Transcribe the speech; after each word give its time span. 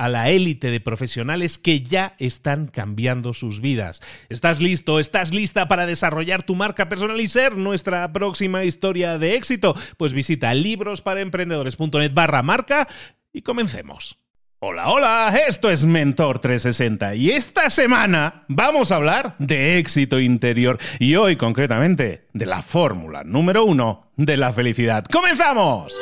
a 0.00 0.08
la 0.08 0.30
élite 0.30 0.70
de 0.70 0.80
profesionales 0.80 1.58
que 1.58 1.82
ya 1.82 2.14
están 2.18 2.68
cambiando 2.68 3.34
sus 3.34 3.60
vidas. 3.60 4.00
¿Estás 4.30 4.62
listo? 4.62 4.98
¿Estás 4.98 5.34
lista 5.34 5.68
para 5.68 5.84
desarrollar 5.84 6.42
tu 6.42 6.54
marca 6.54 6.88
personal 6.88 7.20
y 7.20 7.28
ser 7.28 7.58
nuestra 7.58 8.10
próxima 8.10 8.64
historia 8.64 9.18
de 9.18 9.34
éxito? 9.34 9.76
Pues 9.98 10.14
visita 10.14 10.54
librosparaemprendedores.net 10.54 12.14
barra 12.14 12.42
marca 12.42 12.88
y 13.30 13.42
comencemos. 13.42 14.16
Hola, 14.58 14.88
hola, 14.88 15.38
esto 15.46 15.70
es 15.70 15.84
Mentor 15.84 16.38
360 16.38 17.14
y 17.16 17.32
esta 17.32 17.68
semana 17.68 18.44
vamos 18.48 18.92
a 18.92 18.96
hablar 18.96 19.36
de 19.38 19.76
éxito 19.76 20.18
interior 20.18 20.78
y 20.98 21.16
hoy 21.16 21.36
concretamente 21.36 22.26
de 22.32 22.46
la 22.46 22.62
fórmula 22.62 23.22
número 23.22 23.66
uno 23.66 24.12
de 24.16 24.38
la 24.38 24.50
felicidad. 24.54 25.04
¡Comenzamos! 25.12 25.98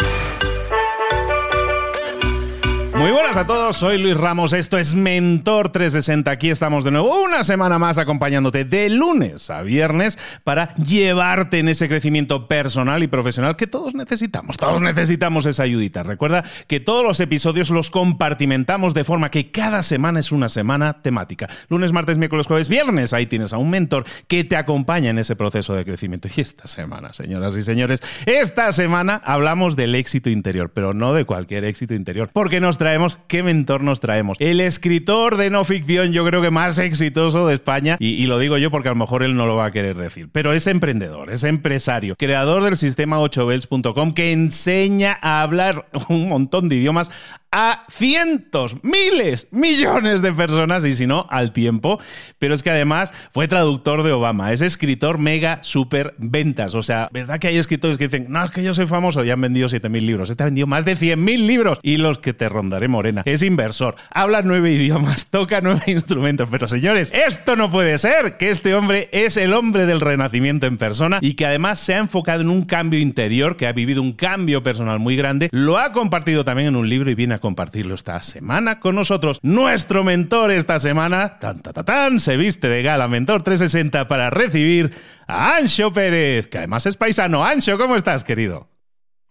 Muy 2.98 3.12
buenas 3.12 3.36
a 3.36 3.46
todos, 3.46 3.76
soy 3.76 3.96
Luis 3.96 4.16
Ramos, 4.16 4.52
esto 4.52 4.76
es 4.76 4.96
Mentor 4.96 5.70
360, 5.70 6.32
aquí 6.32 6.50
estamos 6.50 6.82
de 6.82 6.90
nuevo 6.90 7.22
una 7.22 7.44
semana 7.44 7.78
más 7.78 7.96
acompañándote 7.96 8.64
de 8.64 8.90
lunes 8.90 9.50
a 9.50 9.62
viernes 9.62 10.18
para 10.42 10.74
llevarte 10.74 11.60
en 11.60 11.68
ese 11.68 11.88
crecimiento 11.88 12.48
personal 12.48 13.00
y 13.04 13.06
profesional 13.06 13.54
que 13.54 13.68
todos 13.68 13.94
necesitamos, 13.94 14.56
todos 14.56 14.80
necesitamos 14.80 15.46
esa 15.46 15.62
ayudita. 15.62 16.02
Recuerda 16.02 16.42
que 16.66 16.80
todos 16.80 17.04
los 17.04 17.20
episodios 17.20 17.70
los 17.70 17.90
compartimentamos 17.90 18.94
de 18.94 19.04
forma 19.04 19.30
que 19.30 19.52
cada 19.52 19.82
semana 19.82 20.18
es 20.18 20.32
una 20.32 20.48
semana 20.48 21.00
temática. 21.00 21.48
Lunes, 21.68 21.92
martes, 21.92 22.18
miércoles, 22.18 22.48
jueves, 22.48 22.68
viernes, 22.68 23.12
ahí 23.12 23.26
tienes 23.26 23.52
a 23.52 23.58
un 23.58 23.70
mentor 23.70 24.06
que 24.26 24.42
te 24.42 24.56
acompaña 24.56 25.10
en 25.10 25.20
ese 25.20 25.36
proceso 25.36 25.72
de 25.74 25.84
crecimiento. 25.84 26.26
Y 26.36 26.40
esta 26.40 26.66
semana, 26.66 27.12
señoras 27.12 27.54
y 27.54 27.62
señores, 27.62 28.02
esta 28.26 28.72
semana 28.72 29.22
hablamos 29.24 29.76
del 29.76 29.94
éxito 29.94 30.30
interior, 30.30 30.72
pero 30.74 30.94
no 30.94 31.14
de 31.14 31.24
cualquier 31.24 31.64
éxito 31.64 31.94
interior, 31.94 32.30
porque 32.32 32.58
nos 32.58 32.76
traemos? 32.88 33.18
¿Qué 33.26 33.42
mentor 33.42 33.82
nos 33.82 34.00
traemos? 34.00 34.38
El 34.40 34.62
escritor 34.62 35.36
de 35.36 35.50
no 35.50 35.64
ficción, 35.64 36.14
yo 36.14 36.24
creo 36.24 36.40
que 36.40 36.50
más 36.50 36.78
exitoso 36.78 37.46
de 37.46 37.54
España, 37.54 37.98
y, 38.00 38.14
y, 38.14 38.26
lo 38.26 38.38
digo 38.38 38.56
yo 38.56 38.70
porque 38.70 38.88
a 38.88 38.92
lo 38.92 38.96
mejor 38.96 39.22
él 39.22 39.36
no 39.36 39.44
lo 39.44 39.56
va 39.56 39.66
a 39.66 39.70
querer 39.70 39.94
decir, 39.94 40.30
pero 40.32 40.54
es 40.54 40.66
emprendedor, 40.66 41.30
es 41.30 41.44
empresario, 41.44 42.16
creador 42.16 42.64
del 42.64 42.78
sistema 42.78 43.18
8bells.com 43.18 44.14
que 44.14 44.32
enseña 44.32 45.18
a 45.20 45.42
hablar 45.42 45.86
un 46.08 46.30
montón 46.30 46.70
de 46.70 46.76
idiomas 46.76 47.10
a 47.50 47.84
cientos, 47.90 48.76
miles, 48.82 49.48
millones 49.50 50.22
de 50.22 50.32
personas, 50.32 50.84
y 50.84 50.92
si 50.92 51.06
no, 51.06 51.26
al 51.30 51.52
tiempo. 51.52 51.98
Pero 52.38 52.54
es 52.54 52.62
que 52.62 52.70
además 52.70 53.12
fue 53.30 53.48
traductor 53.48 54.02
de 54.02 54.12
Obama, 54.12 54.52
es 54.52 54.60
escritor 54.60 55.18
mega 55.18 55.62
super 55.62 56.14
ventas. 56.18 56.74
O 56.74 56.82
sea, 56.82 57.08
¿verdad 57.12 57.38
que 57.38 57.48
hay 57.48 57.56
escritores 57.56 57.98
que 57.98 58.08
dicen, 58.08 58.26
no, 58.28 58.44
es 58.44 58.50
que 58.50 58.62
yo 58.62 58.74
soy 58.74 58.86
famoso 58.86 59.24
y 59.24 59.30
han 59.30 59.40
vendido 59.40 59.68
7.000 59.68 60.00
libros? 60.00 60.30
Este 60.30 60.42
ha 60.42 60.46
vendido 60.46 60.66
más 60.66 60.84
de 60.84 60.96
100.000 60.96 61.46
libros 61.46 61.78
y 61.82 61.96
los 61.96 62.18
que 62.18 62.34
te 62.34 62.48
rondaré 62.48 62.88
morena. 62.88 63.22
Es 63.24 63.42
inversor, 63.42 63.94
habla 64.10 64.42
nueve 64.42 64.72
idiomas, 64.78 65.26
toca 65.30 65.60
nueve 65.60 65.82
instrumentos. 65.86 66.48
Pero 66.50 66.68
señores, 66.68 67.10
esto 67.14 67.56
no 67.56 67.70
puede 67.70 67.98
ser, 67.98 68.36
que 68.36 68.50
este 68.50 68.74
hombre 68.74 69.08
es 69.12 69.36
el 69.36 69.54
hombre 69.54 69.86
del 69.86 70.00
renacimiento 70.00 70.66
en 70.66 70.78
persona 70.78 71.18
y 71.20 71.34
que 71.34 71.46
además 71.46 71.78
se 71.78 71.94
ha 71.94 71.98
enfocado 71.98 72.42
en 72.42 72.50
un 72.50 72.64
cambio 72.64 73.00
interior, 73.00 73.56
que 73.56 73.66
ha 73.66 73.72
vivido 73.72 74.02
un 74.02 74.12
cambio 74.12 74.62
personal 74.62 74.98
muy 74.98 75.16
grande, 75.16 75.48
lo 75.52 75.78
ha 75.78 75.92
compartido 75.92 76.44
también 76.44 76.68
en 76.68 76.76
un 76.76 76.88
libro 76.88 77.10
y 77.10 77.14
viene 77.14 77.34
a 77.34 77.37
compartirlo 77.38 77.94
esta 77.94 78.22
semana 78.22 78.80
con 78.80 78.94
nosotros. 78.94 79.38
Nuestro 79.42 80.04
mentor 80.04 80.50
esta 80.50 80.78
semana, 80.78 81.38
tan, 81.38 81.62
tan, 81.62 81.84
tan, 81.84 82.20
se 82.20 82.36
viste 82.36 82.68
de 82.68 82.82
gala 82.82 83.08
Mentor 83.08 83.42
360 83.42 84.08
para 84.08 84.30
recibir 84.30 84.92
a 85.26 85.56
Ancho 85.56 85.92
Pérez, 85.92 86.48
que 86.48 86.58
además 86.58 86.86
es 86.86 86.96
paisano. 86.96 87.44
Ancho, 87.44 87.78
¿cómo 87.78 87.96
estás, 87.96 88.24
querido? 88.24 88.68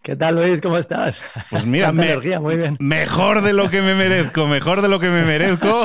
¿Qué 0.02 0.16
tal, 0.16 0.36
Luis? 0.36 0.60
¿Cómo 0.60 0.78
estás? 0.78 1.22
Pues 1.50 1.66
mira, 1.66 1.92
me, 1.92 2.04
energía, 2.04 2.40
muy 2.40 2.56
bien. 2.56 2.76
mejor 2.80 3.42
de 3.42 3.52
lo 3.52 3.68
que 3.68 3.82
me 3.82 3.94
merezco, 3.94 4.46
mejor 4.46 4.80
de 4.80 4.88
lo 4.88 5.00
que 5.00 5.10
me 5.10 5.22
merezco, 5.22 5.84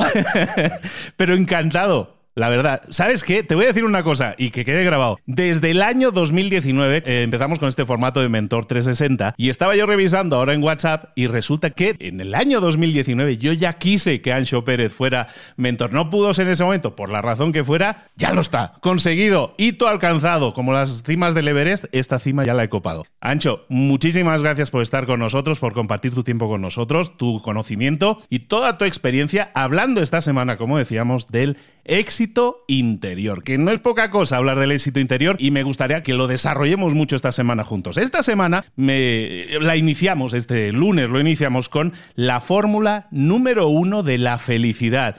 pero 1.17 1.33
encantado 1.33 2.22
la 2.35 2.49
verdad, 2.49 2.81
¿sabes 2.89 3.23
qué? 3.23 3.43
Te 3.43 3.53
voy 3.53 3.65
a 3.65 3.67
decir 3.67 3.83
una 3.83 4.03
cosa 4.03 4.35
y 4.37 4.49
que 4.49 4.65
quede 4.65 4.83
grabado. 4.83 5.19
Desde 5.25 5.71
el 5.71 5.81
año 5.83 6.11
2019 6.11 7.03
eh, 7.05 7.21
empezamos 7.21 7.59
con 7.59 7.69
este 7.69 7.85
formato 7.85 8.21
de 8.21 8.29
Mentor 8.29 8.65
360 8.65 9.35
y 9.37 9.49
estaba 9.49 9.75
yo 9.75 9.85
revisando 9.85 10.37
ahora 10.37 10.53
en 10.53 10.63
WhatsApp 10.63 11.11
y 11.15 11.27
resulta 11.27 11.69
que 11.69 11.95
en 11.99 12.21
el 12.21 12.33
año 12.33 12.59
2019 12.59 13.37
yo 13.37 13.53
ya 13.53 13.73
quise 13.73 14.21
que 14.21 14.33
Ancho 14.33 14.63
Pérez 14.63 14.91
fuera 14.91 15.27
mentor. 15.57 15.93
No 15.93 16.09
pudo 16.09 16.33
ser 16.33 16.47
en 16.47 16.53
ese 16.53 16.63
momento, 16.63 16.95
por 16.95 17.09
la 17.09 17.21
razón 17.21 17.51
que 17.53 17.63
fuera, 17.63 18.07
ya 18.15 18.33
lo 18.33 18.41
está. 18.41 18.73
Conseguido, 18.81 19.53
hito 19.57 19.87
alcanzado. 19.87 20.53
Como 20.53 20.73
las 20.73 21.03
cimas 21.03 21.35
del 21.35 21.47
Everest, 21.47 21.85
esta 21.91 22.19
cima 22.19 22.43
ya 22.43 22.53
la 22.53 22.63
he 22.63 22.69
copado. 22.69 23.05
Ancho, 23.21 23.65
muchísimas 23.69 24.41
gracias 24.41 24.71
por 24.71 24.81
estar 24.81 25.05
con 25.05 25.19
nosotros, 25.19 25.59
por 25.59 25.73
compartir 25.73 26.13
tu 26.13 26.23
tiempo 26.23 26.47
con 26.47 26.61
nosotros, 26.61 27.15
tu 27.17 27.41
conocimiento 27.41 28.21
y 28.29 28.39
toda 28.39 28.77
tu 28.77 28.85
experiencia 28.85 29.51
hablando 29.53 30.01
esta 30.01 30.21
semana, 30.21 30.57
como 30.57 30.77
decíamos, 30.77 31.27
del 31.27 31.57
éxito 31.85 32.63
interior, 32.67 33.43
que 33.43 33.57
no 33.57 33.71
es 33.71 33.79
poca 33.79 34.09
cosa 34.09 34.37
hablar 34.37 34.59
del 34.59 34.71
éxito 34.71 34.99
interior 34.99 35.35
y 35.39 35.51
me 35.51 35.63
gustaría 35.63 36.03
que 36.03 36.13
lo 36.13 36.27
desarrollemos 36.27 36.93
mucho 36.93 37.15
esta 37.15 37.31
semana 37.31 37.63
juntos. 37.63 37.97
Esta 37.97 38.23
semana 38.23 38.65
me, 38.75 39.45
la 39.59 39.75
iniciamos, 39.75 40.33
este 40.33 40.71
lunes 40.71 41.09
lo 41.09 41.19
iniciamos 41.19 41.69
con 41.69 41.93
la 42.15 42.39
fórmula 42.39 43.07
número 43.11 43.67
uno 43.67 44.03
de 44.03 44.17
la 44.17 44.39
felicidad. 44.39 45.15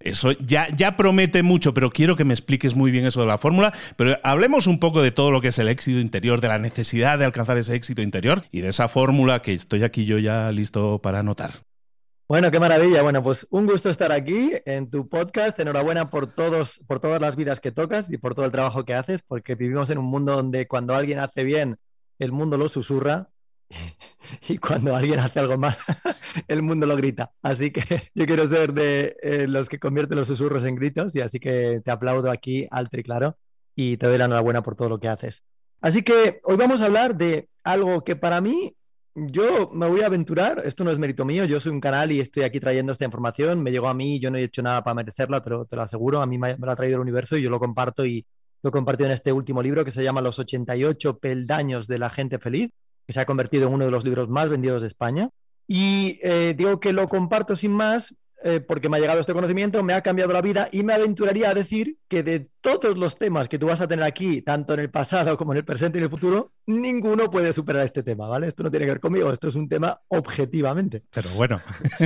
Eso 0.00 0.32
ya, 0.32 0.66
ya 0.74 0.96
promete 0.96 1.42
mucho, 1.42 1.74
pero 1.74 1.90
quiero 1.90 2.16
que 2.16 2.24
me 2.24 2.32
expliques 2.32 2.74
muy 2.74 2.90
bien 2.90 3.04
eso 3.04 3.20
de 3.20 3.26
la 3.26 3.36
fórmula. 3.36 3.72
Pero 3.96 4.18
hablemos 4.22 4.66
un 4.66 4.78
poco 4.78 5.02
de 5.02 5.10
todo 5.10 5.30
lo 5.30 5.40
que 5.40 5.48
es 5.48 5.58
el 5.58 5.68
éxito 5.68 5.98
interior, 5.98 6.40
de 6.40 6.48
la 6.48 6.58
necesidad 6.58 7.18
de 7.18 7.26
alcanzar 7.26 7.58
ese 7.58 7.74
éxito 7.74 8.00
interior 8.00 8.44
y 8.50 8.60
de 8.60 8.68
esa 8.68 8.88
fórmula 8.88 9.42
que 9.42 9.52
estoy 9.52 9.84
aquí 9.84 10.06
yo 10.06 10.18
ya 10.18 10.50
listo 10.52 11.00
para 11.02 11.18
anotar. 11.18 11.69
Bueno, 12.30 12.52
qué 12.52 12.60
maravilla. 12.60 13.02
Bueno, 13.02 13.24
pues 13.24 13.44
un 13.50 13.66
gusto 13.66 13.90
estar 13.90 14.12
aquí 14.12 14.52
en 14.64 14.88
tu 14.88 15.08
podcast. 15.08 15.58
Enhorabuena 15.58 16.10
por 16.10 16.32
todos, 16.32 16.78
por 16.86 17.00
todas 17.00 17.20
las 17.20 17.34
vidas 17.34 17.58
que 17.58 17.72
tocas 17.72 18.08
y 18.08 18.18
por 18.18 18.36
todo 18.36 18.46
el 18.46 18.52
trabajo 18.52 18.84
que 18.84 18.94
haces, 18.94 19.22
porque 19.22 19.56
vivimos 19.56 19.90
en 19.90 19.98
un 19.98 20.04
mundo 20.04 20.36
donde 20.36 20.68
cuando 20.68 20.94
alguien 20.94 21.18
hace 21.18 21.42
bien, 21.42 21.78
el 22.20 22.30
mundo 22.30 22.56
lo 22.56 22.68
susurra 22.68 23.30
y 24.48 24.58
cuando 24.58 24.94
alguien 24.94 25.18
hace 25.18 25.40
algo 25.40 25.58
mal, 25.58 25.76
el 26.46 26.62
mundo 26.62 26.86
lo 26.86 26.94
grita. 26.94 27.32
Así 27.42 27.72
que 27.72 27.82
yo 28.14 28.26
quiero 28.26 28.46
ser 28.46 28.74
de 28.74 29.16
eh, 29.24 29.48
los 29.48 29.68
que 29.68 29.80
convierten 29.80 30.16
los 30.16 30.28
susurros 30.28 30.62
en 30.62 30.76
gritos 30.76 31.16
y 31.16 31.22
así 31.22 31.40
que 31.40 31.82
te 31.84 31.90
aplaudo 31.90 32.30
aquí 32.30 32.68
alto 32.70 32.96
y 32.96 33.02
claro. 33.02 33.38
y 33.74 33.96
te 33.96 34.06
doy 34.06 34.18
la 34.18 34.26
enhorabuena 34.26 34.62
por 34.62 34.76
todo 34.76 34.88
lo 34.88 35.00
que 35.00 35.08
haces. 35.08 35.42
Así 35.80 36.02
que 36.02 36.38
hoy 36.44 36.56
vamos 36.56 36.80
a 36.80 36.84
hablar 36.84 37.16
de 37.16 37.48
algo 37.64 38.04
que 38.04 38.14
para 38.14 38.40
mí, 38.40 38.76
yo 39.14 39.70
me 39.72 39.88
voy 39.88 40.02
a 40.02 40.06
aventurar, 40.06 40.62
esto 40.64 40.84
no 40.84 40.90
es 40.90 40.98
mérito 40.98 41.24
mío, 41.24 41.44
yo 41.44 41.58
soy 41.60 41.72
un 41.72 41.80
canal 41.80 42.12
y 42.12 42.20
estoy 42.20 42.44
aquí 42.44 42.60
trayendo 42.60 42.92
esta 42.92 43.04
información, 43.04 43.62
me 43.62 43.72
llegó 43.72 43.88
a 43.88 43.94
mí, 43.94 44.20
yo 44.20 44.30
no 44.30 44.38
he 44.38 44.44
hecho 44.44 44.62
nada 44.62 44.84
para 44.84 44.94
merecerla, 44.94 45.42
pero 45.42 45.64
te 45.64 45.76
lo 45.76 45.82
aseguro, 45.82 46.22
a 46.22 46.26
mí 46.26 46.38
me, 46.38 46.56
lo 46.56 46.70
ha 46.70 46.76
traído 46.76 46.96
el 46.96 47.02
universo 47.02 47.36
y 47.36 47.42
yo 47.42 47.50
lo 47.50 47.58
comparto 47.58 48.06
y 48.06 48.24
lo 48.62 48.70
compartido 48.70 49.06
en 49.06 49.12
este 49.12 49.32
último 49.32 49.62
libro 49.62 49.84
que 49.84 49.90
se 49.90 50.02
llama 50.02 50.20
Los 50.20 50.38
88 50.38 51.18
peldaños 51.18 51.86
de 51.86 51.98
la 51.98 52.10
gente 52.10 52.38
feliz, 52.38 52.70
que 53.06 53.12
se 53.12 53.20
ha 53.20 53.26
convertido 53.26 53.68
en 53.68 53.74
uno 53.74 53.84
de 53.86 53.90
los 53.90 54.04
libros 54.04 54.28
más 54.28 54.48
vendidos 54.48 54.82
de 54.82 54.88
España. 54.88 55.30
Y 55.66 56.18
eh, 56.22 56.54
digo 56.56 56.78
que 56.78 56.92
lo 56.92 57.08
comparto 57.08 57.56
sin 57.56 57.72
más 57.72 58.14
eh, 58.42 58.60
porque 58.60 58.88
me 58.88 58.96
ha 58.96 59.00
llegado 59.00 59.20
este 59.20 59.34
conocimiento, 59.34 59.82
me 59.82 59.92
ha 59.92 60.00
cambiado 60.00 60.32
la 60.32 60.40
vida 60.40 60.68
y 60.72 60.82
me 60.82 60.94
aventuraría 60.94 61.50
a 61.50 61.54
decir 61.54 61.98
que 62.08 62.22
de 62.22 62.48
todos 62.60 62.96
los 62.96 63.16
temas 63.16 63.48
que 63.48 63.58
tú 63.58 63.66
vas 63.66 63.80
a 63.80 63.88
tener 63.88 64.04
aquí, 64.04 64.42
tanto 64.42 64.74
en 64.74 64.80
el 64.80 64.90
pasado 64.90 65.36
como 65.36 65.52
en 65.52 65.58
el 65.58 65.64
presente 65.64 65.98
y 65.98 66.00
en 66.00 66.04
el 66.04 66.10
futuro, 66.10 66.52
ninguno 66.66 67.30
puede 67.30 67.52
superar 67.52 67.84
este 67.84 68.02
tema, 68.02 68.26
¿vale? 68.28 68.48
Esto 68.48 68.62
no 68.62 68.70
tiene 68.70 68.86
que 68.86 68.92
ver 68.92 69.00
conmigo, 69.00 69.30
esto 69.32 69.48
es 69.48 69.54
un 69.54 69.68
tema 69.68 70.00
objetivamente. 70.08 71.02
Pero 71.10 71.30
bueno, 71.30 71.60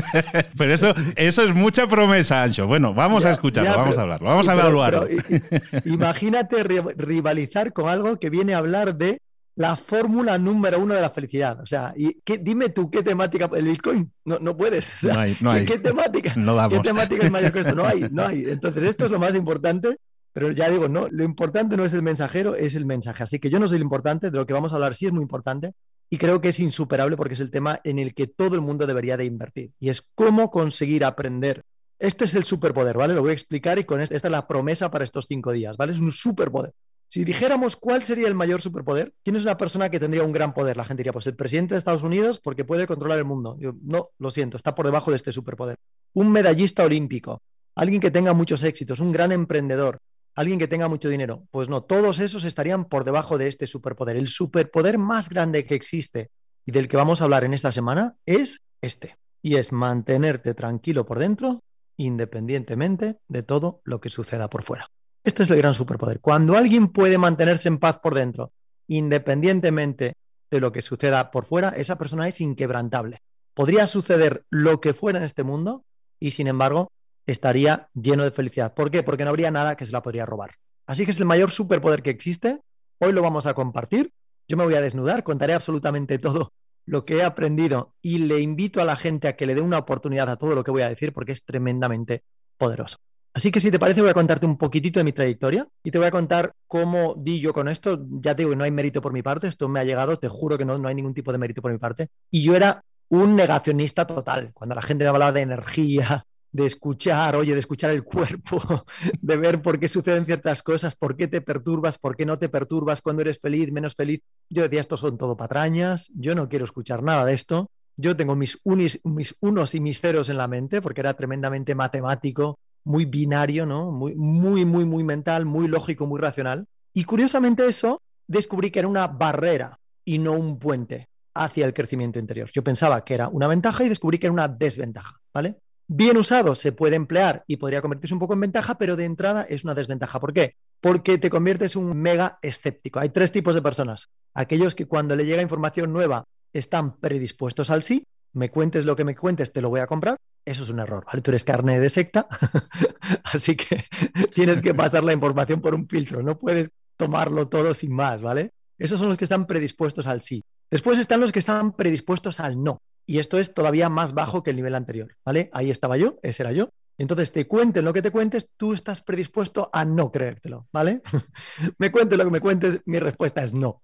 pero 0.59 0.75
eso, 0.75 0.93
eso 1.17 1.43
es 1.43 1.55
mucha 1.55 1.87
promesa, 1.87 2.43
Ancho. 2.43 2.67
Bueno, 2.67 2.95
vamos 2.95 3.25
a 3.25 3.33
escucharlo, 3.33 3.77
vamos 3.77 3.99
a 3.99 4.03
hablarlo, 4.03 4.29
vamos 4.29 4.49
a 4.49 4.55
evaluarlo. 4.55 5.07
imagínate 5.85 6.63
rivalizar 6.97 7.73
con 7.73 7.89
algo 7.89 8.19
que 8.19 8.31
viene 8.31 8.55
a 8.55 8.59
hablar 8.59 8.97
de 8.97 9.21
la 9.57 9.77
fórmula 9.77 10.37
número 10.39 10.79
uno 10.79 10.95
de 10.95 11.01
la 11.01 11.11
felicidad. 11.11 11.61
O 11.61 11.67
sea, 11.67 11.93
y 11.97 12.21
qué, 12.25 12.39
dime 12.39 12.71
tú 12.71 12.91
qué 12.91 13.03
temática, 13.03 13.49
el 13.55 13.65
Bitcoin, 13.65 14.11
no, 14.25 14.39
no 14.39 14.57
puedes. 14.57 15.03
no 15.03 15.19
hay, 15.19 15.37
no 15.41 15.51
hay. 15.51 15.67
¿qué, 15.67 15.79
temática? 15.79 16.35
No 16.37 16.69
¿Qué 16.69 16.81
temática 16.81 17.25
es 17.25 17.31
mayor 17.31 17.53
que 17.53 17.61
esto? 17.61 17.75
No 17.75 17.85
hay, 17.85 18.07
no 18.11 18.27
hay. 18.27 18.45
Entonces, 18.47 18.83
esto 18.85 19.05
es 19.05 19.11
lo 19.11 19.19
más 19.19 19.35
importante, 19.35 19.99
pero 20.33 20.51
ya 20.51 20.69
digo, 20.69 20.89
no, 20.89 21.09
lo 21.09 21.25
importante 21.25 21.77
no 21.77 21.85
es 21.85 21.95
el 21.95 22.03
mensajero, 22.03 22.57
es 22.57 22.75
el 22.75 22.85
mensaje. 22.85 23.23
Así 23.23 23.39
que 23.39 23.51
yo 23.51 23.61
no 23.61 23.69
soy 23.69 23.79
lo 23.79 23.85
importante, 23.85 24.31
de 24.31 24.37
lo 24.37 24.47
que 24.47 24.53
vamos 24.53 24.73
a 24.73 24.77
hablar 24.77 24.97
sí 24.97 25.07
es 25.07 25.13
muy 25.13 25.23
importante 25.23 25.73
y 26.11 26.19
creo 26.19 26.41
que 26.41 26.49
es 26.49 26.61
insuperable 26.61 27.17
porque 27.17 27.35
es 27.35 27.41
el 27.41 27.51
tema 27.51 27.81
en 27.85 27.99
el 27.99 28.15
que 28.15 28.27
todo 28.27 28.55
el 28.55 28.61
mundo 28.61 28.87
debería 28.87 29.17
de 29.17 29.25
invertir 29.25 29.73
y 29.79 29.89
es 29.89 30.03
cómo 30.15 30.51
conseguir 30.51 31.05
aprender. 31.05 31.63
Este 31.99 32.25
es 32.25 32.35
el 32.35 32.45
superpoder, 32.45 32.97
¿vale? 32.97 33.15
Lo 33.15 33.23
voy 33.23 33.31
a 33.31 33.35
explicar 33.35 33.79
y 33.79 33.85
con 33.85 34.01
esta, 34.01 34.15
esta 34.17 34.29
es 34.29 34.33
la 34.33 34.47
promesa 34.47 34.91
para 34.91 35.05
estos 35.05 35.27
cinco 35.29 35.53
días, 35.53 35.77
¿vale? 35.77 35.93
Es 35.93 36.01
un 36.01 36.13
superpoder. 36.13 36.73
Si 37.15 37.25
dijéramos 37.25 37.77
cuál 37.77 38.03
sería 38.03 38.27
el 38.27 38.35
mayor 38.35 38.61
superpoder, 38.61 39.15
¿quién 39.23 39.37
es 39.37 39.45
una 39.45 39.57
persona 39.57 39.89
que 39.89 40.01
tendría 40.01 40.25
un 40.25 40.33
gran 40.33 40.53
poder? 40.53 40.77
La 40.77 40.85
gente 40.85 40.99
diría, 41.03 41.13
pues 41.13 41.29
el 41.29 41.37
presidente 41.37 41.75
de 41.75 41.79
Estados 41.79 42.03
Unidos 42.03 42.41
porque 42.41 42.65
puede 42.65 42.89
controlar 42.89 43.19
el 43.19 43.25
mundo. 43.25 43.57
no, 43.83 44.09
lo 44.19 44.33
siento, 44.33 44.57
está 44.57 44.75
por 44.75 44.85
debajo 44.85 45.13
de 45.13 45.19
este 45.19 45.31
superpoder. 45.31 45.77
Un 46.13 46.33
medallista 46.33 46.83
olímpico, 46.83 47.41
alguien 47.77 48.01
que 48.01 48.11
tenga 48.11 48.33
muchos 48.33 48.65
éxitos, 48.65 48.99
un 48.99 49.13
gran 49.13 49.31
emprendedor, 49.31 49.99
alguien 50.35 50.59
que 50.59 50.67
tenga 50.67 50.89
mucho 50.89 51.09
dinero. 51.09 51.45
Pues 51.53 51.69
no, 51.69 51.85
todos 51.85 52.19
esos 52.19 52.45
estarían 52.45 52.85
por 52.87 53.05
debajo 53.05 53.39
de 53.39 53.47
este 53.47 53.69
superpoder. 53.69 54.17
El 54.17 54.27
superpoder 54.27 54.99
más 54.99 55.29
grande 55.29 55.67
que 55.67 55.77
existe 55.77 56.33
y 56.67 56.73
del 56.73 56.89
que 56.89 56.97
vamos 56.97 57.21
a 57.21 57.27
hablar 57.27 57.45
en 57.45 57.55
esta 57.55 57.71
semana 57.71 58.17
es 58.27 58.61
este. 58.83 59.19
Y 59.41 59.55
es 59.55 59.71
mantenerte 59.71 60.53
tranquilo 60.53 61.07
por 61.07 61.21
dentro, 61.21 61.63
independientemente 61.97 63.19
de 63.29 63.45
todo 63.45 63.83
lo 63.85 64.01
que 64.01 64.09
suceda 64.09 64.51
por 64.51 64.65
fuera. 64.65 64.91
Este 65.25 65.43
es 65.43 65.51
el 65.51 65.57
gran 65.57 65.73
superpoder. 65.73 66.21
Cuando 66.21 66.55
alguien 66.55 66.89
puede 66.89 67.17
mantenerse 67.17 67.69
en 67.69 67.79
paz 67.79 67.99
por 67.99 68.15
dentro, 68.15 68.53
independientemente 68.89 70.17
de 70.51 70.61
lo 70.61 70.71
que 70.71 70.83
suceda 70.83 71.31
por 71.31 71.47
fuera, 71.47 71.71
esa 71.71 71.97
persona 71.97 72.29
es 72.29 72.43
inquebrantable. 72.43 73.23
Podría 73.55 73.87
suceder 73.87 74.45
lo 74.51 74.83
que 74.83 74.93
fuera 74.93 75.19
en 75.19 75.25
este 75.25 75.43
mundo 75.43 75.87
y 76.21 76.33
sin 76.33 76.47
embargo 76.47 76.93
estaría 77.27 77.89
lleno 77.95 78.23
de 78.23 78.33
felicidad. 78.33 78.75
¿Por 78.75 78.91
qué? 78.91 79.03
Porque 79.03 79.25
no 79.25 79.31
habría 79.31 79.51
nada 79.51 79.77
que 79.77 79.87
se 79.87 79.93
la 79.93 80.03
podría 80.03 80.27
robar. 80.27 80.57
Así 80.87 81.07
que 81.07 81.13
es 81.13 81.21
el 81.21 81.25
mayor 81.25 81.51
superpoder 81.51 82.03
que 82.03 82.11
existe. 82.11 82.61
Hoy 82.99 83.15
lo 83.15 83.23
vamos 83.23 83.47
a 83.47 83.55
compartir. 83.55 84.13
Yo 84.47 84.59
me 84.59 84.65
voy 84.65 84.75
a 84.75 84.83
desnudar, 84.83 85.23
contaré 85.23 85.55
absolutamente 85.55 86.19
todo 86.19 86.53
lo 86.85 87.07
que 87.07 87.17
he 87.17 87.23
aprendido 87.23 87.95
y 88.03 88.19
le 88.19 88.41
invito 88.41 88.83
a 88.83 88.85
la 88.85 88.97
gente 88.97 89.29
a 89.29 89.37
que 89.37 89.47
le 89.47 89.55
dé 89.55 89.63
una 89.63 89.79
oportunidad 89.79 90.29
a 90.29 90.37
todo 90.37 90.55
lo 90.55 90.65
que 90.65 90.71
voy 90.71 90.83
a 90.83 90.91
decir 90.91 91.15
porque 91.15 91.33
es 91.33 91.43
tremendamente 91.45 92.25
poderoso. 92.59 92.99
Así 93.35 93.51
que 93.51 93.59
si 93.59 93.73
te 93.73 93.81
parece 93.81 94.01
voy 94.01 94.11
a 94.11 94.15
contarte 94.15 94.47
un 94.47 94.57
poquitito 94.57 95.01
de 95.01 95.05
mi 95.05 95.13
trayectoria 95.13 95.67
y 95.83 95.91
te 95.91 95.99
voy 95.99 96.07
a 96.07 96.13
contar 96.13 96.55
cómo 96.69 97.17
di 97.19 97.41
yo 97.41 97.53
con 97.53 97.69
esto. 97.69 98.01
Ya 98.21 98.37
te 98.37 98.45
digo 98.45 98.55
no 98.55 98.63
hay 98.63 98.71
mérito 98.71 99.03
por 99.03 99.13
mi 99.13 99.23
parte, 99.23 99.49
esto 99.49 99.69
me 99.69 99.81
ha 99.81 99.85
llegado, 99.85 100.17
te 100.19 100.29
juro 100.29 100.57
que 100.57 100.65
no, 100.65 100.79
no 100.79 100.87
hay 100.87 100.95
ningún 100.95 101.15
tipo 101.15 101.33
de 101.33 101.39
mérito 101.39 101.61
por 101.61 101.73
mi 101.73 101.79
parte. 101.79 102.11
Y 102.31 102.45
yo 102.45 102.55
era 102.55 102.85
un 103.09 103.35
negacionista 103.35 104.07
total. 104.07 104.53
Cuando 104.55 104.77
la 104.77 104.83
gente 104.83 105.05
me 105.05 105.11
hablaba 105.11 105.33
de 105.33 105.41
energía, 105.41 106.25
de 106.55 106.67
escuchar, 106.67 107.35
oye, 107.35 107.53
de 107.55 107.61
escuchar 107.61 107.91
el 107.91 108.05
cuerpo, 108.05 108.63
de 109.21 109.37
ver 109.37 109.61
por 109.61 109.81
qué 109.81 109.89
suceden 109.89 110.25
ciertas 110.25 110.63
cosas, 110.63 110.95
por 110.95 111.17
qué 111.17 111.27
te 111.27 111.41
perturbas, 111.41 111.99
por 111.99 112.17
qué 112.17 112.25
no 112.25 112.39
te 112.39 112.49
perturbas, 112.49 113.03
cuando 113.03 113.23
eres 113.23 113.41
feliz, 113.41 113.73
menos 113.73 113.97
feliz. 113.97 114.21
Yo 114.49 114.63
decía, 114.63 114.81
esto 114.81 114.97
son 114.97 115.19
todo 115.19 115.37
patrañas, 115.37 116.09
yo 116.15 116.37
no 116.37 116.49
quiero 116.49 116.65
escuchar 116.65 117.03
nada 117.03 117.25
de 117.25 117.35
esto. 117.35 117.69
Yo 117.97 118.17
tengo 118.17 118.37
mis, 118.37 118.61
mis 118.65 119.37
unos 119.41 119.75
y 119.75 119.81
mis 119.81 120.01
ceros 120.01 120.29
en 120.29 120.37
la 120.37 120.47
mente 120.47 120.81
porque 120.81 121.01
era 121.01 121.15
tremendamente 121.15 121.75
matemático, 121.75 122.59
muy 122.85 123.05
binario, 123.07 123.67
¿no? 123.67 123.91
Muy, 123.91 124.15
muy, 124.15 124.65
muy, 124.65 124.85
muy 124.85 125.03
mental, 125.03 125.47
muy 125.47 125.69
lógico, 125.69 126.07
muy 126.07 126.21
racional. 126.21 126.67
Y 126.93 127.05
curiosamente 127.05 127.67
eso 127.67 128.01
descubrí 128.27 128.71
que 128.71 128.79
era 128.79 128.89
una 128.89 129.07
barrera 129.07 129.79
y 130.05 130.19
no 130.19 130.33
un 130.33 130.59
puente 130.59 131.09
hacia 131.35 131.67
el 131.67 131.75
crecimiento 131.75 132.19
interior. 132.19 132.51
Yo 132.53 132.63
pensaba 132.63 133.05
que 133.05 133.15
era 133.15 133.29
una 133.29 133.49
ventaja 133.49 133.85
y 133.85 133.89
descubrí 133.89 134.19
que 134.19 134.27
era 134.27 134.33
una 134.33 134.49
desventaja, 134.49 135.21
¿vale? 135.33 135.57
Bien 135.87 136.17
usado 136.17 136.55
se 136.55 136.73
puede 136.73 136.97
emplear 136.97 137.45
y 137.47 137.57
podría 137.57 137.83
convertirse 137.83 138.15
un 138.15 138.21
poco 138.21 138.35
en 138.35 138.41
ventaja, 138.41 138.79
pero 138.79 138.97
de 138.97 139.05
entrada 139.05 139.43
es 139.43 139.65
una 139.65 139.75
desventaja. 139.75 140.21
¿Por 140.21 140.33
qué? 140.33 140.57
Porque 140.81 141.19
te 141.19 141.29
conviertes 141.29 141.77
en 141.77 141.85
un 141.85 142.01
mega 142.01 142.39
escéptico. 142.41 143.01
Hay 143.01 143.11
tres 143.11 143.33
tipos 143.33 143.55
de 143.55 143.63
personas. 143.63 144.09
Aquellos 144.33 144.75
que 144.75 144.87
cuando 144.87 145.17
le 145.17 145.27
llega 145.27 145.43
información 145.43 145.93
nueva 145.93 146.25
están 146.53 146.97
predispuestos 146.99 147.71
al 147.71 147.83
sí, 147.83 148.07
me 148.35 148.51
cuentes 148.51 148.85
lo 148.85 148.97
que 148.97 149.05
me 149.05 149.17
cuentes, 149.17 149.53
te 149.53 149.61
lo 149.61 149.71
voy 149.71 149.81
a 149.81 149.87
comprar. 149.87 150.17
Eso 150.45 150.65
es 150.65 150.69
un 150.69 150.79
error, 150.79 151.05
¿vale? 151.07 151.23
Tú 151.23 151.31
eres 151.31 151.45
carne 151.45 151.81
de 151.81 151.89
secta, 151.89 152.29
así 153.25 153.57
que 153.57 153.83
tienes 154.35 154.61
que 154.61 154.75
pasar 154.75 155.03
la 155.03 155.15
información 155.15 155.63
por 155.63 155.75
un 155.75 155.89
filtro, 155.89 156.23
no 156.23 156.39
puedes 156.39 156.71
tomarlo 156.97 157.49
todo 157.49 157.73
sin 157.73 157.93
más, 157.93 158.21
¿vale? 158.21 158.51
Esos 158.79 158.99
son 158.99 159.09
los 159.09 159.17
que 159.17 159.25
están 159.25 159.47
predispuestos 159.47 160.07
al 160.07 160.21
sí. 160.21 160.45
Después 160.71 160.99
están 160.99 161.21
los 161.21 161.33
que 161.33 161.39
están 161.39 161.73
predispuestos 161.73 162.41
al 162.41 162.63
no. 162.63 162.79
Y 163.07 163.19
esto 163.19 163.39
es 163.39 163.55
todavía 163.55 163.89
más 163.89 164.13
bajo 164.13 164.43
que 164.43 164.51
el 164.51 164.57
nivel 164.57 164.75
anterior, 164.75 165.15
¿vale? 165.25 165.51
Ahí 165.53 165.71
estaba 165.71 165.97
yo, 165.97 166.17
ese 166.23 166.43
era 166.43 166.53
yo. 166.53 166.71
Entonces, 166.97 167.33
te 167.33 167.47
cuenten 167.47 167.85
lo 167.85 167.93
que 167.93 168.03
te 168.03 168.11
cuentes, 168.11 168.49
tú 168.57 168.73
estás 168.73 169.03
predispuesto 169.03 169.69
a 169.73 169.85
no 169.85 170.13
creértelo, 170.13 170.69
¿vale? 170.73 171.03
me 171.79 171.91
cuentes 171.91 172.19
lo 172.19 172.25
que 172.25 172.31
me 172.31 172.41
cuentes, 172.41 172.81
mi 172.87 172.99
respuesta 172.99 173.43
es 173.43 173.53
no. 173.53 173.83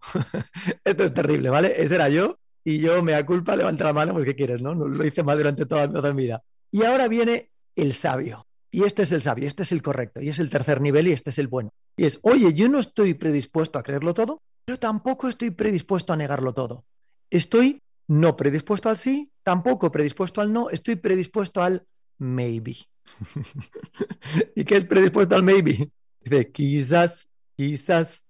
esto 0.85 1.05
es 1.05 1.15
terrible, 1.15 1.51
¿vale? 1.51 1.73
Ese 1.77 1.97
era 1.97 2.09
yo 2.09 2.40
y 2.65 2.79
yo 2.79 3.03
me 3.03 3.13
da 3.13 3.25
culpa, 3.25 3.57
levanta 3.57 3.85
la 3.85 3.93
mano, 3.93 4.13
pues 4.13 4.25
¿qué 4.25 4.35
quieres, 4.35 4.63
no? 4.63 4.75
Lo 4.75 5.05
hice 5.05 5.23
mal 5.23 5.39
durante 5.39 5.67
toda, 5.67 5.89
mi 6.13 6.23
vida. 6.23 6.43
Y 6.71 6.85
ahora 6.85 7.09
viene 7.09 7.51
el 7.77 7.93
sabio. 7.93 8.47
Y 8.71 8.85
este 8.85 9.03
es 9.03 9.13
el 9.13 9.23
sabio, 9.23 9.49
este 9.49 9.65
es 9.65 9.73
el 9.73 9.83
correcto, 9.83 10.21
y 10.21 10.29
es 10.29 10.39
el 10.39 10.49
tercer 10.49 10.81
nivel 10.81 11.09
y 11.09 11.13
este 11.13 11.31
es 11.31 11.39
el 11.39 11.49
bueno. 11.49 11.73
Y 11.97 12.05
es, 12.05 12.21
oye, 12.23 12.55
yo 12.55 12.69
no 12.69 12.79
estoy 12.79 13.15
predispuesto 13.15 13.79
a 13.79 13.83
creerlo 13.83 14.15
todo, 14.15 14.43
pero 14.65 14.79
tampoco 14.79 15.29
estoy 15.29 15.51
predispuesto 15.51 16.13
a 16.13 16.17
negarlo 16.17 16.55
todo. 16.55 16.85
Estoy 17.31 17.83
no 18.07 18.37
predispuesto 18.37 18.89
al 18.89 18.97
sí, 18.97 19.33
tampoco 19.43 19.91
predispuesto 19.91 20.41
al 20.41 20.53
no, 20.53 20.71
estoy 20.71 20.97
predispuesto 20.97 21.63
al 21.63 21.85
maybe. 22.19 22.77
¿Y 24.55 24.65
qué 24.65 24.77
es 24.77 24.85
predispuesto 24.85 25.35
al 25.35 25.43
maybe? 25.43 25.91
Dice, 26.21 26.51
quizás, 26.53 27.29
quizás, 27.57 28.23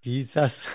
quizás. 0.00 0.68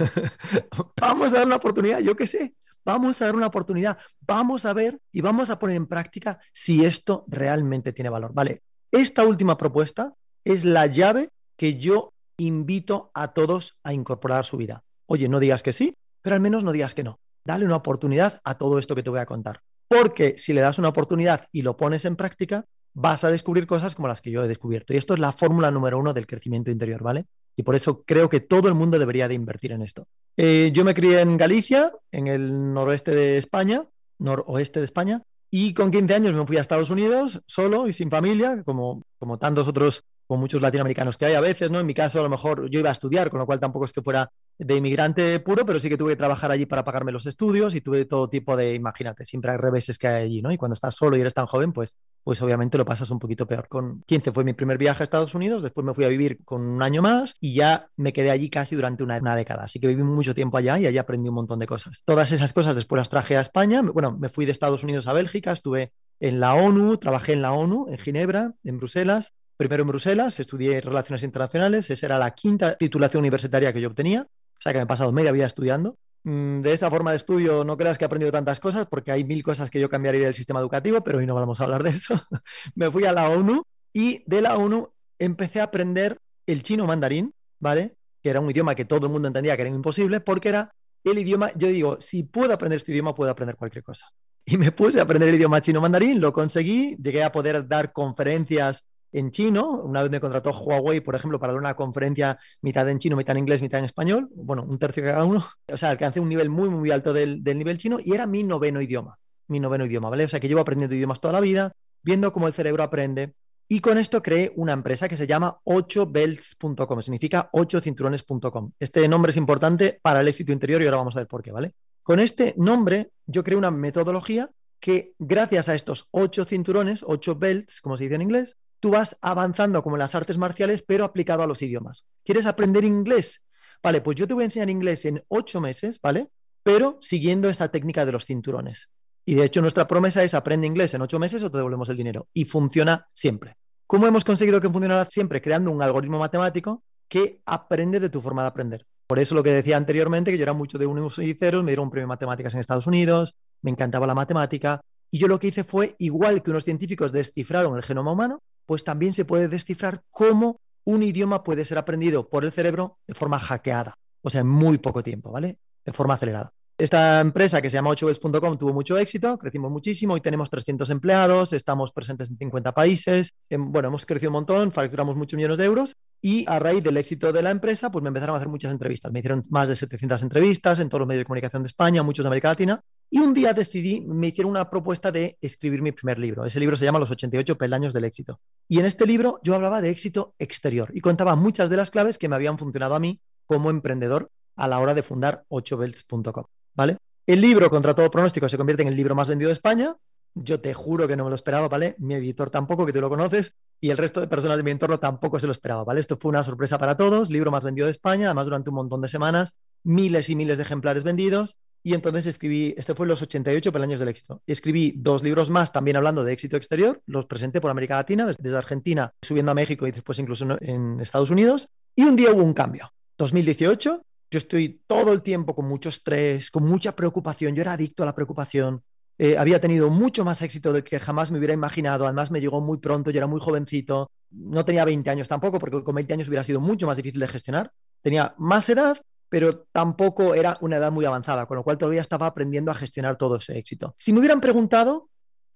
Vamos 1.00 1.34
a 1.34 1.38
dar 1.38 1.46
una 1.46 1.58
oportunidad, 1.58 2.00
yo 2.00 2.16
qué 2.16 2.28
sé. 2.28 2.54
Vamos 2.86 3.22
a 3.22 3.26
dar 3.26 3.36
una 3.36 3.48
oportunidad, 3.48 3.98
vamos 4.22 4.66
a 4.66 4.74
ver 4.74 5.00
y 5.12 5.22
vamos 5.22 5.50
a 5.50 5.60
poner 5.60 5.76
en 5.78 5.88
práctica 5.88 6.40
si 6.52 6.84
esto 6.86 7.26
realmente 7.28 7.94
tiene 7.94 8.10
valor. 8.10 8.34
Vale, 8.34 8.64
esta 8.92 9.26
última 9.26 9.58
propuesta 9.58 10.14
es 10.44 10.66
la 10.66 10.86
llave 10.88 11.30
que 11.56 11.78
yo 11.78 12.14
invito 12.38 13.12
a 13.14 13.34
todos 13.34 13.78
a 13.84 13.94
incorporar 13.94 14.42
a 14.42 14.44
su 14.44 14.58
vida. 14.58 14.84
Oye, 15.06 15.30
no 15.30 15.40
digas 15.40 15.64
que 15.64 15.74
sí, 15.74 15.96
pero 16.22 16.36
al 16.36 16.42
menos 16.42 16.64
no 16.64 16.72
digas 16.72 16.94
que 16.94 17.04
no. 17.04 17.20
Dale 17.46 17.66
una 17.66 17.76
oportunidad 17.76 18.42
a 18.44 18.58
todo 18.58 18.80
esto 18.80 18.96
que 18.96 19.04
te 19.04 19.10
voy 19.10 19.20
a 19.20 19.26
contar. 19.26 19.62
Porque 19.88 20.38
si 20.38 20.54
le 20.54 20.62
das 20.62 20.80
una 20.80 20.90
oportunidad 20.90 21.48
y 21.52 21.62
lo 21.62 21.78
pones 21.78 22.06
en 22.06 22.16
práctica, 22.16 22.66
vas 22.94 23.24
a 23.24 23.32
descubrir 23.32 23.68
cosas 23.68 23.96
como 23.96 24.08
las 24.08 24.22
que 24.22 24.32
yo 24.32 24.44
he 24.44 24.48
descubierto. 24.48 24.94
Y 24.94 24.98
esto 24.98 25.14
es 25.14 25.20
la 25.20 25.32
fórmula 25.32 25.72
número 25.72 26.00
uno 26.00 26.14
del 26.14 26.28
crecimiento 26.28 26.72
interior, 26.72 27.04
¿vale? 27.04 27.26
Y 27.56 27.64
por 27.64 27.76
eso 27.76 28.04
creo 28.04 28.30
que 28.30 28.40
todo 28.40 28.68
el 28.68 28.74
mundo 28.74 28.98
debería 29.00 29.28
de 29.28 29.36
invertir 29.36 29.72
en 29.72 29.82
esto. 29.82 30.06
Eh, 30.38 30.72
yo 30.74 30.84
me 30.84 30.94
crié 30.94 31.22
en 31.22 31.38
Galicia, 31.38 31.92
en 32.12 32.28
el 32.28 32.74
noroeste 32.74 33.14
de 33.14 33.38
España, 33.38 33.86
noroeste 34.18 34.80
de 34.80 34.86
España, 34.86 35.22
y 35.52 35.74
con 35.74 35.92
15 35.92 36.16
años 36.16 36.34
me 36.34 36.48
fui 36.48 36.58
a 36.58 36.62
Estados 36.62 36.90
Unidos 36.90 37.42
solo 37.46 37.88
y 37.88 37.94
sin 37.94 38.10
familia, 38.10 38.64
como, 38.64 39.04
como 39.20 39.38
tantos 39.38 39.68
otros 39.68 40.04
con 40.28 40.40
muchos 40.40 40.62
latinoamericanos 40.62 41.18
que 41.18 41.26
hay 41.26 41.34
a 41.34 41.42
veces, 41.42 41.70
¿no? 41.70 41.80
En 41.80 41.86
mi 41.86 41.94
caso, 41.94 42.20
a 42.20 42.24
lo 42.24 42.30
mejor 42.30 42.70
yo 42.70 42.80
iba 42.80 42.90
a 42.90 42.94
estudiar, 42.94 43.30
con 43.30 43.40
lo 43.40 43.46
cual 43.46 43.60
tampoco 43.60 43.86
es 43.86 43.94
que 43.94 44.02
fuera 44.02 44.30
de 44.58 44.76
inmigrante 44.76 45.40
puro, 45.40 45.66
pero 45.66 45.80
sí 45.80 45.90
que 45.90 45.98
tuve 45.98 46.14
que 46.14 46.18
trabajar 46.18 46.52
allí 46.52 46.66
para 46.66 46.84
pagarme 46.84 47.12
los 47.12 47.26
estudios 47.26 47.76
y 47.76 47.82
tuve 47.82 48.06
todo 48.06 48.30
tipo 48.30 48.56
de, 48.56 48.76
imagínate, 48.76 49.26
siempre 49.26 49.52
hay 49.52 49.58
reveses 49.58 49.98
que 49.98 50.08
hay 50.08 50.26
allí, 50.26 50.42
¿no? 50.42 50.52
Y 50.52 50.58
cuando 50.58 50.74
estás 50.74 50.96
solo 50.96 51.18
y 51.18 51.22
eres 51.22 51.34
tan 51.34 51.46
joven, 51.46 51.74
pues, 51.74 51.98
pues 52.24 52.42
obviamente 52.42 52.78
lo 52.78 52.86
pasas 52.86 53.10
un 53.12 53.20
poquito 53.20 53.48
peor. 53.48 53.68
Con 53.68 54.04
15 54.04 54.32
fue 54.32 54.44
mi 54.44 54.54
primer 54.54 54.78
viaje 54.78 55.04
a 55.04 55.06
Estados 55.06 55.34
Unidos, 55.36 55.64
después 55.64 55.86
me 55.86 55.94
fui 55.94 56.06
a 56.06 56.08
vivir 56.08 56.40
con 56.46 56.62
un 56.62 56.82
año 56.82 57.02
más 57.02 57.36
y 57.40 57.54
ya 57.54 57.88
me 57.98 58.14
quedé 58.14 58.32
allí 58.32 58.50
casi 58.50 58.76
durante 58.76 59.04
una, 59.04 59.18
una 59.18 59.36
década. 59.36 59.64
Así 59.64 59.80
que 59.80 59.88
viví 59.88 60.04
mucho 60.04 60.36
tiempo 60.36 60.58
allá 60.58 60.80
y 60.80 60.86
allí 60.86 60.98
aprendí 60.98 61.30
un 61.30 61.36
montón 61.36 61.60
de 61.60 61.68
cosas. 61.68 62.04
Todas 62.06 62.32
esas 62.32 62.54
cosas 62.54 62.76
después 62.76 62.98
las 62.98 63.10
traje 63.10 63.38
a 63.38 63.42
España. 63.42 63.82
Bueno, 63.82 64.16
me 64.18 64.30
fui 64.30 64.46
de 64.46 64.52
Estados 64.52 64.84
Unidos 64.84 65.08
a 65.08 65.14
Bélgica, 65.14 65.52
estuve 65.52 65.92
en 66.20 66.40
la 66.40 66.54
ONU, 66.54 66.98
trabajé 66.98 67.34
en 67.34 67.42
la 67.42 67.54
ONU, 67.54 67.88
en 67.90 67.98
Ginebra, 67.98 68.54
en 68.64 68.78
Bruselas, 68.78 69.34
primero 69.64 69.84
en 69.84 69.88
Bruselas, 69.88 70.40
estudié 70.42 70.82
Relaciones 70.82 71.24
Internacionales, 71.24 71.90
esa 71.90 72.06
era 72.06 72.20
la 72.20 72.32
quinta 72.32 72.76
titulación 72.76 73.22
universitaria 73.22 73.72
que 73.72 73.80
yo 73.80 73.88
obtenía, 73.88 74.28
o 74.30 74.62
sea 74.62 74.74
que 74.74 74.80
me 74.80 74.84
he 74.84 74.88
pasado 74.88 75.12
media 75.14 75.32
vida 75.32 75.46
estudiando. 75.46 75.98
Mm, 76.26 76.62
de 76.62 76.74
esta 76.74 76.90
forma 76.90 77.12
de 77.12 77.18
estudio 77.18 77.64
no 77.64 77.78
creas 77.78 77.98
que 77.98 78.04
he 78.04 78.08
aprendido 78.08 78.32
tantas 78.32 78.60
cosas 78.60 78.88
porque 78.88 79.12
hay 79.12 79.24
mil 79.24 79.42
cosas 79.42 79.70
que 79.70 79.80
yo 79.80 79.90
cambiaría 79.90 80.26
del 80.26 80.34
sistema 80.34 80.60
educativo, 80.60 81.02
pero 81.02 81.20
hoy 81.20 81.26
no 81.26 81.36
vamos 81.36 81.62
a 81.62 81.64
hablar 81.64 81.82
de 81.84 81.92
eso. 81.92 82.16
me 82.76 82.92
fui 82.92 83.06
a 83.06 83.14
la 83.14 83.30
ONU 83.30 83.64
y 83.94 84.24
de 84.26 84.42
la 84.42 84.58
ONU 84.58 84.90
empecé 85.18 85.62
a 85.62 85.66
aprender 85.66 86.18
el 86.46 86.62
chino 86.62 86.86
mandarín, 86.86 87.34
¿vale? 87.60 87.96
Que 88.22 88.30
era 88.30 88.42
un 88.42 88.50
idioma 88.50 88.76
que 88.76 88.84
todo 88.84 89.06
el 89.06 89.14
mundo 89.14 89.30
entendía 89.30 89.56
que 89.56 89.62
era 89.62 89.72
imposible 89.72 90.20
porque 90.20 90.50
era 90.50 90.74
el 91.06 91.18
idioma, 91.20 91.52
yo 91.56 91.68
digo, 91.70 91.98
si 92.00 92.24
puedo 92.24 92.54
aprender 92.54 92.78
este 92.78 92.92
idioma, 92.92 93.16
puedo 93.16 93.32
aprender 93.32 93.56
cualquier 93.56 93.84
cosa. 93.84 94.08
Y 94.46 94.58
me 94.58 94.72
puse 94.72 95.00
a 95.00 95.04
aprender 95.04 95.30
el 95.30 95.36
idioma 95.36 95.62
chino 95.62 95.80
mandarín, 95.80 96.20
lo 96.20 96.34
conseguí, 96.34 96.98
llegué 97.02 97.24
a 97.24 97.32
poder 97.32 97.68
dar 97.68 97.94
conferencias 97.94 98.84
en 99.14 99.32
chino. 99.32 99.70
Una 99.70 100.02
vez 100.02 100.12
me 100.12 100.20
contrató 100.20 100.52
Huawei, 100.52 101.00
por 101.00 101.16
ejemplo, 101.16 101.40
para 101.40 101.54
dar 101.54 101.60
una 101.62 101.76
conferencia 101.76 102.38
mitad 102.62 102.88
en 102.90 103.00
chino, 103.00 103.16
mitad 103.16 103.36
en 103.36 103.40
inglés, 103.40 103.62
mitad 103.62 103.80
en 103.80 103.86
español. 103.86 104.30
Bueno, 104.36 104.64
un 104.64 104.78
tercio 104.78 105.04
cada 105.04 105.24
uno. 105.24 105.46
O 105.72 105.78
sea, 105.78 105.90
alcancé 105.90 106.20
un 106.20 106.30
nivel 106.30 106.50
muy, 106.50 106.70
muy 106.70 106.92
alto 106.92 107.14
del, 107.14 107.44
del 107.44 107.58
nivel 107.58 107.78
chino 107.78 107.98
y 108.04 108.14
era 108.14 108.28
mi 108.28 108.44
noveno 108.44 108.82
idioma. 108.82 109.18
Mi 109.48 109.60
noveno 109.60 109.86
idioma, 109.86 110.10
¿vale? 110.10 110.26
O 110.26 110.30
sea, 110.30 110.40
que 110.40 110.48
llevo 110.48 110.62
aprendiendo 110.62 110.96
idiomas 110.96 111.20
toda 111.20 111.34
la 111.34 111.40
vida, 111.40 111.74
viendo 112.04 112.32
cómo 112.32 112.48
el 112.48 112.54
cerebro 112.54 112.84
aprende. 112.84 113.34
Y 113.68 113.80
con 113.80 113.98
esto 113.98 114.22
creé 114.22 114.52
una 114.56 114.74
empresa 114.74 115.08
que 115.08 115.18
se 115.18 115.26
llama 115.26 115.58
8belts.com, 115.64 117.02
significa 117.02 117.50
8cinturones.com. 117.54 118.72
Este 118.80 119.08
nombre 119.08 119.32
es 119.32 119.38
importante 119.38 120.00
para 120.02 120.20
el 120.20 120.28
éxito 120.28 120.52
interior 120.52 120.82
y 120.82 120.86
ahora 120.86 120.98
vamos 120.98 121.16
a 121.16 121.20
ver 121.20 121.28
por 121.28 121.42
qué, 121.42 121.52
¿vale? 121.52 121.74
Con 122.04 122.20
este 122.20 122.54
nombre 122.58 123.12
yo 123.26 123.44
creé 123.44 123.58
una 123.58 123.72
metodología 123.72 124.52
que 124.80 125.14
gracias 125.18 125.70
a 125.70 125.76
estos 125.76 126.10
ocho 126.12 126.44
cinturones, 126.44 127.06
ocho 127.08 127.36
belts, 127.36 127.80
como 127.80 127.96
se 127.96 128.04
dice 128.04 128.16
en 128.16 128.22
inglés, 128.22 128.58
tú 128.84 128.90
vas 128.90 129.18
avanzando 129.22 129.82
como 129.82 129.96
en 129.96 130.02
las 130.02 130.14
artes 130.14 130.38
marciales, 130.38 130.84
pero 130.86 131.06
aplicado 131.06 131.42
a 131.42 131.48
los 131.48 131.62
idiomas. 131.62 132.06
¿Quieres 132.26 132.46
aprender 132.46 132.84
inglés? 132.84 133.42
Vale, 133.82 134.02
pues 134.02 134.18
yo 134.18 134.28
te 134.28 134.34
voy 134.34 134.42
a 134.42 134.48
enseñar 134.48 134.70
inglés 134.70 135.06
en 135.06 135.24
ocho 135.30 135.62
meses, 135.62 136.02
¿vale? 136.02 136.28
Pero 136.64 136.98
siguiendo 137.00 137.48
esta 137.48 137.70
técnica 137.70 138.06
de 138.06 138.12
los 138.12 138.26
cinturones. 138.26 138.90
Y 139.24 139.36
de 139.36 139.46
hecho 139.46 139.62
nuestra 139.62 139.88
promesa 139.88 140.22
es 140.22 140.34
aprende 140.34 140.68
inglés 140.68 140.94
en 140.94 141.02
ocho 141.02 141.18
meses 141.18 141.42
o 141.46 141.50
te 141.50 141.56
devolvemos 141.56 141.88
el 141.88 141.96
dinero. 141.96 142.28
Y 142.34 142.44
funciona 142.44 143.08
siempre. 143.14 143.56
¿Cómo 143.88 144.06
hemos 144.06 144.26
conseguido 144.26 144.60
que 144.60 144.70
funcionara 144.70 145.10
siempre? 145.10 145.42
Creando 145.42 145.72
un 145.72 145.82
algoritmo 145.82 146.20
matemático 146.20 146.84
que 147.08 147.40
aprende 147.46 148.02
de 148.02 148.10
tu 148.10 148.20
forma 148.20 148.42
de 148.42 148.50
aprender. 148.50 148.86
Por 149.08 149.18
eso 149.18 149.34
lo 149.34 149.44
que 149.44 149.54
decía 149.54 149.78
anteriormente, 149.78 150.30
que 150.30 150.38
yo 150.38 150.44
era 150.44 150.52
mucho 150.52 150.78
de 150.78 150.88
unos 150.88 151.20
y 151.20 151.34
ceros, 151.36 151.64
me 151.64 151.72
dieron 151.72 151.86
un 151.86 151.92
premio 151.92 152.04
de 152.04 152.10
matemáticas 152.10 152.54
en 152.54 152.60
Estados 152.60 152.88
Unidos, 152.88 153.38
me 153.62 153.72
encantaba 153.72 154.06
la 154.08 154.14
matemática, 154.14 154.82
y 155.10 155.20
yo 155.20 155.30
lo 155.30 155.40
que 155.40 155.48
hice 155.48 155.64
fue, 155.64 155.96
igual 156.00 156.44
que 156.44 156.52
unos 156.52 156.66
científicos 156.66 157.14
descifraron 157.14 157.78
el 157.78 157.84
genoma 157.84 158.12
humano, 158.12 158.42
pues 158.66 158.84
también 158.84 159.14
se 159.14 159.26
puede 159.26 159.48
descifrar 159.48 160.02
cómo 160.10 160.60
un 160.86 161.04
idioma 161.04 161.44
puede 161.44 161.66
ser 161.66 161.78
aprendido 161.78 162.30
por 162.30 162.44
el 162.44 162.52
cerebro 162.52 162.98
de 163.08 163.14
forma 163.14 163.40
hackeada, 163.40 163.96
o 164.22 164.30
sea, 164.30 164.42
en 164.42 164.48
muy 164.48 164.78
poco 164.78 165.04
tiempo, 165.04 165.32
¿vale? 165.32 165.58
De 165.86 165.94
forma 165.94 166.16
acelerada. 166.16 166.52
Esta 166.76 167.22
empresa 167.22 167.62
que 167.62 167.70
se 167.70 167.76
llama 167.76 167.92
8bells.com 167.92 168.58
tuvo 168.58 168.74
mucho 168.74 168.98
éxito, 168.98 169.38
crecimos 169.38 169.72
muchísimo, 169.72 170.16
hoy 170.16 170.22
tenemos 170.22 170.50
300 170.50 170.90
empleados, 170.90 171.54
estamos 171.54 171.92
presentes 171.92 172.32
en 172.32 172.38
50 172.38 172.74
países, 172.74 173.34
em, 173.50 173.72
bueno, 173.72 173.90
hemos 173.90 174.08
crecido 174.08 174.32
un 174.32 174.34
montón, 174.34 174.72
facturamos 174.72 175.16
muchos 175.16 175.38
millones 175.38 175.60
de 175.60 175.66
euros 175.66 175.96
y 176.20 176.46
a 176.48 176.58
raíz 176.58 176.84
del 176.84 176.98
éxito 176.98 177.32
de 177.32 177.44
la 177.44 177.52
empresa, 177.52 177.92
pues 177.92 178.02
me 178.02 178.08
empezaron 178.08 178.34
a 178.34 178.38
hacer 178.38 178.50
muchas 178.50 178.72
entrevistas, 178.72 179.12
me 179.12 179.20
hicieron 179.20 179.44
más 179.50 179.70
de 179.70 179.76
700 179.76 180.24
entrevistas 180.24 180.80
en 180.80 180.90
todos 180.90 181.02
los 181.02 181.08
medios 181.08 181.22
de 181.22 181.26
comunicación 181.26 181.62
de 181.62 181.68
España, 181.68 182.02
muchos 182.02 182.24
de 182.24 182.28
América 182.28 182.50
Latina 182.50 182.82
y 183.14 183.20
un 183.20 183.36
día 183.36 183.54
decidí, 183.54 184.02
me 184.02 184.30
hicieron 184.30 184.50
una 184.50 184.72
propuesta 184.72 185.12
de 185.12 185.38
escribir 185.40 185.84
mi 185.84 185.92
primer 185.92 186.18
libro. 186.18 186.46
Ese 186.46 186.60
libro 186.60 186.76
se 186.76 186.84
llama 186.84 186.98
Los 186.98 187.12
88 187.12 187.60
peldaños 187.60 187.94
del 187.94 188.06
éxito. 188.06 188.40
Y 188.68 188.80
en 188.80 188.88
este 188.88 189.06
libro 189.06 189.40
yo 189.44 189.54
hablaba 189.54 189.82
de 189.82 189.92
éxito 189.92 190.34
exterior 190.40 190.90
y 190.96 191.00
contaba 191.00 191.36
muchas 191.36 191.70
de 191.70 191.78
las 191.78 191.92
claves 191.92 192.18
que 192.18 192.28
me 192.28 192.36
habían 192.36 192.58
funcionado 192.58 192.96
a 192.96 193.00
mí 193.00 193.22
como 193.46 193.70
emprendedor 193.70 194.32
a 194.56 194.68
la 194.68 194.80
hora 194.80 194.96
de 194.96 195.04
fundar 195.04 195.44
8belts.com, 195.50 196.46
¿vale? 196.74 196.98
El 197.28 197.40
libro, 197.40 197.70
contra 197.70 197.94
todo 197.94 198.10
pronóstico, 198.10 198.50
se 198.50 198.58
convierte 198.58 198.82
en 198.82 198.88
el 198.88 198.96
libro 198.96 199.14
más 199.14 199.30
vendido 199.30 199.50
de 199.50 199.54
España. 199.54 199.96
Yo 200.34 200.60
te 200.60 200.74
juro 200.74 201.08
que 201.08 201.16
no 201.16 201.26
me 201.26 201.30
lo 201.30 201.36
esperaba, 201.36 201.68
¿vale? 201.68 201.94
Mi 202.00 202.16
editor 202.16 202.50
tampoco, 202.50 202.84
que 202.84 202.94
tú 202.94 203.00
lo 203.00 203.10
conoces, 203.10 203.54
y 203.80 203.92
el 203.92 203.98
resto 204.00 204.22
de 204.22 204.28
personas 204.28 204.58
de 204.58 204.64
mi 204.64 204.72
entorno 204.72 205.00
tampoco 205.00 205.40
se 205.40 205.46
lo 205.46 205.52
esperaba, 205.52 205.84
¿vale? 205.84 206.00
Esto 206.00 206.18
fue 206.20 206.30
una 206.30 206.44
sorpresa 206.44 206.80
para 206.80 206.98
todos, 206.98 207.30
libro 207.30 207.52
más 207.52 207.64
vendido 207.64 207.86
de 207.86 207.92
España, 207.92 208.26
además 208.26 208.48
durante 208.48 208.72
un 208.72 208.78
montón 208.78 209.02
de 209.02 209.08
semanas, 209.08 209.54
miles 209.84 210.32
y 210.32 210.36
miles 210.36 210.58
de 210.58 210.64
ejemplares 210.64 211.04
vendidos, 211.04 211.58
y 211.84 211.94
entonces 211.94 212.26
escribí, 212.26 212.74
este 212.78 212.96
fue 212.96 213.06
los 213.06 213.22
88 213.22 213.72
peldaños 213.72 214.00
del 214.00 214.10
éxito. 214.10 214.42
Escribí 214.48 214.94
dos 214.96 215.22
libros 215.22 215.50
más 215.50 215.74
también 215.74 215.98
hablando 215.98 216.24
de 216.24 216.32
éxito 216.32 216.56
exterior, 216.56 217.02
los 217.06 217.26
presenté 217.26 217.60
por 217.60 217.70
América 217.70 217.98
Latina, 217.98 218.26
desde 218.26 218.58
Argentina, 218.58 219.14
subiendo 219.22 219.52
a 219.52 219.56
México 219.56 219.86
y 219.86 219.92
después 219.92 220.18
incluso 220.18 220.58
en 220.62 221.00
Estados 221.02 221.30
Unidos. 221.30 221.70
Y 221.96 222.04
un 222.04 222.16
día 222.16 222.32
hubo 222.32 222.44
un 222.44 222.54
cambio. 222.54 222.94
2018, 223.18 224.02
yo 224.32 224.38
estoy 224.38 224.82
todo 224.88 225.14
el 225.14 225.22
tiempo 225.22 225.54
con 225.54 225.68
mucho 225.68 225.90
estrés, 225.90 226.50
con 226.50 226.64
mucha 226.64 226.96
preocupación. 226.96 227.54
Yo 227.54 227.62
era 227.62 227.74
adicto 227.74 228.02
a 228.02 228.06
la 228.06 228.16
preocupación. 228.16 228.82
Eh, 229.18 229.38
había 229.38 229.62
tenido 229.62 229.90
mucho 229.90 230.26
más 230.26 230.42
éxito 230.42 230.74
del 230.74 230.84
que 230.84 231.00
jamás 231.00 231.32
me 231.32 231.38
hubiera 231.38 231.54
imaginado. 231.54 232.06
Además, 232.06 232.32
me 232.32 232.42
llegó 232.42 232.60
muy 232.60 232.80
pronto, 232.80 233.12
yo 233.12 233.18
era 233.20 233.28
muy 233.28 233.40
jovencito. 233.40 234.10
No 234.32 234.66
tenía 234.66 234.86
20 234.86 235.08
años 235.10 235.28
tampoco, 235.28 235.60
porque 235.60 235.84
con 235.84 235.94
20 235.94 236.14
años 236.14 236.28
hubiera 236.28 236.44
sido 236.44 236.60
mucho 236.60 236.88
más 236.88 236.98
difícil 236.98 237.20
de 237.20 237.28
gestionar. 237.28 237.72
Tenía 238.02 238.34
más 238.40 238.68
edad, 238.70 238.98
pero 239.34 239.66
tampoco 239.72 240.36
era 240.36 240.60
una 240.62 240.78
edad 240.78 240.92
muy 240.92 241.06
avanzada, 241.06 241.48
con 241.48 241.58
lo 241.58 241.64
cual 241.64 241.80
todavía 241.80 242.02
estaba 242.02 242.28
aprendiendo 242.28 242.70
a 242.70 242.76
gestionar 242.76 243.18
todo 243.18 243.38
ese 243.38 243.58
éxito. 243.58 243.96
Si 243.98 244.14
me 244.14 244.20
hubieran 244.20 244.40
preguntado, 244.40 245.10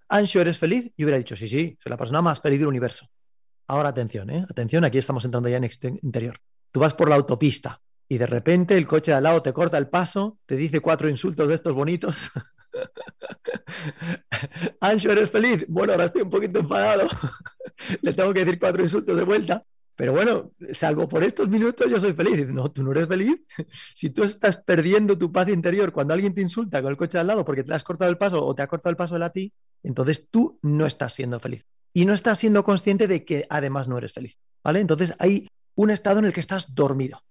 Ansho, 0.08 0.40
¿eres 0.40 0.58
feliz? 0.58 0.90
Yo 0.96 1.06
hubiera 1.06 1.16
dicho, 1.16 1.36
sí, 1.36 1.46
sí, 1.46 1.78
soy 1.80 1.90
la 1.90 1.96
persona 1.96 2.20
más 2.20 2.40
feliz 2.40 2.58
del 2.58 2.66
universo. 2.66 3.06
Ahora 3.68 3.90
atención, 3.90 4.30
¿eh? 4.30 4.44
atención, 4.50 4.84
aquí 4.84 4.98
estamos 4.98 5.24
entrando 5.24 5.48
ya 5.48 5.58
en 5.58 5.70
interior. 6.02 6.40
Tú 6.72 6.80
vas 6.80 6.94
por 6.94 7.08
la 7.08 7.14
autopista 7.14 7.80
y 8.08 8.18
de 8.18 8.26
repente 8.26 8.76
el 8.76 8.84
coche 8.84 9.12
de 9.12 9.18
al 9.18 9.22
lado 9.22 9.42
te 9.42 9.52
corta 9.52 9.78
el 9.78 9.88
paso, 9.88 10.40
te 10.44 10.56
dice 10.56 10.80
cuatro 10.80 11.08
insultos 11.08 11.48
de 11.48 11.54
estos 11.54 11.72
bonitos. 11.72 12.32
Ansho, 14.80 15.12
¿eres 15.12 15.30
feliz? 15.30 15.64
Bueno, 15.68 15.92
ahora 15.92 16.06
estoy 16.06 16.22
un 16.22 16.30
poquito 16.30 16.58
enfadado. 16.58 17.06
Le 18.02 18.12
tengo 18.12 18.34
que 18.34 18.44
decir 18.44 18.58
cuatro 18.58 18.82
insultos 18.82 19.16
de 19.16 19.22
vuelta. 19.22 19.64
Pero 19.98 20.12
bueno, 20.12 20.52
salvo 20.70 21.08
por 21.08 21.24
estos 21.24 21.48
minutos 21.48 21.90
yo 21.90 21.98
soy 21.98 22.12
feliz. 22.12 22.46
No, 22.46 22.70
tú 22.70 22.84
no 22.84 22.92
eres 22.92 23.08
feliz. 23.08 23.40
Si 23.96 24.10
tú 24.10 24.22
estás 24.22 24.56
perdiendo 24.58 25.18
tu 25.18 25.32
paz 25.32 25.48
interior 25.48 25.90
cuando 25.90 26.14
alguien 26.14 26.32
te 26.32 26.40
insulta 26.40 26.80
con 26.80 26.92
el 26.92 26.96
coche 26.96 27.18
al 27.18 27.26
lado 27.26 27.44
porque 27.44 27.64
te 27.64 27.74
has 27.74 27.82
cortado 27.82 28.08
el 28.08 28.16
paso 28.16 28.46
o 28.46 28.54
te 28.54 28.62
ha 28.62 28.68
cortado 28.68 28.90
el 28.90 28.96
paso 28.96 29.16
él 29.16 29.24
a 29.24 29.30
ti, 29.30 29.52
entonces 29.82 30.28
tú 30.30 30.60
no 30.62 30.86
estás 30.86 31.14
siendo 31.14 31.40
feliz. 31.40 31.64
Y 31.92 32.04
no 32.04 32.12
estás 32.12 32.38
siendo 32.38 32.62
consciente 32.62 33.08
de 33.08 33.24
que 33.24 33.44
además 33.50 33.88
no 33.88 33.98
eres 33.98 34.12
feliz. 34.12 34.36
¿Vale? 34.62 34.78
Entonces 34.78 35.14
hay 35.18 35.48
un 35.74 35.90
estado 35.90 36.20
en 36.20 36.26
el 36.26 36.32
que 36.32 36.40
estás 36.40 36.76
dormido. 36.76 37.24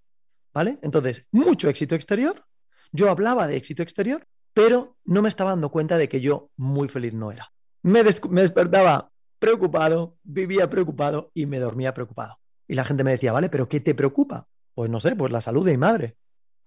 ¿Vale? 0.53 0.77
Entonces, 0.81 1.25
mucho 1.31 1.69
éxito 1.69 1.95
exterior. 1.95 2.43
Yo 2.91 3.09
hablaba 3.09 3.47
de 3.47 3.55
éxito 3.55 3.81
exterior, 3.81 4.27
pero 4.53 4.97
no 5.05 5.21
me 5.21 5.29
estaba 5.29 5.51
dando 5.51 5.71
cuenta 5.71 5.97
de 5.97 6.09
que 6.09 6.19
yo 6.19 6.49
muy 6.57 6.89
feliz 6.89 7.13
no 7.13 7.31
era. 7.31 7.49
Me, 7.81 8.03
me 8.03 8.41
despertaba 8.41 9.09
preocupado, 9.39 10.17
vivía 10.23 10.69
preocupado 10.69 11.31
y 11.33 11.45
me 11.45 11.59
dormía 11.59 11.93
preocupado. 11.93 12.37
Y 12.67 12.75
la 12.75 12.85
gente 12.85 13.03
me 13.03 13.11
decía, 13.11 13.31
vale, 13.31 13.49
pero 13.49 13.67
¿qué 13.69 13.79
te 13.79 13.95
preocupa? 13.95 14.47
Pues 14.73 14.89
no 14.89 14.99
sé, 14.99 15.15
pues 15.15 15.31
la 15.31 15.41
salud 15.41 15.65
de 15.65 15.71
mi 15.71 15.77
madre. 15.77 16.17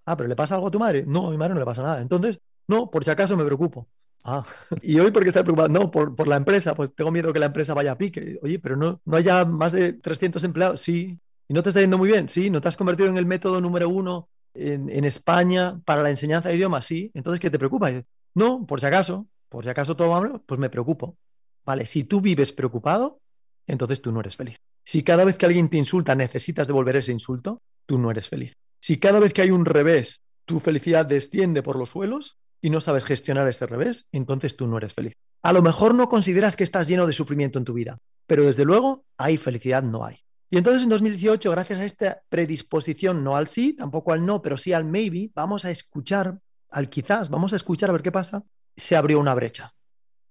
Ah, 0.07 0.16
pero 0.16 0.28
¿le 0.28 0.37
pasa 0.37 0.54
algo 0.54 0.69
a 0.69 0.71
tu 0.71 0.78
madre? 0.78 1.04
No, 1.07 1.28
a 1.28 1.30
mi 1.30 1.37
madre 1.37 1.54
no 1.54 1.61
le 1.61 1.66
pasa 1.66 1.83
nada. 1.83 2.00
Entonces, 2.00 2.40
no, 2.66 2.90
por 2.90 3.04
si 3.04 3.11
acaso 3.11 3.37
me 3.37 3.45
preocupo. 3.45 3.88
Ah, 4.25 4.45
y 4.83 4.99
hoy 4.99 5.11
por 5.11 5.23
qué 5.23 5.28
estás 5.28 5.42
preocupado? 5.42 5.69
No, 5.69 5.90
por, 5.90 6.14
por, 6.14 6.28
la 6.28 6.37
empresa, 6.37 6.75
pues 6.75 6.95
tengo 6.95 7.11
miedo 7.11 7.33
que 7.33 7.38
la 7.38 7.47
empresa 7.47 7.75
vaya 7.75 7.92
a 7.92 7.99
pique. 7.99 8.38
Oye, 8.42 8.59
pero 8.59 8.76
no, 8.76 9.00
no 9.04 9.16
haya 9.16 9.45
más 9.45 9.73
de 9.73 9.92
300 9.95 10.42
empleados. 10.45 10.80
Sí. 10.80 11.19
¿Y 11.49 11.54
no 11.54 11.62
te 11.62 11.71
está 11.71 11.80
yendo 11.80 11.99
muy 11.99 12.09
bien? 12.09 12.28
Sí. 12.28 12.50
¿No 12.50 12.61
te 12.61 12.69
has 12.69 12.76
convertido 12.76 13.09
en 13.09 13.16
el 13.16 13.26
método 13.26 13.61
número 13.61 13.88
uno 13.88 14.28
en, 14.54 14.90
en 14.90 15.04
España 15.04 15.80
para 15.85 16.02
la 16.02 16.11
enseñanza 16.11 16.49
de 16.49 16.57
idiomas? 16.57 16.87
Sí. 16.87 17.11
Entonces, 17.14 17.40
¿qué 17.40 17.50
te 17.50 17.59
preocupa? 17.59 17.90
No, 18.35 18.66
por 18.66 18.80
si 18.80 18.87
acaso, 18.87 19.26
por 19.49 19.64
si 19.64 19.71
acaso 19.71 19.97
todo 19.97 20.11
va 20.11 20.21
mal, 20.21 20.40
pues 20.47 20.59
me 20.61 20.71
preocupo. 20.71 21.16
Vale, 21.64 21.87
si 21.87 22.04
tú 22.04 22.21
vives 22.21 22.52
preocupado, 22.52 23.21
entonces 23.66 24.00
tú 24.00 24.12
no 24.12 24.21
eres 24.21 24.37
feliz. 24.37 24.57
Si 24.85 25.03
cada 25.03 25.25
vez 25.25 25.37
que 25.37 25.47
alguien 25.47 25.69
te 25.69 25.77
insulta 25.77 26.15
necesitas 26.15 26.67
devolver 26.67 26.97
ese 26.97 27.13
insulto, 27.13 27.63
tú 27.87 27.99
no 27.99 28.11
eres 28.11 28.29
feliz. 28.29 28.57
Si 28.81 28.99
cada 28.99 29.21
vez 29.21 29.33
que 29.33 29.43
hay 29.43 29.51
un 29.51 29.65
revés 29.65 30.23
tu 30.51 30.59
felicidad 30.59 31.07
desciende 31.07 31.63
por 31.63 31.79
los 31.79 31.91
suelos 31.91 32.39
y 32.61 32.71
no 32.71 32.81
sabes 32.81 33.05
gestionar 33.05 33.47
ese 33.47 33.67
revés, 33.67 34.09
entonces 34.11 34.57
tú 34.57 34.67
no 34.67 34.79
eres 34.79 34.95
feliz. 34.95 35.15
A 35.43 35.53
lo 35.53 35.63
mejor 35.63 35.95
no 35.95 36.09
consideras 36.09 36.57
que 36.57 36.65
estás 36.65 36.89
lleno 36.89 37.07
de 37.07 37.13
sufrimiento 37.13 37.59
en 37.59 37.65
tu 37.65 37.73
vida, 37.73 37.99
pero 38.27 38.45
desde 38.45 38.65
luego 38.65 39.05
hay 39.17 39.37
felicidad 39.37 39.85
no 39.85 40.05
hay. 40.05 40.17
Y 40.51 40.59
entonces 40.59 40.83
en 40.83 40.89
2018, 40.89 41.51
gracias 41.53 41.79
a 41.79 41.85
esta 41.85 42.23
predisposición, 42.29 43.23
no 43.23 43.37
al 43.37 43.47
sí, 43.47 43.75
tampoco 43.75 44.13
al 44.13 44.27
no, 44.27 44.43
pero 44.43 44.57
sí 44.57 44.73
al 44.73 44.85
maybe, 44.85 45.31
vamos 45.37 45.65
a 45.65 45.71
escuchar, 45.71 46.41
al 46.69 46.91
quizás, 46.91 47.31
vamos 47.31 47.53
a 47.53 47.57
escuchar 47.57 47.91
a 47.91 47.93
ver 47.93 48.03
qué 48.03 48.11
pasa, 48.11 48.43
se 48.77 48.97
abrió 48.97 49.21
una 49.21 49.37
brecha. 49.37 49.73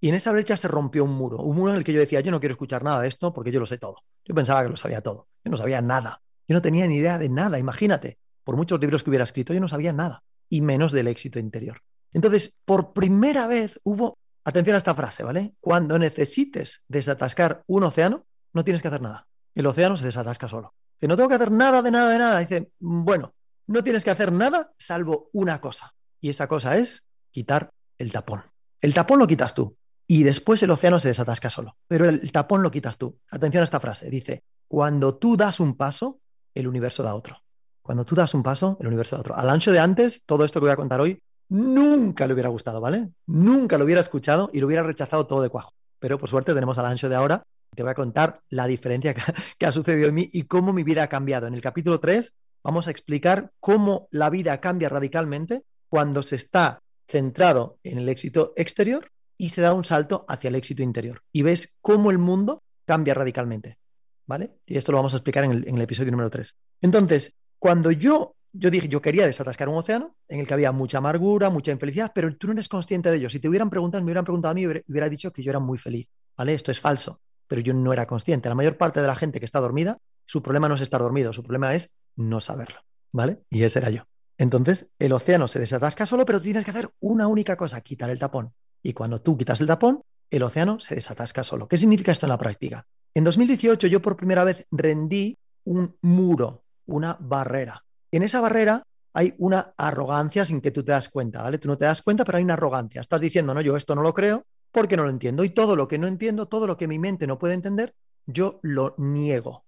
Y 0.02 0.10
en 0.10 0.16
esa 0.16 0.34
brecha 0.34 0.58
se 0.58 0.68
rompió 0.68 1.06
un 1.06 1.14
muro, 1.14 1.38
un 1.38 1.56
muro 1.56 1.72
en 1.72 1.78
el 1.78 1.86
que 1.86 1.94
yo 1.94 2.00
decía, 2.02 2.20
yo 2.20 2.32
no 2.32 2.42
quiero 2.42 2.54
escuchar 2.54 2.84
nada 2.84 3.02
de 3.02 3.08
esto 3.08 3.32
porque 3.32 3.52
yo 3.52 3.62
lo 3.62 3.66
sé 3.66 3.78
todo. 3.78 4.04
Yo 4.30 4.36
pensaba 4.36 4.62
que 4.62 4.70
lo 4.70 4.78
sabía 4.78 5.02
todo, 5.02 5.28
yo 5.44 5.50
no 5.50 5.58
sabía 5.58 5.82
nada, 5.82 6.22
yo 6.48 6.54
no 6.54 6.62
tenía 6.62 6.86
ni 6.86 6.98
idea 6.98 7.18
de 7.18 7.30
nada, 7.30 7.58
imagínate, 7.58 8.20
por 8.44 8.56
muchos 8.56 8.80
libros 8.80 9.04
que 9.04 9.10
hubiera 9.10 9.24
escrito, 9.24 9.56
yo 9.56 9.60
no 9.60 9.68
sabía 9.68 9.92
nada, 9.92 10.24
y 10.48 10.62
menos 10.62 10.92
del 10.92 11.08
éxito 11.08 11.40
interior. 11.40 11.82
Entonces, 12.14 12.56
por 12.64 12.94
primera 12.94 13.48
vez 13.48 13.80
hubo, 13.84 14.20
atención 14.44 14.76
a 14.76 14.78
esta 14.78 14.94
frase, 14.94 15.24
¿vale? 15.24 15.56
Cuando 15.60 15.98
necesites 15.98 16.84
desatascar 16.88 17.64
un 17.66 17.84
océano, 17.84 18.28
no 18.54 18.64
tienes 18.64 18.84
que 18.84 18.88
hacer 18.88 19.02
nada. 19.02 19.28
El 19.56 19.66
océano 19.66 19.98
se 19.98 20.06
desatasca 20.06 20.48
solo. 20.48 20.76
Dice, 20.96 21.08
no 21.08 21.16
tengo 21.16 21.30
que 21.30 21.36
hacer 21.36 21.52
nada 21.52 21.82
de 21.82 21.90
nada 21.90 22.12
de 22.12 22.20
nada. 22.20 22.40
Dice, 22.40 22.72
bueno, 22.78 23.34
no 23.66 23.84
tienes 23.84 24.04
que 24.04 24.12
hacer 24.12 24.32
nada 24.32 24.72
salvo 24.78 25.32
una 25.34 25.60
cosa. 25.60 25.96
Y 26.22 26.30
esa 26.30 26.48
cosa 26.48 26.78
es 26.78 27.04
quitar 27.32 27.72
el 27.98 28.12
tapón. 28.12 28.44
El 28.80 28.94
tapón 28.94 29.18
lo 29.18 29.26
quitas 29.26 29.56
tú. 29.56 29.76
Y 30.12 30.24
después 30.24 30.64
el 30.64 30.72
océano 30.72 30.98
se 30.98 31.10
desatasca 31.10 31.52
solo. 31.52 31.78
Pero 31.88 32.10
el 32.10 32.32
tapón 32.32 32.64
lo 32.64 32.72
quitas 32.72 32.98
tú. 32.98 33.20
Atención 33.30 33.62
a 33.62 33.66
esta 33.66 33.80
frase. 33.80 34.10
Dice, 34.10 34.44
cuando 34.68 35.16
tú 35.16 35.38
das 35.38 35.60
un 35.60 35.76
paso, 35.76 36.20
el 36.56 36.68
universo 36.68 37.04
da 37.04 37.14
otro. 37.14 37.44
Cuando 37.84 38.06
tú 38.06 38.16
das 38.16 38.34
un 38.34 38.42
paso, 38.42 38.76
el 38.80 38.88
universo 38.88 39.16
da 39.16 39.20
otro. 39.20 39.36
Al 39.36 39.48
ancho 39.52 39.72
de 39.72 39.78
antes, 39.78 40.24
todo 40.26 40.46
esto 40.46 40.60
que 40.60 40.64
voy 40.66 40.72
a 40.72 40.78
contar 40.78 41.00
hoy, 41.00 41.22
nunca 41.50 42.26
le 42.26 42.34
hubiera 42.34 42.50
gustado, 42.50 42.82
¿vale? 42.82 43.10
Nunca 43.28 43.78
lo 43.78 43.86
hubiera 43.86 44.02
escuchado 44.02 44.50
y 44.52 44.60
lo 44.60 44.66
hubiera 44.66 44.82
rechazado 44.82 45.28
todo 45.28 45.44
de 45.44 45.50
cuajo. 45.50 45.74
Pero 46.00 46.18
por 46.18 46.28
suerte 46.28 46.56
tenemos 46.56 46.80
al 46.80 46.88
ancho 46.88 47.08
de 47.08 47.16
ahora. 47.16 47.44
Te 47.76 47.84
voy 47.84 47.92
a 47.92 47.96
contar 47.96 48.42
la 48.50 48.66
diferencia 48.66 49.14
que, 49.60 49.66
ha 49.68 49.72
sucedido 49.72 50.08
en 50.08 50.16
mí 50.16 50.28
y 50.34 50.46
cómo 50.46 50.74
mi 50.74 50.82
vida 50.82 51.04
ha 51.04 51.08
cambiado. 51.08 51.46
En 51.46 51.54
el 51.54 51.62
capítulo 51.62 52.00
3 52.00 52.34
vamos 52.64 52.88
a 52.88 52.92
explicar 52.92 53.52
cómo 53.60 54.08
la 54.10 54.32
vida 54.32 54.60
cambia 54.60 54.90
radicalmente 54.90 55.66
cuando 55.88 56.24
se 56.24 56.36
está 56.36 56.82
centrado 57.08 57.78
en 57.84 58.00
el 58.00 58.10
éxito 58.10 58.54
exterior 58.56 59.12
y 59.40 59.50
se 59.50 59.62
da 59.62 59.74
un 59.74 59.86
salto 59.86 60.26
hacia 60.28 60.50
el 60.50 60.56
éxito 60.56 60.84
interior. 60.84 61.24
Y 61.32 61.42
ves 61.42 61.78
cómo 61.82 62.12
el 62.12 62.18
mundo 62.18 62.62
cambia 62.86 63.14
radicalmente. 63.14 63.80
¿Vale? 64.28 64.58
Y 64.68 64.78
esto 64.78 64.92
lo 64.92 64.98
vamos 64.98 65.14
a 65.14 65.18
explicar 65.18 65.46
en 65.46 65.52
el, 65.52 65.82
episodio 65.82 66.12
número 66.12 66.30
3. 66.30 66.56
Entonces, 66.82 67.36
cuando 67.58 67.90
yo 67.90 68.36
yo 68.52 68.72
dije, 68.72 68.88
yo 68.88 69.00
quería 69.02 69.28
desatascar 69.28 69.70
un 69.70 69.78
océano 69.78 70.16
en 70.28 70.40
el 70.40 70.48
que 70.48 70.54
había 70.56 70.72
mucha 70.72 70.98
amargura, 70.98 71.52
mucha 71.52 71.72
infelicidad, 71.72 72.12
pero 72.14 72.36
tú 72.36 72.48
no 72.48 72.54
eres 72.54 72.68
consciente 72.68 73.12
de 73.12 73.18
ello. 73.18 73.30
Si 73.30 73.40
te 73.40 73.48
hubieran 73.48 73.70
preguntado, 73.70 74.04
me 74.04 74.08
hubieran 74.08 74.26
preguntado 74.26 74.52
a 74.52 74.56
mí, 74.56 74.66
hubiera 74.66 75.08
dicho 75.08 75.32
que 75.32 75.44
yo 75.44 75.52
era 75.52 75.60
muy 75.60 75.78
feliz. 75.78 76.08
¿Vale? 76.36 76.54
Esto 76.54 76.72
es 76.72 76.80
falso, 76.80 77.22
pero 77.48 77.62
yo 77.62 77.74
no 77.74 77.94
era 77.94 78.08
consciente. 78.08 78.50
La 78.50 78.56
mayor 78.56 78.76
parte 78.76 79.02
de 79.02 79.08
la 79.08 79.16
gente 79.16 79.40
que 79.40 79.46
está 79.46 79.60
dormida, 79.60 80.00
su 80.26 80.42
problema 80.42 80.68
no 80.68 80.76
es 80.76 80.82
estar 80.82 81.00
dormido, 81.00 81.32
su 81.32 81.44
problema 81.44 81.76
es 81.76 81.92
no 82.16 82.42
saberlo. 82.42 82.80
¿Vale? 83.12 83.44
Y 83.50 83.64
ese 83.64 83.80
era 83.80 83.92
yo. 83.92 84.04
Entonces, 84.38 84.90
el 84.98 85.14
océano 85.14 85.48
se 85.48 85.60
desatasca 85.60 86.06
solo, 86.08 86.26
pero 86.26 86.42
tienes 86.42 86.66
que 86.66 86.72
hacer 86.72 86.90
una 87.00 87.28
única 87.28 87.56
cosa, 87.56 87.82
quitar 87.82 88.10
el 88.10 88.20
tapón. 88.20 88.54
Y 88.84 88.94
cuando 88.94 89.22
tú 89.22 89.38
quitas 89.38 89.62
el 89.62 89.68
tapón, 89.68 90.02
el 90.30 90.44
océano 90.44 90.80
se 90.80 90.96
desatasca 90.96 91.44
solo. 91.44 91.68
¿Qué 91.68 91.78
significa 91.78 92.12
esto 92.12 92.26
en 92.26 92.32
la 92.32 92.38
práctica? 92.38 92.86
En 93.14 93.24
2018 93.24 93.88
yo 93.88 94.02
por 94.02 94.16
primera 94.16 94.44
vez 94.44 94.66
rendí 94.72 95.38
un 95.66 95.96
muro, 96.02 96.64
una 96.86 97.18
barrera 97.20 97.84
en 98.12 98.24
esa 98.24 98.42
barrera 98.42 98.84
hay 99.14 99.34
una 99.38 99.74
arrogancia 99.78 100.46
sin 100.46 100.62
que 100.62 100.72
tú 100.72 100.84
te 100.84 100.92
das 100.92 101.10
cuenta, 101.10 101.42
¿vale? 101.42 101.58
Tú 101.58 101.68
no 101.68 101.78
te 101.78 101.86
das 101.86 102.02
cuenta, 102.02 102.24
pero 102.26 102.38
hay 102.38 102.44
una 102.44 102.54
arrogancia. 102.54 103.02
Estás 103.02 103.22
diciendo, 103.22 103.54
no, 103.54 103.62
yo 103.62 103.76
esto 103.76 103.96
no 103.96 104.02
lo 104.02 104.14
creo 104.14 104.46
porque 104.72 104.96
no 104.96 105.04
lo 105.04 105.10
entiendo. 105.10 105.44
Y 105.44 105.50
todo 105.50 105.76
lo 105.76 105.88
que 105.88 105.98
no 105.98 106.08
entiendo, 106.08 106.48
todo 106.48 106.68
lo 106.68 106.78
que 106.78 106.88
mi 106.88 107.00
mente 107.00 107.28
no 107.28 107.40
puede 107.40 107.56
entender, 107.56 107.94
yo 108.26 108.60
lo 108.62 108.96
niego, 108.98 109.66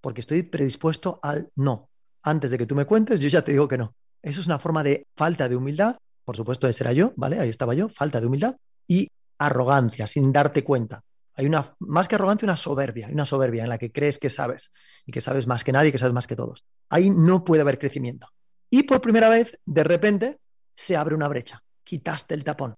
porque 0.00 0.20
estoy 0.20 0.42
predispuesto 0.42 1.20
al 1.22 1.50
no. 1.54 1.88
Antes 2.22 2.50
de 2.50 2.58
que 2.58 2.66
tú 2.66 2.74
me 2.74 2.84
cuentes, 2.84 3.20
yo 3.20 3.28
ya 3.28 3.42
te 3.42 3.52
digo 3.52 3.68
que 3.68 3.78
no. 3.78 3.94
Eso 4.22 4.40
es 4.40 4.46
una 4.46 4.58
forma 4.58 4.82
de 4.82 5.06
falta 5.16 5.48
de 5.48 5.56
humildad, 5.56 5.96
por 6.30 6.36
supuesto, 6.36 6.68
ese 6.68 6.84
era 6.84 6.92
yo, 6.92 7.12
¿vale? 7.16 7.40
Ahí 7.40 7.48
estaba 7.48 7.74
yo, 7.74 7.88
falta 7.88 8.20
de 8.20 8.28
humildad 8.28 8.54
y 8.86 9.10
arrogancia, 9.36 10.06
sin 10.06 10.30
darte 10.30 10.62
cuenta. 10.62 11.02
Hay 11.34 11.44
una, 11.44 11.74
más 11.80 12.06
que 12.06 12.14
arrogancia, 12.14 12.46
una 12.46 12.56
soberbia, 12.56 13.08
una 13.10 13.26
soberbia 13.26 13.64
en 13.64 13.68
la 13.68 13.78
que 13.78 13.90
crees 13.90 14.20
que 14.20 14.30
sabes 14.30 14.70
y 15.04 15.10
que 15.10 15.20
sabes 15.20 15.48
más 15.48 15.64
que 15.64 15.72
nadie, 15.72 15.90
que 15.90 15.98
sabes 15.98 16.14
más 16.14 16.28
que 16.28 16.36
todos. 16.36 16.64
Ahí 16.88 17.10
no 17.10 17.44
puede 17.44 17.62
haber 17.62 17.80
crecimiento. 17.80 18.28
Y 18.70 18.84
por 18.84 19.00
primera 19.00 19.28
vez, 19.28 19.58
de 19.66 19.82
repente, 19.82 20.38
se 20.76 20.96
abre 20.96 21.16
una 21.16 21.26
brecha. 21.26 21.64
Quitaste 21.82 22.34
el 22.34 22.44
tapón. 22.44 22.76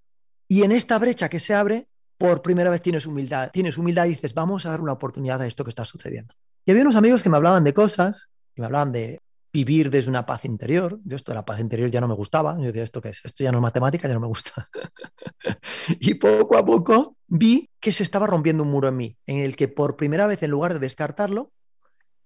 Y 0.49 0.63
en 0.63 0.73
esta 0.73 0.99
brecha 0.99 1.29
que 1.29 1.39
se 1.39 1.53
abre, 1.53 1.89
por 2.17 2.41
primera 2.41 2.71
vez 2.71 2.81
tienes 2.81 3.05
humildad. 3.05 3.51
Tienes 3.53 3.77
humildad 3.77 4.07
y 4.07 4.13
dices, 4.13 4.33
vamos 4.33 4.65
a 4.65 4.71
dar 4.71 4.81
una 4.81 4.93
oportunidad 4.93 5.43
a 5.43 5.47
esto 5.47 5.63
que 5.63 5.69
está 5.69 5.85
sucediendo. 5.85 6.35
Y 6.65 6.71
había 6.71 6.85
unos 6.85 6.97
amigos 6.97 7.23
que 7.23 7.29
me 7.29 7.37
hablaban 7.37 7.65
de 7.65 7.75
cosas, 7.75 8.31
que 8.55 8.63
me 8.63 8.65
hablaban 8.65 8.93
de 8.93 9.21
vivir 9.53 9.91
desde 9.91 10.09
una 10.09 10.25
paz 10.25 10.45
interior. 10.45 10.99
Yo 11.05 11.17
esto 11.17 11.33
de 11.33 11.37
la 11.37 11.45
paz 11.45 11.61
interior 11.61 11.91
ya 11.91 12.01
no 12.01 12.09
me 12.09 12.15
gustaba. 12.15 12.57
Yo 12.59 12.67
decía, 12.67 12.85
¿esto 12.85 13.01
qué 13.01 13.11
es? 13.11 13.21
Esto 13.25 13.45
ya 13.45 13.53
no 13.53 13.59
es 13.59 13.63
matemática, 13.63 14.09
ya 14.09 14.15
no 14.15 14.21
me 14.21 14.27
gusta. 14.27 14.69
y 16.01 16.15
poco 16.15 16.57
a 16.57 16.65
poco 16.65 17.17
vi 17.27 17.69
que 17.81 17.93
se 17.93 18.03
estaba 18.03 18.27
rompiendo 18.27 18.63
un 18.63 18.71
muro 18.71 18.89
en 18.89 18.97
mí, 18.97 19.17
en 19.27 19.39
el 19.39 19.57
que 19.57 19.69
por 19.69 19.97
primera 19.97 20.27
vez, 20.27 20.43
en 20.43 20.51
lugar 20.51 20.73
de 20.73 20.79
descartarlo, 20.79 21.53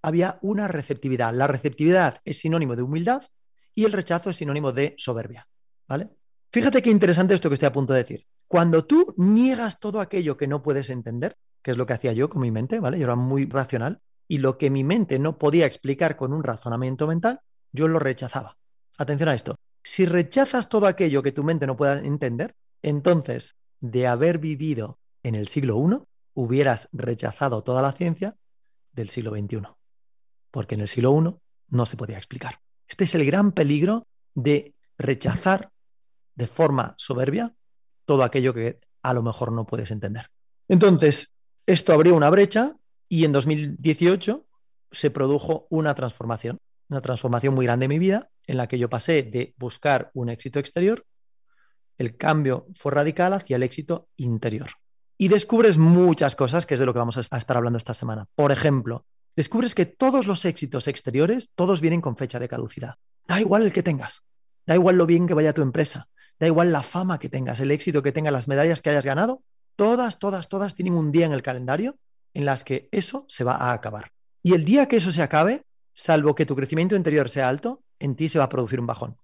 había 0.03 0.39
una 0.43 0.69
receptividad. 0.69 1.35
La 1.35 1.47
receptividad 1.47 2.19
es 2.25 2.39
sinónimo 2.39 2.77
de 2.77 2.83
humildad 2.83 3.23
y 3.75 3.85
el 3.85 3.93
rechazo 3.93 4.31
es 4.31 4.37
sinónimo 4.37 4.73
de 4.73 4.95
soberbia. 4.97 5.49
¿Vale? 5.89 6.11
Fíjate 6.53 6.81
qué 6.81 6.91
interesante 6.91 7.35
esto 7.35 7.49
que 7.49 7.55
estoy 7.55 7.67
a 7.67 7.73
punto 7.73 7.93
de 7.93 8.01
decir. 8.01 8.27
Cuando 8.49 8.85
tú 8.85 9.15
niegas 9.17 9.81
todo 9.81 10.01
aquello 10.01 10.37
que 10.37 10.47
no 10.47 10.63
puedes 10.63 10.91
entender, 10.91 11.37
que 11.63 11.73
es 11.73 11.77
lo 11.77 11.87
que 11.87 11.95
hacía 11.95 12.13
yo 12.13 12.31
con 12.31 12.43
mi 12.43 12.53
mente, 12.53 12.79
¿vale? 12.79 12.99
Yo 12.99 13.05
era 13.05 13.17
muy 13.17 13.47
racional, 13.47 14.01
y 14.29 14.39
lo 14.39 14.59
que 14.59 14.71
mi 14.71 14.85
mente 14.85 15.19
no 15.19 15.39
podía 15.39 15.67
explicar 15.67 16.17
con 16.17 16.33
un 16.33 16.43
razonamiento 16.43 17.07
mental, 17.07 17.41
yo 17.73 17.89
lo 17.89 17.99
rechazaba. 17.99 18.57
Atención 18.99 19.29
a 19.29 19.35
esto. 19.35 19.57
Si 19.83 20.07
rechazas 20.07 20.69
todo 20.69 20.87
aquello 20.87 21.23
que 21.23 21.33
tu 21.33 21.45
mente 21.45 21.67
no 21.67 21.77
pueda 21.77 21.99
entender, 21.99 22.57
entonces, 22.83 23.57
de 23.81 24.07
haber 24.07 24.39
vivido 24.39 24.99
en 25.23 25.35
el 25.35 25.49
siglo 25.49 25.77
I, 25.79 26.03
hubieras 26.35 26.89
rechazado 26.93 27.63
toda 27.63 27.83
la 27.83 27.93
ciencia 27.93 28.37
del 28.93 29.11
siglo 29.11 29.31
XXI. 29.31 29.63
Porque 30.51 30.75
en 30.75 30.81
el 30.81 30.89
siglo 30.89 31.17
I 31.19 31.37
no 31.69 31.87
se 31.87 31.97
podía 31.97 32.17
explicar. 32.17 32.61
Este 32.89 33.05
es 33.05 33.15
el 33.15 33.25
gran 33.25 33.53
peligro 33.53 34.07
de 34.35 34.75
rechazar 34.99 35.71
de 36.35 36.47
forma 36.47 36.95
soberbia 36.99 37.55
todo 38.05 38.23
aquello 38.23 38.55
que 38.55 38.81
a 39.03 39.15
lo 39.15 39.23
mejor 39.23 39.53
no 39.53 39.67
puedes 39.67 39.91
entender. 39.91 40.31
Entonces, 40.69 41.35
esto 41.67 41.93
abrió 41.93 42.15
una 42.15 42.31
brecha 42.31 42.77
y 43.09 43.25
en 43.25 43.33
2018 43.33 44.47
se 44.91 45.11
produjo 45.11 45.67
una 45.71 45.95
transformación, 45.95 46.59
una 46.89 47.01
transformación 47.01 47.55
muy 47.55 47.67
grande 47.67 47.85
en 47.85 47.91
mi 47.91 47.99
vida, 47.99 48.31
en 48.47 48.57
la 48.57 48.69
que 48.69 48.79
yo 48.79 48.89
pasé 48.89 49.23
de 49.23 49.55
buscar 49.59 50.11
un 50.15 50.29
éxito 50.29 50.59
exterior, 50.59 51.05
el 51.99 52.17
cambio 52.17 52.67
fue 52.75 52.93
radical 52.93 53.33
hacia 53.33 53.57
el 53.57 53.63
éxito 53.63 54.09
interior. 54.17 54.71
Y 55.19 55.29
descubres 55.29 55.79
muchas 55.79 56.37
cosas, 56.37 56.67
que 56.67 56.75
es 56.75 56.81
de 56.81 56.87
lo 56.87 56.93
que 56.93 56.99
vamos 56.99 57.17
a 57.17 57.21
estar 57.21 57.57
hablando 57.57 57.79
esta 57.79 57.95
semana. 57.95 58.27
Por 58.35 58.53
ejemplo, 58.53 59.07
descubres 59.35 59.75
que 59.75 59.87
todos 59.87 60.27
los 60.27 60.45
éxitos 60.45 60.89
exteriores, 60.89 61.51
todos 61.55 61.81
vienen 61.81 62.03
con 62.03 62.17
fecha 62.17 62.39
de 62.39 62.49
caducidad. 62.49 62.97
Da 63.27 63.41
igual 63.41 63.63
el 63.63 63.73
que 63.73 63.83
tengas, 63.83 64.23
da 64.67 64.75
igual 64.75 64.99
lo 64.99 65.07
bien 65.07 65.27
que 65.27 65.35
vaya 65.35 65.55
tu 65.55 65.63
empresa, 65.63 66.09
da 66.39 66.47
igual 66.47 66.71
la 66.71 66.83
fama 66.83 67.19
que 67.19 67.31
tengas, 67.31 67.61
el 67.61 67.71
éxito 67.71 68.03
que 68.03 68.13
tengas, 68.13 68.33
las 68.33 68.47
medallas 68.47 68.83
que 68.83 68.91
hayas 68.91 69.07
ganado, 69.07 69.43
todas, 69.75 70.19
todas, 70.19 70.49
todas 70.49 70.75
tienen 70.75 70.95
un 70.95 71.13
día 71.13 71.27
en 71.27 71.33
el 71.33 71.43
calendario 71.43 71.99
en 72.37 72.45
las 72.45 72.65
que 72.65 72.91
eso 72.93 73.25
se 73.29 73.45
va 73.45 73.55
a 73.55 73.73
acabar. 73.73 74.13
Y 74.43 74.53
el 74.53 74.67
día 74.67 74.89
que 74.89 74.97
eso 74.97 75.11
se 75.11 75.23
acabe, 75.23 75.63
salvo 75.95 76.35
que 76.35 76.45
tu 76.45 76.55
crecimiento 76.55 76.95
interior 76.95 77.31
sea 77.31 77.49
alto, 77.49 77.83
en 77.99 78.15
ti 78.15 78.29
se 78.29 78.39
va 78.39 78.45
a 78.45 78.49
producir 78.51 78.79
un 78.79 78.87
bajón. 78.87 79.17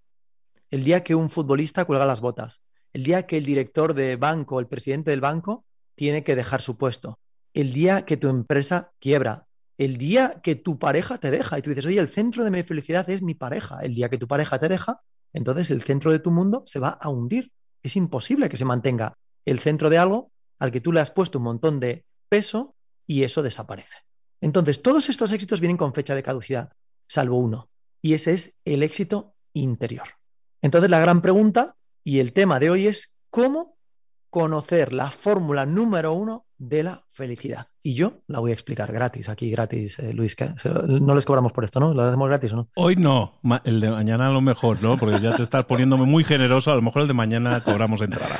El 0.70 0.82
día 0.82 1.04
que 1.04 1.14
un 1.14 1.28
futbolista 1.28 1.84
cuelga 1.84 2.06
las 2.06 2.22
botas, 2.22 2.62
el 2.94 3.04
día 3.04 3.26
que 3.26 3.36
el 3.36 3.44
director 3.44 3.92
de 3.92 4.16
banco, 4.16 4.60
el 4.60 4.66
presidente 4.66 5.10
del 5.10 5.20
banco, 5.20 5.66
tiene 5.94 6.24
que 6.24 6.34
dejar 6.34 6.62
su 6.62 6.78
puesto, 6.78 7.18
el 7.52 7.74
día 7.74 8.06
que 8.06 8.16
tu 8.16 8.30
empresa 8.30 8.92
quiebra, 8.98 9.46
el 9.76 9.98
día 9.98 10.40
que 10.42 10.54
tu 10.54 10.78
pareja 10.78 11.18
te 11.18 11.30
deja 11.30 11.58
y 11.58 11.62
tú 11.62 11.68
dices, 11.68 11.84
oye, 11.84 12.00
el 12.00 12.08
centro 12.08 12.44
de 12.44 12.50
mi 12.50 12.62
felicidad 12.62 13.10
es 13.10 13.20
mi 13.20 13.34
pareja, 13.34 13.80
el 13.80 13.94
día 13.94 14.08
que 14.08 14.16
tu 14.16 14.26
pareja 14.26 14.58
te 14.58 14.70
deja, 14.70 15.02
entonces 15.34 15.70
el 15.70 15.82
centro 15.82 16.12
de 16.12 16.18
tu 16.18 16.30
mundo 16.30 16.62
se 16.64 16.78
va 16.78 16.88
a 16.88 17.10
hundir. 17.10 17.52
Es 17.82 17.94
imposible 17.94 18.48
que 18.48 18.56
se 18.56 18.64
mantenga 18.64 19.18
el 19.44 19.58
centro 19.58 19.90
de 19.90 19.98
algo 19.98 20.32
al 20.58 20.72
que 20.72 20.80
tú 20.80 20.92
le 20.92 21.00
has 21.00 21.10
puesto 21.10 21.36
un 21.36 21.44
montón 21.44 21.78
de 21.78 22.06
peso 22.30 22.74
y 23.12 23.24
eso 23.24 23.42
desaparece. 23.42 23.98
Entonces, 24.40 24.80
todos 24.80 25.10
estos 25.10 25.32
éxitos 25.32 25.60
vienen 25.60 25.76
con 25.76 25.92
fecha 25.92 26.14
de 26.14 26.22
caducidad, 26.22 26.72
salvo 27.06 27.36
uno, 27.36 27.68
y 28.00 28.14
ese 28.14 28.32
es 28.32 28.54
el 28.64 28.82
éxito 28.82 29.34
interior. 29.52 30.08
Entonces, 30.62 30.90
la 30.90 30.98
gran 30.98 31.20
pregunta 31.20 31.76
y 32.02 32.20
el 32.20 32.32
tema 32.32 32.58
de 32.58 32.70
hoy 32.70 32.86
es 32.86 33.14
cómo 33.28 33.76
conocer 34.30 34.94
la 34.94 35.10
fórmula 35.10 35.66
número 35.66 36.14
uno 36.14 36.46
de 36.56 36.84
la 36.84 37.04
felicidad. 37.10 37.66
Y 37.82 37.92
yo 37.92 38.22
la 38.28 38.40
voy 38.40 38.52
a 38.52 38.54
explicar 38.54 38.90
gratis, 38.90 39.28
aquí 39.28 39.50
gratis, 39.50 39.98
eh, 39.98 40.14
Luis. 40.14 40.34
No 40.86 41.14
les 41.14 41.26
cobramos 41.26 41.52
por 41.52 41.64
esto, 41.64 41.80
¿no? 41.80 41.92
¿Lo 41.92 42.02
hacemos 42.02 42.28
gratis 42.28 42.52
o 42.52 42.56
no? 42.56 42.68
Hoy 42.76 42.96
no, 42.96 43.40
el 43.64 43.80
de 43.80 43.90
mañana 43.90 44.28
a 44.28 44.32
lo 44.32 44.40
mejor, 44.40 44.82
¿no? 44.82 44.96
Porque 44.96 45.20
ya 45.20 45.36
te 45.36 45.42
estás 45.42 45.66
poniéndome 45.66 46.06
muy 46.06 46.24
generoso, 46.24 46.70
a 46.70 46.76
lo 46.76 46.82
mejor 46.82 47.02
el 47.02 47.08
de 47.08 47.14
mañana 47.14 47.60
cobramos 47.60 48.00
entrada. 48.00 48.38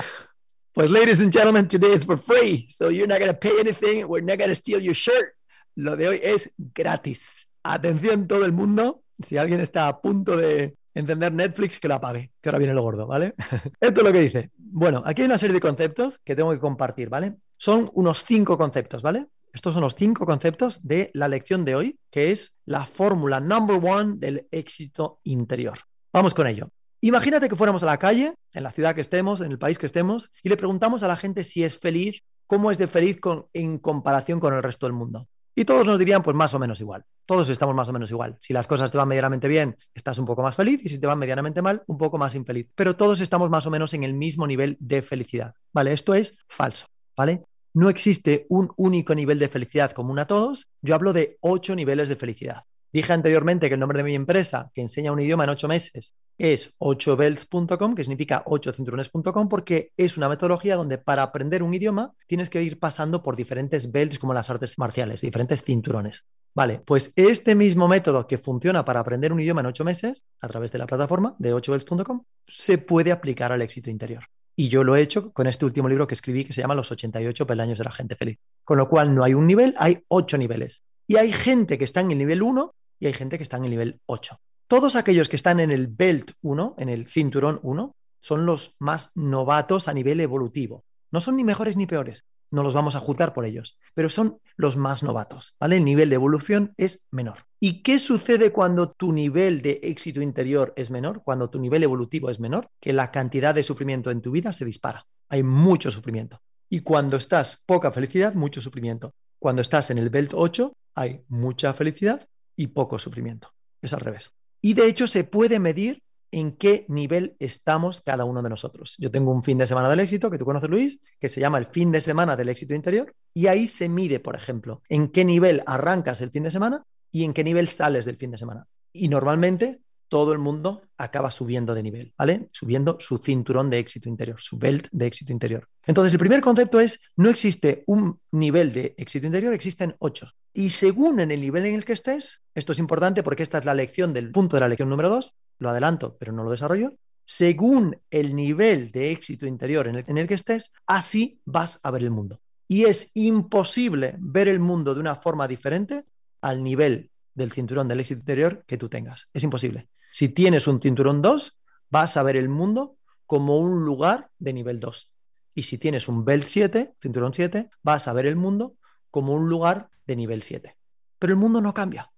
Pues, 0.75 0.91
ladies 0.91 1.21
and 1.21 1.31
gentlemen, 1.31 1.69
today 1.69 1.93
is 1.93 2.05
for 2.05 2.17
free. 2.17 2.67
So 2.71 2.89
you're 2.89 3.07
not 3.07 3.19
going 3.19 3.31
to 3.31 3.37
pay 3.37 3.61
anything. 3.61 4.09
We're 4.09 4.25
not 4.25 4.39
going 4.39 4.51
to 4.51 4.55
steal 4.55 4.81
your 4.81 4.95
shirt. 4.95 5.37
lo 5.75 5.97
de 5.97 6.09
hoy 6.09 6.21
es 6.23 6.53
gratis. 6.57 7.49
Atención 7.63 8.27
todo 8.27 8.45
el 8.45 8.53
mundo, 8.53 9.03
si 9.21 9.37
alguien 9.37 9.61
está 9.61 9.89
a 9.89 10.01
punto 10.01 10.37
de 10.37 10.77
encender 10.95 11.33
Netflix, 11.33 11.79
que 11.79 11.89
lo 11.89 11.95
apague, 11.95 12.33
que 12.41 12.49
ahora 12.49 12.59
viene 12.59 12.75
lo 12.75 12.83
gordo, 12.83 13.07
¿vale? 13.07 13.35
Esto 13.81 14.01
es 14.01 14.07
lo 14.07 14.13
que 14.13 14.21
dice. 14.21 14.51
Bueno, 14.57 15.03
aquí 15.07 15.23
hay 15.23 15.27
una 15.27 15.39
serie 15.39 15.55
de 15.55 15.61
conceptos 15.61 16.19
que 16.19 16.37
tengo 16.37 16.51
que 16.53 16.59
compartir, 16.59 17.09
¿vale? 17.09 17.37
Son 17.57 17.89
unos 17.95 18.25
cinco 18.25 18.59
conceptos, 18.59 19.03
¿vale? 19.03 19.27
Estos 19.53 19.75
son 19.75 19.83
los 19.83 19.95
cinco 19.95 20.27
conceptos 20.27 20.81
de 20.83 21.11
la 21.15 21.29
lección 21.29 21.65
de 21.65 21.77
hoy, 21.77 21.99
que 22.11 22.31
es 22.31 22.57
la 22.65 22.87
fórmula 22.87 23.39
number 23.39 23.81
one 23.83 24.15
del 24.17 24.49
éxito 24.51 25.21
interior. 25.25 25.79
Vamos 26.13 26.35
con 26.35 26.47
ello. 26.47 26.71
Imagínate 27.05 27.49
que 27.49 27.57
fuéramos 27.57 27.83
a 27.83 27.87
la 27.87 27.99
calle, 27.99 28.37
en 28.53 28.63
la 28.63 28.71
ciudad 28.71 28.95
que 28.95 29.01
estemos, 29.01 29.41
en 29.41 29.51
el 29.51 29.59
país 29.59 29.77
que 29.77 29.87
estemos, 29.87 30.31
y 30.41 30.49
le 30.49 30.57
preguntamos 30.57 31.03
a 31.03 31.09
la 31.09 31.17
gente 31.17 31.43
si 31.43 31.65
es 31.65 31.77
feliz, 31.77 32.23
cómo 32.47 32.71
es 32.71 32.79
de 32.79 32.87
feliz 32.87 33.19
en 33.55 33.79
comparación 33.79 34.39
con 34.39 34.55
el 34.55 34.63
resto 34.63 34.87
del 34.87 34.93
mundo. 34.93 35.27
Y 35.57 35.65
todos 35.65 35.85
nos 35.85 35.99
dirían, 35.99 36.23
pues 36.23 36.37
más 36.37 36.55
o 36.55 36.61
menos 36.61 36.81
igual. 36.81 37.05
Todos 37.27 37.49
estamos 37.49 37.75
más 37.75 37.89
o 37.89 37.93
menos 37.93 38.09
igual. 38.13 38.37
Si 38.41 38.53
las 38.53 38.69
cosas 38.69 38.93
te 38.93 38.99
van 38.99 39.09
medianamente 39.09 39.49
bien, 39.49 39.77
estás 39.93 40.17
un 40.19 40.27
poco 40.27 40.43
más 40.43 40.55
feliz 40.55 40.81
y 40.85 40.89
si 40.89 41.01
te 41.01 41.09
van 41.09 41.19
medianamente 41.19 41.61
mal, 41.61 41.83
un 41.89 41.99
poco 41.99 42.19
más 42.19 42.37
infeliz. 42.37 42.69
Pero 42.77 42.95
todos 42.95 43.21
estamos 43.21 43.51
más 43.51 43.67
o 43.67 43.71
menos 43.73 43.93
en 43.95 44.05
el 44.05 44.15
mismo 44.15 44.47
nivel 44.47 44.77
de 44.79 45.03
felicidad. 45.03 45.55
¿Vale? 45.73 45.93
Esto 45.93 46.15
es 46.15 46.37
falso. 46.47 46.87
¿Vale? 47.17 47.43
No 47.75 47.89
existe 47.89 48.47
un 48.49 48.71
único 48.77 49.17
nivel 49.17 49.41
de 49.41 49.49
felicidad 49.49 49.91
común 49.91 50.21
a 50.21 50.29
todos. 50.29 50.69
Yo 50.83 50.95
hablo 50.95 51.13
de 51.13 51.37
ocho 51.41 51.75
niveles 51.75 52.09
de 52.09 52.15
felicidad. 52.15 52.63
Dije 52.93 53.13
anteriormente 53.13 53.69
que 53.69 53.75
el 53.75 53.81
nombre 53.81 53.99
de 53.99 54.05
mi 54.05 54.15
empresa, 54.15 54.71
que 54.75 54.83
enseña 54.83 55.13
un 55.13 55.21
idioma 55.21 55.45
en 55.45 55.51
ocho 55.51 55.67
meses, 55.67 56.15
es 56.37 56.75
8belts.com, 56.79 57.95
que 57.95 58.05
significa 58.05 58.45
8cinturones.com, 58.45 59.49
porque 59.49 59.93
es 59.97 60.19
una 60.19 60.29
metodología 60.29 60.77
donde 60.77 60.99
para 60.99 61.23
aprender 61.23 61.63
un 61.63 61.73
idioma 61.73 62.13
tienes 62.27 62.51
que 62.51 62.63
ir 62.63 62.79
pasando 62.79 63.23
por 63.23 63.35
diferentes 63.35 63.91
belts 63.91 64.19
como 64.19 64.35
las 64.35 64.51
artes 64.51 64.79
marciales, 64.79 65.23
diferentes 65.23 65.63
cinturones. 65.63 66.25
Vale, 66.55 66.83
pues 66.85 67.15
este 67.17 67.55
mismo 67.55 67.89
método 67.89 68.27
que 68.27 68.37
funciona 68.37 68.85
para 68.85 69.01
aprender 69.01 69.33
un 69.33 69.41
idioma 69.41 69.63
en 69.63 69.69
ocho 69.69 69.85
meses, 69.85 70.27
a 70.41 70.49
través 70.49 70.71
de 70.71 70.79
la 70.79 70.87
plataforma 70.87 71.35
de 71.39 71.55
8belts.com, 71.55 72.25
se 72.47 72.77
puede 72.77 73.11
aplicar 73.11 73.53
al 73.53 73.63
éxito 73.63 73.89
interior. 73.89 74.25
Y 74.55 74.69
yo 74.69 74.85
lo 74.85 74.97
he 74.97 75.01
hecho 75.01 75.33
con 75.33 75.47
este 75.47 75.65
último 75.65 75.89
libro 75.89 76.07
que 76.07 76.13
escribí 76.13 76.45
que 76.45 76.53
se 76.53 76.61
llama 76.61 76.75
Los 76.75 76.93
88 76.93 77.47
peldaños 77.47 77.79
de 77.79 77.85
la 77.85 77.91
gente 77.91 78.17
feliz. 78.17 78.39
Con 78.65 78.77
lo 78.77 78.91
cual 78.91 79.15
no 79.15 79.25
hay 79.25 79.33
un 79.33 79.47
nivel, 79.47 79.75
hay 79.79 80.05
ocho 80.09 80.37
niveles. 80.37 80.83
Y 81.07 81.17
hay 81.17 81.33
gente 81.33 81.79
que 81.79 81.85
está 81.85 82.01
en 82.01 82.11
el 82.11 82.19
nivel 82.19 82.43
1 82.43 82.75
y 83.03 83.07
hay 83.07 83.15
gente 83.15 83.37
que 83.37 83.43
está 83.43 83.57
en 83.57 83.65
el 83.65 83.71
nivel 83.71 84.01
8. 84.07 84.41
Todos 84.69 84.95
aquellos 84.95 85.29
que 85.29 85.35
están 85.35 85.59
en 85.59 85.73
el 85.73 85.89
belt 85.89 86.31
1, 86.41 86.77
en 86.79 86.89
el 86.89 87.09
cinturón 87.09 87.59
1, 87.65 87.97
son 88.21 88.47
los 88.47 88.77
más 88.79 89.11
novatos 89.17 89.89
a 89.89 89.93
nivel 89.93 90.21
evolutivo. 90.21 90.85
No 91.11 91.21
son 91.21 91.37
ni 91.37 91.43
mejores 91.43 91.77
ni 91.77 91.87
peores, 91.87 92.27
no 92.53 92.63
los 92.63 92.75
vamos 92.75 92.95
a 92.95 93.01
juzgar 93.01 93.35
por 93.35 93.45
ellos, 93.45 93.77
pero 93.93 94.09
son 94.09 94.39
los 94.55 94.77
más 94.77 95.03
novatos, 95.03 95.57
¿vale? 95.59 95.79
El 95.79 95.85
nivel 95.85 96.11
de 96.11 96.15
evolución 96.15 96.75
es 96.77 97.05
menor. 97.11 97.39
¿Y 97.59 97.83
qué 97.83 97.99
sucede 97.99 98.53
cuando 98.53 98.89
tu 98.89 99.11
nivel 99.13 99.63
de 99.63 99.81
éxito 99.83 100.23
interior 100.23 100.73
es 100.77 100.93
menor, 100.93 101.23
cuando 101.25 101.51
tu 101.51 101.59
nivel 101.59 101.83
evolutivo 101.83 102.31
es 102.31 102.39
menor? 102.39 102.69
Que 102.79 102.93
la 102.93 103.11
cantidad 103.11 103.53
de 103.53 103.65
sufrimiento 103.65 104.13
en 104.13 104.21
tu 104.21 104.31
vida 104.31 104.53
se 104.53 104.65
dispara. 104.65 105.07
Hay 105.29 105.43
mucho 105.43 105.91
sufrimiento. 105.91 106.41
Y 106.69 106.83
cuando 106.83 107.17
estás 107.17 107.65
poca 107.67 107.91
felicidad, 107.91 108.35
mucho 108.35 108.63
sufrimiento. 108.63 109.13
Cuando 109.41 109.61
estás 109.61 109.91
en 109.91 109.99
el 109.99 110.09
belt 110.09 110.35
8, 110.35 110.73
hay 110.95 111.25
mucha 111.27 111.75
felicidad 111.75 112.29
y 112.57 112.69
poco 112.69 112.99
sufrimiento. 112.99 113.53
Es 113.81 113.93
al 113.93 114.01
revés. 114.01 114.33
Y 114.61 114.75
de 114.75 114.87
hecho 114.87 115.07
se 115.07 115.25
puede 115.25 115.59
medir 115.59 116.03
en 116.33 116.53
qué 116.53 116.87
nivel 116.89 117.37
estamos 117.39 118.01
cada 118.01 118.25
uno 118.25 118.43
de 118.43 118.49
nosotros. 118.49 118.97
Yo 118.99 119.11
tengo 119.11 119.31
un 119.31 119.43
fin 119.43 119.59
de 119.59 119.67
semana 119.67 119.91
del 119.91 120.01
éxito, 120.01 120.31
que 120.31 120.39
tú 120.39 120.47
conoces, 120.47 120.71
Luis, 120.71 120.99
que 121.21 121.29
se 121.29 121.41
llama 121.41 121.59
el 121.59 121.67
fin 121.67 121.93
de 121.93 122.01
semana 122.01 122.37
del 122.37 122.49
éxito 122.49 122.75
interior, 122.75 123.15
y 123.35 123.49
ahí 123.49 123.67
se 123.67 123.89
mide, 123.89 124.19
por 124.19 124.35
ejemplo, 124.35 124.83
en 124.89 125.09
qué 125.09 125.25
nivel 125.25 125.63
arrancas 125.67 126.23
el 126.23 126.31
fin 126.31 126.45
de 126.45 126.51
semana 126.51 126.85
y 127.11 127.25
en 127.25 127.35
qué 127.35 127.45
nivel 127.45 127.69
sales 127.69 128.07
del 128.07 128.17
fin 128.17 128.31
de 128.31 128.39
semana. 128.39 128.67
Y 128.95 129.09
normalmente 129.09 129.82
todo 130.13 130.35
el 130.35 130.39
mundo 130.39 130.83
acaba 130.99 131.31
subiendo 131.31 131.75
de 131.75 131.83
nivel, 131.83 132.13
¿vale? 132.19 132.51
Subiendo 132.53 132.99
su 133.01 133.17
cinturón 133.17 133.71
de 133.71 133.79
éxito 133.79 134.11
interior, 134.11 134.39
su 134.43 134.59
belt 134.59 134.89
de 134.93 135.07
éxito 135.07 135.33
interior. 135.33 135.67
Entonces, 135.87 136.13
el 136.13 136.19
primer 136.19 136.43
concepto 136.43 136.81
es, 136.81 137.01
no 137.17 137.31
existe 137.31 137.83
un 137.87 138.21
nivel 138.31 138.75
de 138.75 138.95
éxito 138.99 139.25
interior, 139.25 139.55
existen 139.55 139.97
ocho. 140.01 140.31
Y 140.53 140.69
según 140.69 141.21
en 141.21 141.31
el 141.31 141.41
nivel 141.41 141.65
en 141.65 141.77
el 141.77 141.87
que 141.87 141.95
estés, 141.95 142.43
esto 142.55 142.73
es 142.73 142.79
importante 142.79 143.23
porque 143.23 143.43
esta 143.43 143.57
es 143.57 143.65
la 143.65 143.73
lección 143.73 144.13
del 144.13 144.31
punto 144.31 144.57
de 144.57 144.61
la 144.61 144.69
lección 144.69 144.91
número 144.91 145.09
dos, 145.09 145.35
lo 145.59 145.71
adelanto, 145.71 146.19
pero 146.19 146.31
no 146.31 146.45
lo 146.45 146.51
desarrollo, 146.51 146.93
según 147.25 147.97
el 148.11 148.37
nivel 148.37 148.93
de 148.93 149.13
éxito 149.13 149.47
interior 149.47 149.89
en 149.89 149.95
el, 149.95 150.05
en 150.07 150.19
el 150.19 150.29
que 150.29 150.35
estés, 150.35 150.75
así 150.87 151.41
vas 151.47 151.81
a 151.83 151.91
ver 151.91 152.03
el 152.03 152.11
mundo. 152.11 152.43
Y 152.69 152.85
es 152.85 153.13
imposible 153.15 154.17
ver 154.19 154.47
el 154.49 154.61
mundo 154.61 154.93
de 154.93 155.01
una 155.01 155.17
forma 155.17 155.49
diferente 155.49 156.05
al 156.43 156.63
nivel 156.63 157.11
del 157.33 157.51
cinturón 157.51 157.89
del 157.89 158.01
éxito 158.01 158.21
interior 158.21 158.63
que 158.67 158.77
tú 158.77 158.91
tengas. 158.91 159.27
Es 159.33 159.43
imposible. 159.43 159.89
Si 160.13 160.29
tienes 160.29 160.67
un 160.67 160.81
cinturón 160.81 161.23
2, 161.23 161.59
vas 161.89 162.17
a 162.19 162.23
ver 162.23 162.37
el 162.37 162.51
mundo 162.51 162.97
como 163.27 163.59
un 163.59 163.85
lugar 163.85 164.31
de 164.39 164.53
nivel 164.53 164.79
2. 164.79 165.11
Y 165.55 165.63
si 165.63 165.79
tienes 165.79 166.07
un 166.07 166.25
belt 166.25 166.45
7, 166.45 166.95
cinturón 167.01 167.33
7, 167.33 167.71
vas 167.83 168.07
a 168.09 168.13
ver 168.13 168.27
el 168.27 168.37
mundo 168.37 168.77
como 169.11 169.33
un 169.33 169.49
lugar 169.49 169.89
de 170.07 170.17
nivel 170.17 170.43
7. 170.43 170.77
Pero 171.19 171.33
el 171.33 171.39
mundo 171.39 171.63
no 171.63 171.73
cambia. 171.73 172.13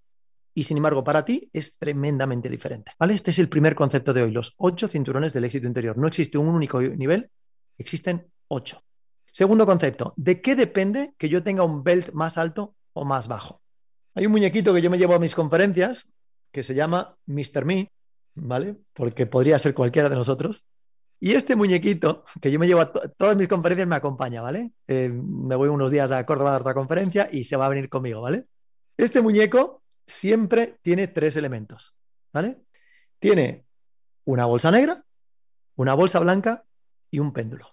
Y 0.53 0.65
sin 0.65 0.75
embargo, 0.75 1.05
para 1.05 1.23
ti 1.23 1.49
es 1.53 1.77
tremendamente 1.77 2.49
diferente. 2.49 2.91
¿vale? 2.99 3.13
Este 3.13 3.31
es 3.31 3.39
el 3.39 3.47
primer 3.47 3.75
concepto 3.75 4.13
de 4.13 4.23
hoy, 4.23 4.31
los 4.31 4.53
ocho 4.57 4.89
cinturones 4.89 5.31
del 5.31 5.45
éxito 5.45 5.65
interior. 5.65 5.97
No 5.97 6.07
existe 6.07 6.37
un 6.37 6.49
único 6.49 6.81
nivel, 6.81 7.29
existen 7.77 8.29
ocho. 8.49 8.83
Segundo 9.31 9.65
concepto, 9.65 10.13
¿de 10.17 10.41
qué 10.41 10.55
depende 10.55 11.13
que 11.17 11.29
yo 11.29 11.43
tenga 11.43 11.63
un 11.63 11.83
belt 11.83 12.11
más 12.11 12.37
alto 12.37 12.75
o 12.91 13.05
más 13.05 13.29
bajo? 13.29 13.61
Hay 14.15 14.25
un 14.25 14.33
muñequito 14.33 14.73
que 14.73 14.81
yo 14.81 14.89
me 14.89 14.97
llevo 14.97 15.13
a 15.13 15.19
mis 15.19 15.35
conferencias 15.35 16.09
que 16.55 16.63
se 16.63 16.73
llama 16.73 17.17
Mr. 17.25 17.65
Me, 17.65 17.91
¿vale? 18.33 18.77
Porque 18.93 19.25
podría 19.25 19.59
ser 19.59 19.73
cualquiera 19.73 20.07
de 20.07 20.15
nosotros. 20.15 20.63
Y 21.19 21.33
este 21.33 21.57
muñequito, 21.57 22.23
que 22.41 22.49
yo 22.49 22.59
me 22.59 22.65
llevo 22.65 22.79
a 22.79 22.93
todas 22.93 23.35
mis 23.35 23.49
conferencias, 23.49 23.85
me 23.89 23.97
acompaña, 23.97 24.41
¿vale? 24.41 24.71
Eh, 24.87 25.09
me 25.09 25.57
voy 25.57 25.67
unos 25.67 25.91
días 25.91 26.11
a 26.11 26.25
Córdoba 26.25 26.51
a 26.51 26.53
dar 26.53 26.61
otra 26.61 26.73
conferencia 26.73 27.27
y 27.29 27.43
se 27.43 27.57
va 27.57 27.65
a 27.65 27.69
venir 27.69 27.89
conmigo, 27.89 28.21
¿vale? 28.21 28.45
Este 28.95 29.21
muñeco 29.21 29.83
siempre 30.07 30.77
tiene 30.81 31.09
tres 31.09 31.35
elementos, 31.35 31.93
¿vale? 32.31 32.61
Tiene 33.19 33.65
una 34.23 34.45
bolsa 34.45 34.71
negra, 34.71 35.03
una 35.75 35.93
bolsa 35.93 36.21
blanca 36.21 36.63
y 37.11 37.19
un 37.19 37.33
péndulo. 37.33 37.67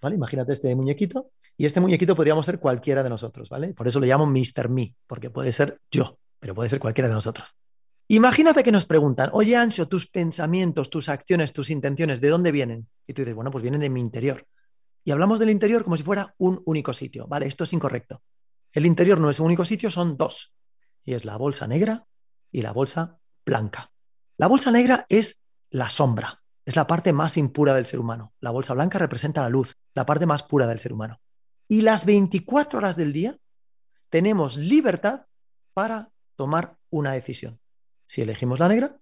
¿Vale? 0.00 0.14
Imagínate 0.14 0.54
este 0.54 0.74
muñequito. 0.74 1.30
Y 1.58 1.66
este 1.66 1.80
muñequito 1.80 2.16
podríamos 2.16 2.46
ser 2.46 2.58
cualquiera 2.58 3.02
de 3.02 3.10
nosotros, 3.10 3.50
¿vale? 3.50 3.74
Por 3.74 3.86
eso 3.86 4.00
le 4.00 4.06
llamo 4.06 4.24
Mr. 4.24 4.70
Me, 4.70 4.94
porque 5.06 5.28
puede 5.28 5.52
ser 5.52 5.78
yo, 5.90 6.18
pero 6.40 6.54
puede 6.54 6.70
ser 6.70 6.78
cualquiera 6.78 7.08
de 7.08 7.14
nosotros. 7.14 7.54
Imagínate 8.10 8.64
que 8.64 8.72
nos 8.72 8.86
preguntan, 8.86 9.28
oye 9.34 9.54
Ansio, 9.54 9.86
tus 9.86 10.06
pensamientos, 10.06 10.88
tus 10.88 11.10
acciones, 11.10 11.52
tus 11.52 11.68
intenciones, 11.68 12.22
¿de 12.22 12.30
dónde 12.30 12.52
vienen? 12.52 12.88
Y 13.06 13.12
tú 13.12 13.20
dices, 13.20 13.34
bueno, 13.34 13.50
pues 13.50 13.60
vienen 13.60 13.82
de 13.82 13.90
mi 13.90 14.00
interior. 14.00 14.46
Y 15.04 15.10
hablamos 15.10 15.38
del 15.38 15.50
interior 15.50 15.84
como 15.84 15.98
si 15.98 16.02
fuera 16.02 16.34
un 16.38 16.62
único 16.64 16.94
sitio. 16.94 17.26
Vale, 17.26 17.46
esto 17.46 17.64
es 17.64 17.72
incorrecto. 17.74 18.22
El 18.72 18.86
interior 18.86 19.20
no 19.20 19.28
es 19.28 19.40
un 19.40 19.46
único 19.46 19.66
sitio, 19.66 19.90
son 19.90 20.16
dos. 20.16 20.54
Y 21.04 21.12
es 21.12 21.26
la 21.26 21.36
bolsa 21.36 21.66
negra 21.66 22.06
y 22.50 22.62
la 22.62 22.72
bolsa 22.72 23.18
blanca. 23.44 23.92
La 24.38 24.46
bolsa 24.46 24.70
negra 24.70 25.04
es 25.10 25.42
la 25.68 25.90
sombra, 25.90 26.42
es 26.64 26.76
la 26.76 26.86
parte 26.86 27.12
más 27.12 27.36
impura 27.36 27.74
del 27.74 27.84
ser 27.84 28.00
humano. 28.00 28.32
La 28.40 28.52
bolsa 28.52 28.72
blanca 28.72 28.98
representa 28.98 29.42
la 29.42 29.50
luz, 29.50 29.76
la 29.94 30.06
parte 30.06 30.24
más 30.24 30.44
pura 30.44 30.66
del 30.66 30.78
ser 30.78 30.94
humano. 30.94 31.20
Y 31.68 31.82
las 31.82 32.06
24 32.06 32.78
horas 32.78 32.96
del 32.96 33.12
día 33.12 33.36
tenemos 34.08 34.56
libertad 34.56 35.26
para 35.74 36.10
tomar 36.36 36.78
una 36.88 37.12
decisión 37.12 37.60
si 38.08 38.22
elegimos 38.22 38.58
la 38.58 38.68
negra 38.68 38.96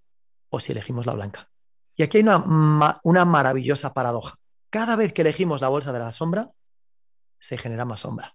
o 0.50 0.58
si 0.58 0.72
elegimos 0.72 1.06
la 1.06 1.12
blanca. 1.12 1.48
Y 1.94 2.02
aquí 2.02 2.18
hay 2.18 2.24
una, 2.24 3.00
una 3.04 3.24
maravillosa 3.24 3.94
paradoja. 3.94 4.34
Cada 4.68 4.96
vez 4.96 5.12
que 5.12 5.22
elegimos 5.22 5.60
la 5.60 5.68
bolsa 5.68 5.92
de 5.92 6.00
la 6.00 6.10
sombra, 6.10 6.50
se 7.38 7.56
genera 7.56 7.84
más 7.84 8.00
sombra. 8.00 8.34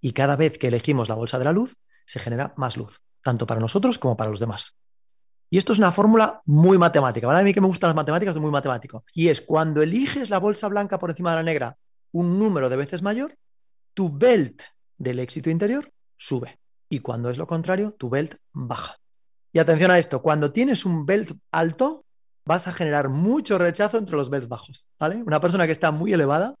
Y 0.00 0.12
cada 0.12 0.36
vez 0.36 0.58
que 0.58 0.68
elegimos 0.68 1.08
la 1.08 1.14
bolsa 1.14 1.38
de 1.38 1.46
la 1.46 1.52
luz, 1.52 1.74
se 2.04 2.20
genera 2.20 2.52
más 2.58 2.76
luz, 2.76 3.00
tanto 3.22 3.46
para 3.46 3.60
nosotros 3.60 3.98
como 3.98 4.14
para 4.14 4.30
los 4.30 4.40
demás. 4.40 4.76
Y 5.48 5.56
esto 5.56 5.72
es 5.72 5.78
una 5.78 5.90
fórmula 5.90 6.42
muy 6.44 6.76
matemática. 6.76 7.26
¿vale? 7.26 7.40
A 7.40 7.42
mí 7.42 7.54
que 7.54 7.62
me 7.62 7.66
gustan 7.66 7.88
las 7.88 7.96
matemáticas, 7.96 8.36
es 8.36 8.42
muy 8.42 8.50
matemático. 8.50 9.04
Y 9.14 9.28
es 9.28 9.40
cuando 9.40 9.80
eliges 9.80 10.28
la 10.28 10.38
bolsa 10.38 10.68
blanca 10.68 10.98
por 10.98 11.10
encima 11.10 11.30
de 11.30 11.36
la 11.36 11.42
negra 11.42 11.78
un 12.12 12.38
número 12.38 12.68
de 12.68 12.76
veces 12.76 13.00
mayor, 13.00 13.38
tu 13.94 14.14
belt 14.14 14.62
del 14.98 15.18
éxito 15.18 15.48
interior 15.48 15.90
sube. 16.18 16.58
Y 16.90 17.00
cuando 17.00 17.30
es 17.30 17.38
lo 17.38 17.46
contrario, 17.46 17.94
tu 17.98 18.10
belt 18.10 18.36
baja. 18.52 18.98
Y 19.54 19.60
atención 19.60 19.92
a 19.92 20.00
esto, 20.00 20.20
cuando 20.20 20.50
tienes 20.50 20.84
un 20.84 21.06
belt 21.06 21.30
alto, 21.52 22.04
vas 22.44 22.66
a 22.66 22.72
generar 22.72 23.08
mucho 23.08 23.56
rechazo 23.56 23.98
entre 23.98 24.16
los 24.16 24.28
belts 24.28 24.48
bajos, 24.48 24.84
¿vale? 24.98 25.22
Una 25.24 25.40
persona 25.40 25.64
que 25.66 25.70
está 25.72 25.92
muy 25.92 26.12
elevada, 26.12 26.56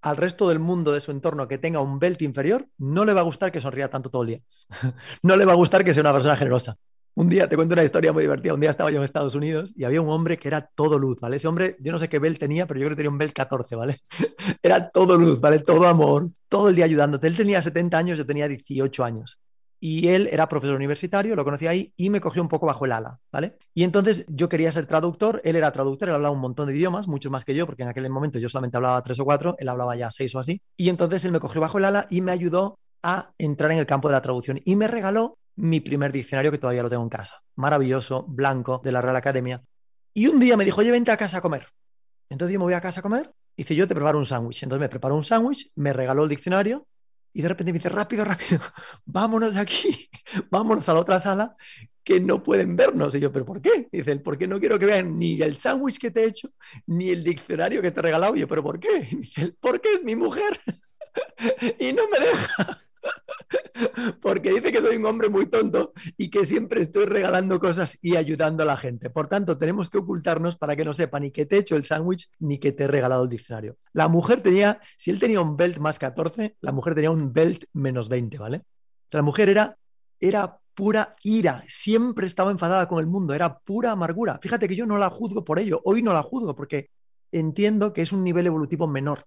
al 0.00 0.16
resto 0.16 0.48
del 0.48 0.58
mundo 0.58 0.92
de 0.92 1.02
su 1.02 1.10
entorno 1.10 1.46
que 1.46 1.58
tenga 1.58 1.80
un 1.80 1.98
belt 1.98 2.22
inferior, 2.22 2.66
no 2.78 3.04
le 3.04 3.12
va 3.12 3.20
a 3.20 3.24
gustar 3.24 3.52
que 3.52 3.60
sonría 3.60 3.90
tanto 3.90 4.08
todo 4.08 4.22
el 4.22 4.28
día. 4.28 4.40
no 5.22 5.36
le 5.36 5.44
va 5.44 5.52
a 5.52 5.56
gustar 5.56 5.84
que 5.84 5.92
sea 5.92 6.00
una 6.00 6.14
persona 6.14 6.36
generosa. 6.36 6.76
Un 7.16 7.28
día, 7.28 7.50
te 7.50 7.56
cuento 7.56 7.74
una 7.74 7.84
historia 7.84 8.14
muy 8.14 8.22
divertida, 8.22 8.54
un 8.54 8.60
día 8.60 8.70
estaba 8.70 8.90
yo 8.90 8.96
en 8.96 9.04
Estados 9.04 9.34
Unidos 9.34 9.74
y 9.76 9.84
había 9.84 10.00
un 10.00 10.08
hombre 10.08 10.38
que 10.38 10.48
era 10.48 10.70
todo 10.74 10.98
luz, 10.98 11.20
¿vale? 11.20 11.36
Ese 11.36 11.48
hombre, 11.48 11.76
yo 11.80 11.92
no 11.92 11.98
sé 11.98 12.08
qué 12.08 12.18
belt 12.18 12.38
tenía, 12.38 12.66
pero 12.66 12.80
yo 12.80 12.86
creo 12.86 12.96
que 12.96 13.00
tenía 13.00 13.10
un 13.10 13.18
belt 13.18 13.34
14, 13.34 13.76
¿vale? 13.76 13.98
era 14.62 14.88
todo 14.88 15.18
luz, 15.18 15.38
¿vale? 15.38 15.58
Todo 15.58 15.86
amor, 15.86 16.30
todo 16.48 16.70
el 16.70 16.76
día 16.76 16.86
ayudándote. 16.86 17.26
Él 17.26 17.36
tenía 17.36 17.60
70 17.60 17.98
años, 17.98 18.16
yo 18.16 18.24
tenía 18.24 18.48
18 18.48 19.04
años. 19.04 19.38
Y 19.80 20.08
él 20.08 20.28
era 20.32 20.48
profesor 20.48 20.74
universitario, 20.76 21.36
lo 21.36 21.44
conocí 21.44 21.66
ahí 21.66 21.92
y 21.96 22.10
me 22.10 22.20
cogió 22.20 22.42
un 22.42 22.48
poco 22.48 22.66
bajo 22.66 22.84
el 22.84 22.92
ala, 22.92 23.20
¿vale? 23.32 23.58
Y 23.74 23.84
entonces 23.84 24.24
yo 24.28 24.48
quería 24.48 24.72
ser 24.72 24.86
traductor, 24.86 25.40
él 25.44 25.56
era 25.56 25.72
traductor, 25.72 26.08
él 26.08 26.14
hablaba 26.16 26.34
un 26.34 26.40
montón 26.40 26.68
de 26.68 26.74
idiomas, 26.74 27.06
muchos 27.06 27.30
más 27.30 27.44
que 27.44 27.54
yo, 27.54 27.66
porque 27.66 27.82
en 27.82 27.88
aquel 27.88 28.08
momento 28.10 28.38
yo 28.38 28.48
solamente 28.48 28.76
hablaba 28.76 29.02
tres 29.02 29.20
o 29.20 29.24
cuatro, 29.24 29.54
él 29.58 29.68
hablaba 29.68 29.96
ya 29.96 30.10
seis 30.10 30.34
o 30.34 30.38
así, 30.38 30.60
y 30.76 30.88
entonces 30.88 31.24
él 31.24 31.32
me 31.32 31.40
cogió 31.40 31.60
bajo 31.60 31.78
el 31.78 31.84
ala 31.84 32.06
y 32.10 32.20
me 32.20 32.32
ayudó 32.32 32.78
a 33.02 33.30
entrar 33.38 33.70
en 33.70 33.78
el 33.78 33.86
campo 33.86 34.08
de 34.08 34.12
la 34.12 34.22
traducción 34.22 34.60
y 34.64 34.74
me 34.76 34.88
regaló 34.88 35.38
mi 35.54 35.80
primer 35.80 36.12
diccionario 36.12 36.50
que 36.50 36.58
todavía 36.58 36.82
lo 36.82 36.90
tengo 36.90 37.02
en 37.02 37.08
casa, 37.08 37.42
maravilloso, 37.56 38.24
blanco, 38.28 38.80
de 38.82 38.92
la 38.92 39.02
Real 39.02 39.16
Academia. 39.16 39.62
Y 40.14 40.26
un 40.28 40.40
día 40.40 40.56
me 40.56 40.64
dijo, 40.64 40.80
oye, 40.80 40.90
vente 40.90 41.10
a 41.10 41.16
casa 41.16 41.38
a 41.38 41.40
comer. 41.40 41.66
Entonces 42.28 42.52
yo 42.52 42.58
me 42.58 42.64
voy 42.64 42.74
a 42.74 42.80
casa 42.80 43.00
a 43.00 43.02
comer 43.02 43.30
y 43.56 43.62
dice, 43.62 43.74
yo 43.74 43.88
te 43.88 43.94
preparo 43.94 44.18
un 44.18 44.26
sándwich. 44.26 44.62
Entonces 44.62 44.80
me 44.80 44.88
preparó 44.88 45.16
un 45.16 45.24
sándwich, 45.24 45.70
me 45.74 45.92
regaló 45.92 46.24
el 46.24 46.28
diccionario 46.28 46.86
y 47.32 47.42
de 47.42 47.48
repente 47.48 47.72
me 47.72 47.78
dice, 47.78 47.88
rápido, 47.88 48.24
rápido, 48.24 48.60
vámonos 49.04 49.56
aquí, 49.56 50.10
vámonos 50.50 50.88
a 50.88 50.94
la 50.94 51.00
otra 51.00 51.20
sala 51.20 51.56
que 52.02 52.20
no 52.20 52.42
pueden 52.42 52.74
vernos. 52.74 53.14
Y 53.14 53.20
yo, 53.20 53.30
¿pero 53.30 53.44
por 53.44 53.60
qué? 53.60 53.86
Dice, 53.92 54.16
porque 54.16 54.48
no 54.48 54.58
quiero 54.58 54.78
que 54.78 54.86
vean 54.86 55.18
ni 55.18 55.40
el 55.42 55.56
sándwich 55.56 55.98
que 55.98 56.10
te 56.10 56.22
he 56.22 56.26
hecho, 56.26 56.50
ni 56.86 57.10
el 57.10 57.22
diccionario 57.22 57.82
que 57.82 57.90
te 57.90 58.00
he 58.00 58.02
regalado. 58.02 58.34
Y 58.34 58.40
yo, 58.40 58.48
¿pero 58.48 58.62
por 58.62 58.80
qué? 58.80 59.08
Y 59.12 59.16
dice, 59.16 59.54
porque 59.60 59.92
es 59.92 60.02
mi 60.02 60.14
mujer 60.14 60.58
y 61.78 61.92
no 61.92 62.02
me 62.08 62.18
deja. 62.18 62.87
porque 64.20 64.52
dice 64.52 64.72
que 64.72 64.80
soy 64.80 64.96
un 64.96 65.06
hombre 65.06 65.28
muy 65.28 65.46
tonto 65.46 65.92
y 66.16 66.30
que 66.30 66.44
siempre 66.44 66.80
estoy 66.80 67.06
regalando 67.06 67.58
cosas 67.60 67.98
y 68.02 68.16
ayudando 68.16 68.62
a 68.62 68.66
la 68.66 68.76
gente. 68.76 69.10
Por 69.10 69.28
tanto, 69.28 69.58
tenemos 69.58 69.90
que 69.90 69.98
ocultarnos 69.98 70.56
para 70.56 70.76
que 70.76 70.84
no 70.84 70.94
sepa 70.94 71.20
ni 71.20 71.30
que 71.30 71.46
te 71.46 71.56
he 71.56 71.58
hecho 71.60 71.76
el 71.76 71.84
sándwich 71.84 72.28
ni 72.38 72.58
que 72.58 72.72
te 72.72 72.84
he 72.84 72.86
regalado 72.86 73.24
el 73.24 73.28
diccionario. 73.28 73.76
La 73.92 74.08
mujer 74.08 74.42
tenía, 74.42 74.80
si 74.96 75.10
él 75.10 75.18
tenía 75.18 75.40
un 75.40 75.56
belt 75.56 75.78
más 75.78 75.98
14, 75.98 76.56
la 76.60 76.72
mujer 76.72 76.94
tenía 76.94 77.10
un 77.10 77.32
belt 77.32 77.64
menos 77.72 78.08
20, 78.08 78.38
¿vale? 78.38 78.58
O 78.58 79.10
sea, 79.10 79.18
la 79.18 79.22
mujer 79.22 79.48
era, 79.48 79.76
era 80.20 80.58
pura 80.74 81.16
ira, 81.24 81.64
siempre 81.66 82.26
estaba 82.26 82.50
enfadada 82.50 82.86
con 82.86 83.00
el 83.00 83.06
mundo, 83.06 83.34
era 83.34 83.58
pura 83.58 83.90
amargura. 83.90 84.38
Fíjate 84.40 84.68
que 84.68 84.76
yo 84.76 84.86
no 84.86 84.98
la 84.98 85.10
juzgo 85.10 85.44
por 85.44 85.58
ello, 85.58 85.80
hoy 85.84 86.02
no 86.02 86.12
la 86.12 86.22
juzgo 86.22 86.54
porque 86.54 86.90
entiendo 87.32 87.92
que 87.92 88.02
es 88.02 88.12
un 88.12 88.22
nivel 88.22 88.46
evolutivo 88.46 88.86
menor. 88.86 89.24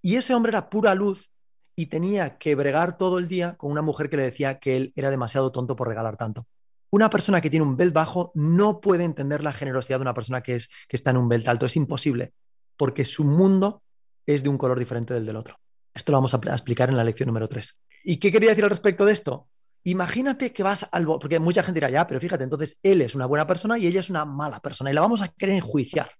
Y 0.00 0.16
ese 0.16 0.34
hombre 0.34 0.50
era 0.50 0.68
pura 0.68 0.94
luz 0.94 1.30
y 1.74 1.86
tenía 1.86 2.38
que 2.38 2.54
bregar 2.54 2.96
todo 2.96 3.18
el 3.18 3.28
día 3.28 3.56
con 3.56 3.70
una 3.70 3.82
mujer 3.82 4.10
que 4.10 4.16
le 4.16 4.24
decía 4.24 4.58
que 4.58 4.76
él 4.76 4.92
era 4.96 5.10
demasiado 5.10 5.52
tonto 5.52 5.76
por 5.76 5.88
regalar 5.88 6.16
tanto. 6.16 6.46
Una 6.90 7.08
persona 7.08 7.40
que 7.40 7.48
tiene 7.48 7.64
un 7.64 7.76
belt 7.76 7.94
bajo 7.94 8.32
no 8.34 8.80
puede 8.80 9.04
entender 9.04 9.42
la 9.42 9.52
generosidad 9.52 9.98
de 9.98 10.02
una 10.02 10.14
persona 10.14 10.42
que, 10.42 10.56
es, 10.56 10.68
que 10.88 10.96
está 10.96 11.10
en 11.10 11.16
un 11.16 11.28
belt 11.28 11.48
alto. 11.48 11.64
Es 11.64 11.76
imposible, 11.76 12.34
porque 12.76 13.04
su 13.04 13.24
mundo 13.24 13.82
es 14.26 14.42
de 14.42 14.50
un 14.50 14.58
color 14.58 14.78
diferente 14.78 15.14
del 15.14 15.24
del 15.24 15.36
otro. 15.36 15.58
Esto 15.94 16.12
lo 16.12 16.18
vamos 16.18 16.34
a 16.34 16.36
explicar 16.36 16.90
en 16.90 16.96
la 16.96 17.04
lección 17.04 17.28
número 17.28 17.48
3. 17.48 17.80
¿Y 18.04 18.18
qué 18.18 18.30
quería 18.30 18.50
decir 18.50 18.64
al 18.64 18.70
respecto 18.70 19.04
de 19.04 19.12
esto? 19.12 19.48
Imagínate 19.84 20.52
que 20.52 20.62
vas 20.62 20.86
al 20.92 21.06
porque 21.06 21.38
mucha 21.38 21.62
gente 21.62 21.78
dirá, 21.78 21.90
ya, 21.90 22.06
pero 22.06 22.20
fíjate, 22.20 22.44
entonces 22.44 22.78
él 22.82 23.00
es 23.02 23.14
una 23.14 23.26
buena 23.26 23.46
persona 23.46 23.78
y 23.78 23.86
ella 23.86 24.00
es 24.00 24.10
una 24.10 24.24
mala 24.24 24.60
persona 24.60 24.90
y 24.90 24.94
la 24.94 25.00
vamos 25.00 25.22
a 25.22 25.28
querer 25.28 25.56
enjuiciar. 25.56 26.12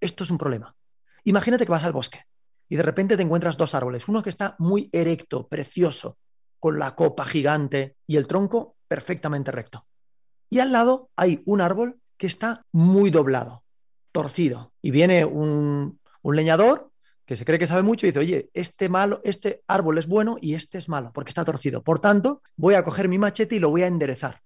Esto 0.00 0.24
es 0.24 0.30
un 0.30 0.38
problema. 0.38 0.74
Imagínate 1.24 1.64
que 1.64 1.72
vas 1.72 1.84
al 1.84 1.92
bosque 1.92 2.24
y 2.68 2.76
de 2.76 2.82
repente 2.82 3.16
te 3.16 3.22
encuentras 3.22 3.56
dos 3.56 3.74
árboles, 3.74 4.08
uno 4.08 4.22
que 4.22 4.30
está 4.30 4.56
muy 4.58 4.88
erecto, 4.92 5.48
precioso, 5.48 6.18
con 6.58 6.78
la 6.78 6.94
copa 6.94 7.26
gigante 7.26 7.96
y 8.06 8.16
el 8.16 8.26
tronco 8.26 8.76
perfectamente 8.88 9.50
recto. 9.50 9.86
Y 10.48 10.60
al 10.60 10.72
lado 10.72 11.10
hay 11.16 11.42
un 11.44 11.60
árbol 11.60 12.00
que 12.16 12.26
está 12.26 12.64
muy 12.72 13.10
doblado, 13.10 13.64
torcido. 14.12 14.72
Y 14.80 14.90
viene 14.90 15.24
un, 15.24 16.00
leñador 16.22 16.90
que 17.26 17.36
se 17.36 17.44
cree 17.44 17.58
que 17.58 17.66
sabe 17.66 17.82
mucho 17.82 18.06
y 18.06 18.10
dice, 18.10 18.20
oye, 18.20 18.50
este, 18.54 18.88
malo, 18.88 19.20
este 19.24 19.62
árbol 19.66 19.98
es 19.98 20.06
bueno 20.06 20.36
y 20.40 20.54
este 20.54 20.78
es 20.78 20.88
malo 20.88 21.10
porque 21.12 21.30
está 21.30 21.44
torcido. 21.44 21.82
Por 21.82 21.98
tanto, 21.98 22.42
voy 22.56 22.74
a 22.74 22.84
coger 22.84 23.08
mi 23.08 23.18
machete 23.18 23.56
y 23.56 23.58
lo 23.58 23.70
voy 23.70 23.82
a 23.82 23.86
enderezar. 23.86 24.40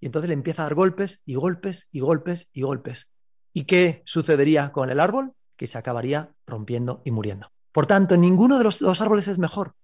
Y 0.00 0.06
entonces 0.06 0.28
le 0.28 0.34
empieza 0.34 0.62
a 0.62 0.64
dar 0.66 0.74
golpes 0.74 1.20
y 1.24 1.36
golpes 1.36 1.88
y 1.90 2.00
golpes 2.00 2.48
y 2.52 2.62
golpes. 2.62 3.08
¿Y 3.52 3.64
qué 3.64 4.02
sucedería 4.04 4.72
con 4.72 4.90
el 4.90 4.98
árbol? 4.98 5.32
Que 5.56 5.66
se 5.66 5.78
acabaría 5.78 6.34
rompiendo 6.46 7.02
y 7.04 7.12
muriendo. 7.12 7.52
Por 7.72 7.86
tanto, 7.86 8.16
ninguno 8.16 8.58
de 8.58 8.64
los 8.64 8.78
dos 8.78 9.00
árboles 9.00 9.28
es 9.28 9.38
mejor. 9.38 9.74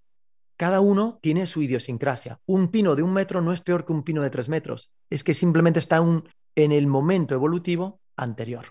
Cada 0.56 0.80
uno 0.80 1.18
tiene 1.22 1.46
su 1.46 1.62
idiosincrasia. 1.62 2.40
Un 2.44 2.68
pino 2.68 2.96
de 2.96 3.02
un 3.02 3.12
metro 3.12 3.40
no 3.40 3.52
es 3.52 3.60
peor 3.60 3.84
que 3.84 3.92
un 3.92 4.02
pino 4.02 4.22
de 4.22 4.30
tres 4.30 4.48
metros. 4.48 4.90
Es 5.08 5.24
que 5.24 5.32
simplemente 5.32 5.78
está 5.78 5.98
en 6.56 6.72
el 6.72 6.86
momento 6.86 7.34
evolutivo 7.34 8.00
anterior. 8.16 8.66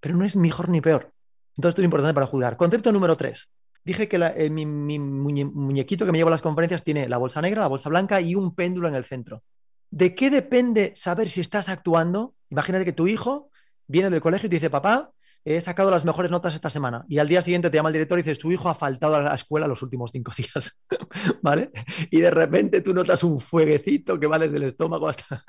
Pero 0.00 0.16
no 0.16 0.24
es 0.24 0.36
mejor 0.36 0.68
ni 0.68 0.80
peor. 0.80 1.12
Entonces, 1.56 1.70
esto 1.70 1.82
es 1.82 1.86
importante 1.86 2.14
para 2.14 2.26
juzgar. 2.26 2.56
Concepto 2.56 2.92
número 2.92 3.16
tres. 3.16 3.48
Dije 3.84 4.08
que 4.08 4.16
eh, 4.16 4.50
mi, 4.50 4.66
muñequito 4.66 6.04
que 6.04 6.12
me 6.12 6.18
lleva 6.18 6.28
a 6.28 6.32
las 6.32 6.42
conferencias 6.42 6.84
tiene 6.84 7.08
la 7.08 7.16
bolsa 7.16 7.40
negra, 7.40 7.62
la 7.62 7.68
bolsa 7.68 7.88
blanca 7.88 8.20
y 8.20 8.34
un 8.34 8.54
péndulo 8.54 8.86
en 8.86 8.94
el 8.94 9.04
centro. 9.04 9.42
¿De 9.90 10.14
qué 10.14 10.30
depende 10.30 10.92
saber 10.94 11.30
si 11.30 11.40
estás 11.40 11.68
actuando? 11.68 12.34
Imagínate 12.50 12.84
que 12.84 12.92
tu 12.92 13.06
hijo 13.06 13.50
viene 13.86 14.10
del 14.10 14.20
colegio 14.20 14.46
y 14.46 14.50
te 14.50 14.56
dice, 14.56 14.70
papá, 14.70 15.12
he 15.44 15.60
sacado 15.60 15.90
las 15.90 16.04
mejores 16.04 16.30
notas 16.30 16.54
esta 16.54 16.70
semana. 16.70 17.04
Y 17.08 17.18
al 17.18 17.28
día 17.28 17.42
siguiente 17.42 17.70
te 17.70 17.76
llama 17.76 17.88
el 17.88 17.94
director 17.94 18.18
y 18.18 18.22
dices, 18.22 18.38
tu 18.38 18.52
hijo 18.52 18.68
ha 18.68 18.74
faltado 18.74 19.16
a 19.16 19.22
la 19.22 19.34
escuela 19.34 19.66
los 19.66 19.82
últimos 19.82 20.10
cinco 20.12 20.32
días, 20.36 20.82
¿vale? 21.42 21.70
Y 22.10 22.20
de 22.20 22.30
repente 22.30 22.80
tú 22.80 22.94
notas 22.94 23.22
un 23.24 23.40
fueguecito 23.40 24.18
que 24.18 24.26
va 24.26 24.38
desde 24.38 24.56
el 24.56 24.64
estómago 24.64 25.08
hasta, 25.08 25.44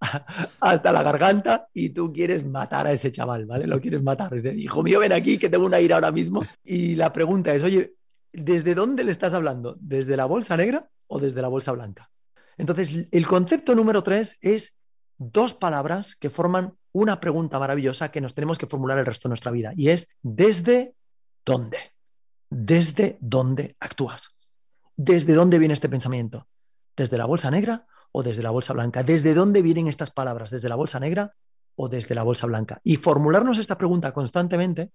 hasta 0.60 0.92
la 0.92 1.02
garganta 1.02 1.68
y 1.72 1.90
tú 1.90 2.12
quieres 2.12 2.44
matar 2.44 2.86
a 2.86 2.92
ese 2.92 3.12
chaval, 3.12 3.46
¿vale? 3.46 3.66
Lo 3.66 3.80
quieres 3.80 4.02
matar. 4.02 4.34
Dices, 4.34 4.56
hijo 4.56 4.82
mío, 4.82 5.00
ven 5.00 5.12
aquí 5.12 5.38
que 5.38 5.48
tengo 5.48 5.66
una 5.66 5.80
ira 5.80 5.96
ahora 5.96 6.12
mismo. 6.12 6.42
Y 6.64 6.94
la 6.96 7.12
pregunta 7.12 7.54
es, 7.54 7.62
oye, 7.62 7.94
¿desde 8.32 8.74
dónde 8.74 9.04
le 9.04 9.12
estás 9.12 9.34
hablando? 9.34 9.76
¿Desde 9.80 10.16
la 10.16 10.26
bolsa 10.26 10.56
negra 10.56 10.88
o 11.06 11.18
desde 11.18 11.42
la 11.42 11.48
bolsa 11.48 11.72
blanca? 11.72 12.10
Entonces, 12.58 13.08
el 13.10 13.26
concepto 13.26 13.74
número 13.74 14.02
tres 14.02 14.36
es 14.40 14.78
dos 15.18 15.54
palabras 15.54 16.16
que 16.16 16.30
forman 16.30 16.74
una 16.96 17.20
pregunta 17.20 17.58
maravillosa 17.58 18.10
que 18.10 18.22
nos 18.22 18.32
tenemos 18.32 18.56
que 18.56 18.66
formular 18.66 18.98
el 18.98 19.04
resto 19.04 19.28
de 19.28 19.32
nuestra 19.32 19.50
vida 19.50 19.72
y 19.76 19.90
es 19.90 20.08
¿desde 20.22 20.94
dónde? 21.44 21.76
¿Desde 22.48 23.18
dónde 23.20 23.76
actúas? 23.80 24.30
¿Desde 24.96 25.34
dónde 25.34 25.58
viene 25.58 25.74
este 25.74 25.90
pensamiento? 25.90 26.48
¿Desde 26.96 27.18
la 27.18 27.26
bolsa 27.26 27.50
negra 27.50 27.86
o 28.12 28.22
desde 28.22 28.42
la 28.42 28.50
bolsa 28.50 28.72
blanca? 28.72 29.02
¿Desde 29.02 29.34
dónde 29.34 29.60
vienen 29.60 29.88
estas 29.88 30.10
palabras? 30.10 30.48
¿Desde 30.48 30.70
la 30.70 30.74
bolsa 30.74 30.98
negra 30.98 31.34
o 31.74 31.90
desde 31.90 32.14
la 32.14 32.22
bolsa 32.22 32.46
blanca? 32.46 32.80
Y 32.82 32.96
formularnos 32.96 33.58
esta 33.58 33.76
pregunta 33.76 34.14
constantemente 34.14 34.90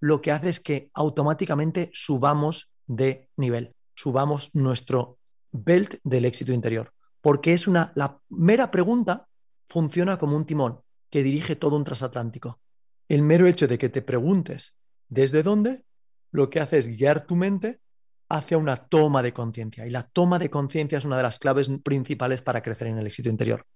lo 0.00 0.20
que 0.20 0.32
hace 0.32 0.48
es 0.48 0.58
que 0.58 0.90
automáticamente 0.92 1.88
subamos 1.92 2.72
de 2.88 3.28
nivel, 3.36 3.76
subamos 3.94 4.50
nuestro 4.54 5.18
belt 5.52 6.00
del 6.02 6.24
éxito 6.24 6.52
interior, 6.52 6.92
porque 7.20 7.52
es 7.52 7.68
una 7.68 7.92
la 7.94 8.18
mera 8.28 8.72
pregunta 8.72 9.28
funciona 9.68 10.18
como 10.18 10.36
un 10.36 10.44
timón 10.44 10.80
que 11.10 11.22
dirige 11.22 11.56
todo 11.56 11.76
un 11.76 11.84
transatlántico. 11.84 12.60
El 13.08 13.22
mero 13.22 13.46
hecho 13.46 13.66
de 13.66 13.78
que 13.78 13.88
te 13.88 14.02
preguntes 14.02 14.76
desde 15.08 15.42
dónde, 15.42 15.84
lo 16.30 16.50
que 16.50 16.60
hace 16.60 16.78
es 16.78 16.88
guiar 16.88 17.26
tu 17.26 17.36
mente 17.36 17.80
hacia 18.28 18.58
una 18.58 18.76
toma 18.76 19.22
de 19.22 19.32
conciencia. 19.32 19.86
Y 19.86 19.90
la 19.90 20.02
toma 20.02 20.38
de 20.38 20.50
conciencia 20.50 20.98
es 20.98 21.04
una 21.04 21.16
de 21.16 21.22
las 21.22 21.38
claves 21.38 21.70
principales 21.82 22.42
para 22.42 22.62
crecer 22.62 22.88
en 22.88 22.98
el 22.98 23.06
éxito 23.06 23.30
interior. 23.30 23.66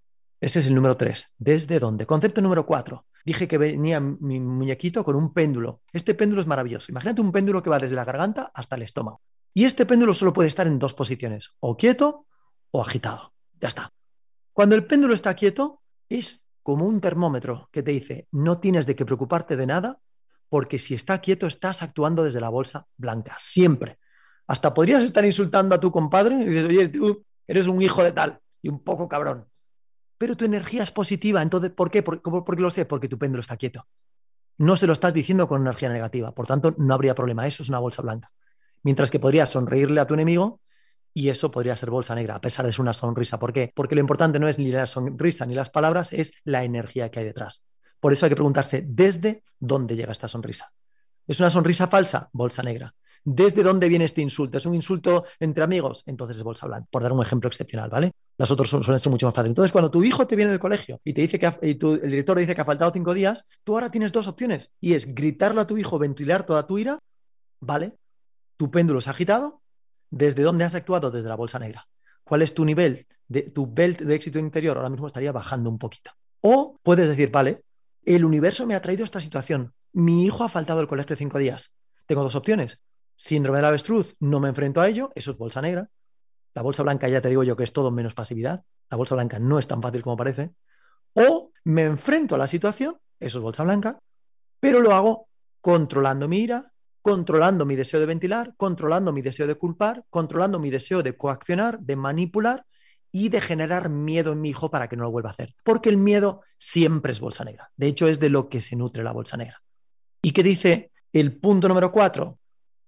Ese 0.41 0.59
es 0.59 0.67
el 0.67 0.75
número 0.75 0.97
tres. 0.97 1.35
¿Desde 1.39 1.79
dónde? 1.79 2.05
Concepto 2.05 2.43
número 2.43 2.67
cuatro. 2.67 3.07
Dije 3.25 3.47
que 3.47 3.59
venía 3.59 4.01
mi 4.01 4.41
muñequito 4.41 5.05
con 5.05 5.15
un 5.15 5.33
péndulo. 5.33 5.83
Este 5.93 6.15
péndulo 6.15 6.41
es 6.41 6.49
maravilloso. 6.49 6.91
Imagínate 6.91 7.21
un 7.21 7.31
péndulo 7.31 7.63
que 7.63 7.71
va 7.71 7.79
desde 7.79 7.95
la 7.95 8.05
garganta 8.05 8.51
hasta 8.53 8.77
el 8.77 8.83
estómago. 8.83 9.23
Y 9.55 9.65
este 9.65 9.87
péndulo 9.87 10.15
solo 10.15 10.33
puede 10.33 10.49
estar 10.49 10.67
en 10.67 10.79
dos 10.79 10.95
posiciones, 10.95 11.51
o 11.61 11.77
quieto 11.77 12.27
o 12.71 12.83
agitado. 12.83 13.35
Ya 13.61 13.69
está. 13.69 13.93
Cuando 14.53 14.75
el 14.75 14.85
péndulo 14.85 15.15
está 15.15 15.35
quieto, 15.35 15.83
es 16.09 16.45
como 16.63 16.87
un 16.87 17.01
termómetro 17.01 17.69
que 17.73 17.83
te 17.83 17.91
dice, 17.91 18.29
no 18.31 18.59
tienes 18.59 18.87
de 18.87 18.95
qué 18.95 19.05
preocuparte 19.05 19.57
de 19.57 19.67
nada, 19.67 19.99
porque 20.49 20.79
si 20.79 20.95
está 20.95 21.21
quieto 21.21 21.47
estás 21.47 21.83
actuando 21.83 22.25
desde 22.25 22.41
la 22.41 22.49
bolsa 22.49 22.87
blanca, 22.97 23.35
siempre. 23.39 23.99
Hasta 24.47 24.75
podrías 24.75 25.03
estar 25.03 25.25
insultando 25.25 25.75
a 25.75 25.81
tu 25.81 25.91
compadre 25.91 26.37
y 26.37 26.45
dices, 26.45 26.65
oye, 26.65 26.89
tú 26.89 27.25
eres 27.47 27.67
un 27.67 27.81
hijo 27.81 28.03
de 28.05 28.13
tal 28.13 28.39
y 28.61 28.69
un 28.69 28.83
poco 28.83 29.09
cabrón. 29.09 29.47
Pero 30.19 30.37
tu 30.37 30.45
energía 30.45 30.83
es 30.83 30.91
positiva, 30.91 31.43
entonces, 31.43 31.71
¿por 31.71 31.91
qué? 31.91 32.03
¿Por, 32.03 32.23
qué 32.23 32.63
lo 32.63 32.71
sé? 32.71 32.85
Porque 32.85 33.09
tu 33.09 33.19
péndulo 33.19 33.41
está 33.41 33.57
quieto. 33.57 33.87
No 34.59 34.77
se 34.77 34.87
lo 34.87 34.93
estás 34.93 35.15
diciendo 35.15 35.49
con 35.49 35.63
energía 35.63 35.89
negativa, 35.89 36.33
por 36.33 36.47
tanto, 36.47 36.75
no 36.79 36.95
habría 36.95 37.15
problema. 37.15 37.47
Eso 37.47 37.63
es 37.63 37.69
una 37.69 37.79
bolsa 37.79 38.03
blanca. 38.03 38.31
Mientras 38.83 39.11
que 39.11 39.19
podrías 39.19 39.49
sonreírle 39.49 40.01
a 40.01 40.07
tu 40.07 40.15
enemigo 40.15 40.61
y 41.15 41.29
eso 41.29 41.51
podría 41.51 41.77
ser 41.77 41.91
bolsa 41.91 42.15
negra, 42.15 42.37
a 42.37 42.41
pesar 42.41 42.67
de 42.67 42.73
ser 42.73 42.81
una 42.81 42.95
sonrisa. 42.95 43.39
¿Por 43.39 43.53
qué? 43.53 43.73
Porque 43.75 43.95
lo 43.95 44.01
importante 44.01 44.39
no 44.39 44.49
es 44.49 44.59
ni 44.59 44.71
la 44.71 44.87
sonrisa 44.87 45.47
ni 45.47 45.55
las 45.55 45.71
palabras, 45.71 46.13
es 46.13 46.35
la 46.45 46.65
energía 46.65 47.11
que 47.11 47.21
hay 47.21 47.27
detrás. 47.27 47.65
Por 48.01 48.13
eso 48.13 48.27
hay 48.27 48.31
que 48.31 48.37
preguntarse 48.37 48.85
desde 48.87 49.45
dónde 49.59 49.95
llega 49.95 50.13
esta 50.13 50.29
sonrisa. 50.29 50.73
¿Es 51.27 51.39
una 51.39 51.51
sonrisa 51.51 51.87
falsa? 51.87 52.29
Bolsa 52.33 52.63
negra. 52.63 52.95
¿Desde 53.25 53.63
dónde 53.63 53.89
viene 53.89 54.05
este 54.05 54.21
insulto? 54.21 54.59
¿Es 54.59 54.67
un 54.67 54.75
insulto 54.75 55.25
entre 55.39 55.63
amigos? 55.63 56.03
Entonces 56.07 56.37
es 56.37 56.43
bolsa 56.43 56.67
blanca, 56.67 56.89
por 56.91 57.03
dar 57.03 57.13
un 57.13 57.23
ejemplo 57.23 57.47
excepcional, 57.47 57.89
¿vale? 57.89 58.11
Las 58.37 58.51
otras 58.51 58.69
suelen 58.69 58.99
ser 58.99 59.13
mucho 59.13 59.27
más 59.27 59.35
fáciles. 59.35 59.51
Entonces, 59.51 59.71
cuando 59.71 59.91
tu 59.91 60.03
hijo 60.03 60.27
te 60.27 60.35
viene 60.35 60.51
del 60.51 60.59
colegio 60.59 61.01
y 61.05 61.13
te 61.13 61.21
dice 61.21 61.39
que 61.39 61.47
el 61.47 62.11
director 62.11 62.37
dice 62.37 62.57
que 62.57 62.61
ha 62.61 62.65
faltado 62.65 62.91
cinco 62.91 63.15
días, 63.15 63.47
tú 63.63 63.75
ahora 63.75 63.93
tienes 63.93 64.13
dos 64.13 64.27
opciones 64.27 64.73
y 64.81 64.95
es 64.95 65.15
gritarle 65.15 65.61
a 65.61 65.67
tu 65.69 65.79
hijo, 65.79 66.01
ventilar 66.01 66.45
toda 66.45 66.67
tu 66.67 66.79
ira, 66.79 66.99
¿vale? 67.61 67.95
Tu 68.57 68.71
péndulo 68.73 68.99
ha 69.07 69.11
agitado 69.11 69.62
¿Desde 70.13 70.43
dónde 70.43 70.65
has 70.65 70.75
actuado? 70.75 71.11
Desde 71.11 71.29
la 71.29 71.37
bolsa 71.37 71.59
negra. 71.59 71.89
cuál 72.23 72.43
es 72.43 72.55
tu 72.55 72.65
nivel, 72.65 73.07
de, 73.29 73.51
tu 73.51 73.67
belt 73.67 74.01
de 74.01 74.15
éxito 74.15 74.39
interior, 74.39 74.77
ahora 74.77 74.91
mismo 74.91 75.07
estaría 75.07 75.33
bajando 75.33 75.71
un 75.71 75.79
poquito. 75.79 76.13
O 76.41 76.79
puedes 76.83 77.09
decir, 77.09 77.31
vale, 77.31 77.65
el 78.05 78.25
universo 78.25 78.67
me 78.67 78.75
ha 78.75 78.83
traído 78.83 79.05
esta 79.05 79.21
situación. 79.21 79.75
Mi 79.93 80.25
hijo 80.25 80.45
ha 80.45 80.49
faltado 80.49 80.81
al 80.81 80.87
colegio 80.87 81.17
cinco 81.17 81.39
días. 81.39 81.73
Tengo 82.07 82.23
dos 82.23 82.35
opciones. 82.35 82.79
Síndrome 83.17 83.59
del 83.59 83.65
avestruz, 83.65 84.15
no 84.21 84.39
me 84.39 84.49
enfrento 84.51 84.81
a 84.81 84.89
ello, 84.89 85.11
eso 85.15 85.31
es 85.31 85.39
bolsa 85.39 85.63
negra. 85.63 85.89
La 86.55 86.63
bolsa 86.63 86.83
blanca 86.83 87.09
ya 87.09 87.23
te 87.23 87.31
digo 87.31 87.43
yo 87.43 87.57
que 87.57 87.65
es 87.65 87.73
todo 87.73 87.91
menos 87.91 88.15
pasividad. 88.15 88.63
La 88.91 88.99
bolsa 88.99 89.15
blanca 89.15 89.39
no 89.39 89.59
es 89.59 89.67
tan 89.67 89.81
fácil 89.81 90.03
como 90.03 90.17
parece. 90.17 90.51
O 91.15 91.53
me 91.65 91.85
enfrento 91.85 92.35
a 92.35 92.39
la 92.39 92.47
situación, 92.47 92.99
eso 93.19 93.39
es 93.39 93.43
bolsa 93.43 93.65
blanca, 93.65 93.99
pero 94.61 94.81
lo 94.81 94.95
hago 94.95 95.29
controlando 95.61 96.29
mi 96.29 96.41
ira, 96.41 96.72
controlando 97.03 97.67
mi 97.67 97.77
deseo 97.77 98.01
de 98.01 98.07
ventilar, 98.07 98.55
controlando 98.57 99.13
mi 99.13 99.23
deseo 99.23 99.47
de 99.47 99.57
culpar, 99.57 100.05
controlando 100.09 100.59
mi 100.59 100.71
deseo 100.71 101.03
de 101.03 101.17
coaccionar, 101.17 101.81
de 101.81 101.97
manipular 101.97 102.65
y 103.11 103.29
de 103.29 103.41
generar 103.41 103.91
miedo 103.91 104.33
en 104.33 104.41
mi 104.41 104.51
hijo 104.51 104.71
para 104.71 104.89
que 104.89 104.97
no 104.97 105.03
lo 105.03 105.11
vuelva 105.11 105.31
a 105.31 105.33
hacer. 105.33 105.55
Porque 105.65 105.91
el 105.91 105.99
miedo 105.99 106.41
siempre 106.57 107.13
es 107.13 107.21
bolsa 107.21 107.45
negra. 107.45 107.71
De 107.77 107.89
hecho, 107.89 108.09
es 108.09 108.21
de 108.21 108.31
lo 108.31 108.49
que 108.49 108.61
se 108.61 108.77
nutre 108.77 109.03
la 109.03 109.13
bolsa 109.13 109.37
negra. 109.37 109.63
¿Y 110.23 110.33
qué 110.33 110.43
dice 110.43 110.93
el 111.13 111.37
punto 111.37 111.69
número 111.69 111.93
cuatro? 111.93 112.39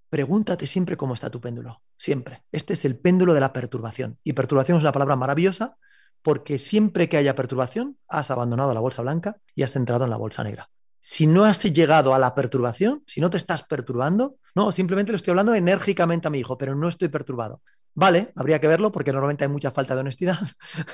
Pregúntate 0.09 0.67
siempre 0.67 0.97
cómo 0.97 1.15
está 1.15 1.29
tu 1.29 1.41
péndulo. 1.41 1.83
Siempre. 1.97 2.45
Este 2.53 2.75
es 2.75 2.85
el 2.85 2.97
péndulo 2.97 3.35
de 3.35 3.41
la 3.41 3.53
perturbación. 3.53 4.19
Y 4.23 4.33
perturbación 4.33 4.79
es 4.79 4.85
una 4.85 4.93
palabra 4.93 5.17
maravillosa 5.17 5.77
porque 6.23 6.59
siempre 6.59 7.11
que 7.11 7.19
haya 7.19 7.35
perturbación, 7.35 7.99
has 8.09 8.31
abandonado 8.31 8.73
la 8.73 8.81
bolsa 8.81 9.03
blanca 9.03 9.37
y 9.55 9.63
has 9.63 9.77
entrado 9.77 10.05
en 10.05 10.11
la 10.11 10.17
bolsa 10.17 10.43
negra. 10.43 10.71
Si 11.07 11.27
no 11.27 11.45
has 11.45 11.63
llegado 11.63 12.15
a 12.15 12.19
la 12.19 12.35
perturbación, 12.35 13.03
si 13.07 13.21
no 13.21 13.29
te 13.29 13.37
estás 13.37 13.63
perturbando, 13.63 14.37
no, 14.55 14.73
simplemente 14.73 15.13
le 15.13 15.17
estoy 15.17 15.33
hablando 15.33 15.55
enérgicamente 15.55 16.29
a 16.29 16.31
mi 16.31 16.39
hijo, 16.39 16.57
pero 16.57 16.75
no 16.75 16.89
estoy 16.89 17.09
perturbado. 17.09 17.61
Vale, 17.93 18.33
habría 18.35 18.59
que 18.59 18.69
verlo 18.69 18.91
porque 18.91 19.13
normalmente 19.13 19.45
hay 19.45 19.51
mucha 19.51 19.71
falta 19.71 19.93
de 19.95 20.01
honestidad, 20.01 20.39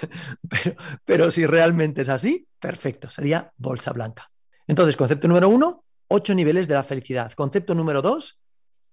pero, 0.51 0.75
pero 1.05 1.31
si 1.31 1.47
realmente 1.47 2.01
es 2.01 2.09
así, 2.09 2.49
perfecto, 2.59 3.09
sería 3.09 3.53
bolsa 3.57 3.93
blanca. 3.93 4.29
Entonces, 4.67 4.97
concepto 4.97 5.29
número 5.29 5.49
uno, 5.49 5.85
ocho 6.09 6.35
niveles 6.35 6.67
de 6.67 6.75
la 6.75 6.83
felicidad. 6.83 7.31
Concepto 7.35 7.77
número 7.77 8.03
dos, 8.03 8.41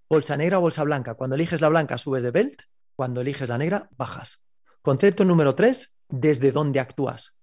bolsa 0.07 0.37
negra 0.37 0.59
o 0.59 0.61
bolsa 0.61 0.83
blanca. 0.83 1.15
Cuando 1.15 1.35
eliges 1.35 1.61
la 1.61 1.69
blanca, 1.69 1.97
subes 1.97 2.21
de 2.21 2.29
belt, 2.29 2.61
cuando 2.95 3.21
eliges 3.21 3.49
la 3.49 3.57
negra, 3.57 3.89
bajas. 3.97 4.43
Concepto 4.83 5.25
número 5.25 5.55
tres, 5.55 5.95
desde 6.09 6.51
dónde 6.51 6.79
actúas. 6.79 7.33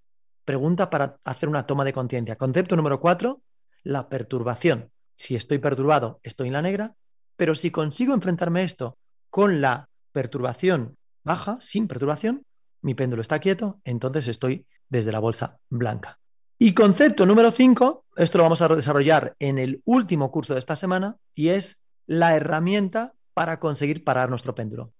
Pregunta 0.44 0.90
para 0.90 1.18
hacer 1.24 1.48
una 1.48 1.66
toma 1.66 1.84
de 1.84 1.92
conciencia. 1.92 2.36
Concepto 2.36 2.76
número 2.76 3.00
cuatro, 3.00 3.42
la 3.84 4.08
perturbación. 4.08 4.90
Si 5.14 5.36
estoy 5.36 5.58
perturbado, 5.58 6.18
estoy 6.24 6.48
en 6.48 6.54
la 6.54 6.62
negra, 6.62 6.94
pero 7.36 7.54
si 7.54 7.70
consigo 7.70 8.14
enfrentarme 8.14 8.60
a 8.60 8.64
esto 8.64 8.98
con 9.30 9.60
la 9.60 9.88
perturbación 10.12 10.96
baja, 11.22 11.58
sin 11.60 11.86
perturbación, 11.86 12.44
mi 12.82 12.94
péndulo 12.94 13.22
está 13.22 13.38
quieto, 13.38 13.80
entonces 13.84 14.28
estoy 14.28 14.66
desde 14.88 15.12
la 15.12 15.18
bolsa 15.18 15.58
blanca. 15.70 16.18
Y 16.58 16.74
concepto 16.74 17.26
número 17.26 17.50
cinco, 17.50 18.04
esto 18.16 18.38
lo 18.38 18.44
vamos 18.44 18.62
a 18.62 18.68
desarrollar 18.68 19.34
en 19.38 19.58
el 19.58 19.82
último 19.84 20.30
curso 20.30 20.54
de 20.54 20.60
esta 20.60 20.76
semana, 20.76 21.16
y 21.34 21.48
es 21.48 21.82
la 22.06 22.36
herramienta 22.36 23.14
para 23.32 23.58
conseguir 23.58 24.04
parar 24.04 24.30
nuestro 24.30 24.54
péndulo. 24.54 24.92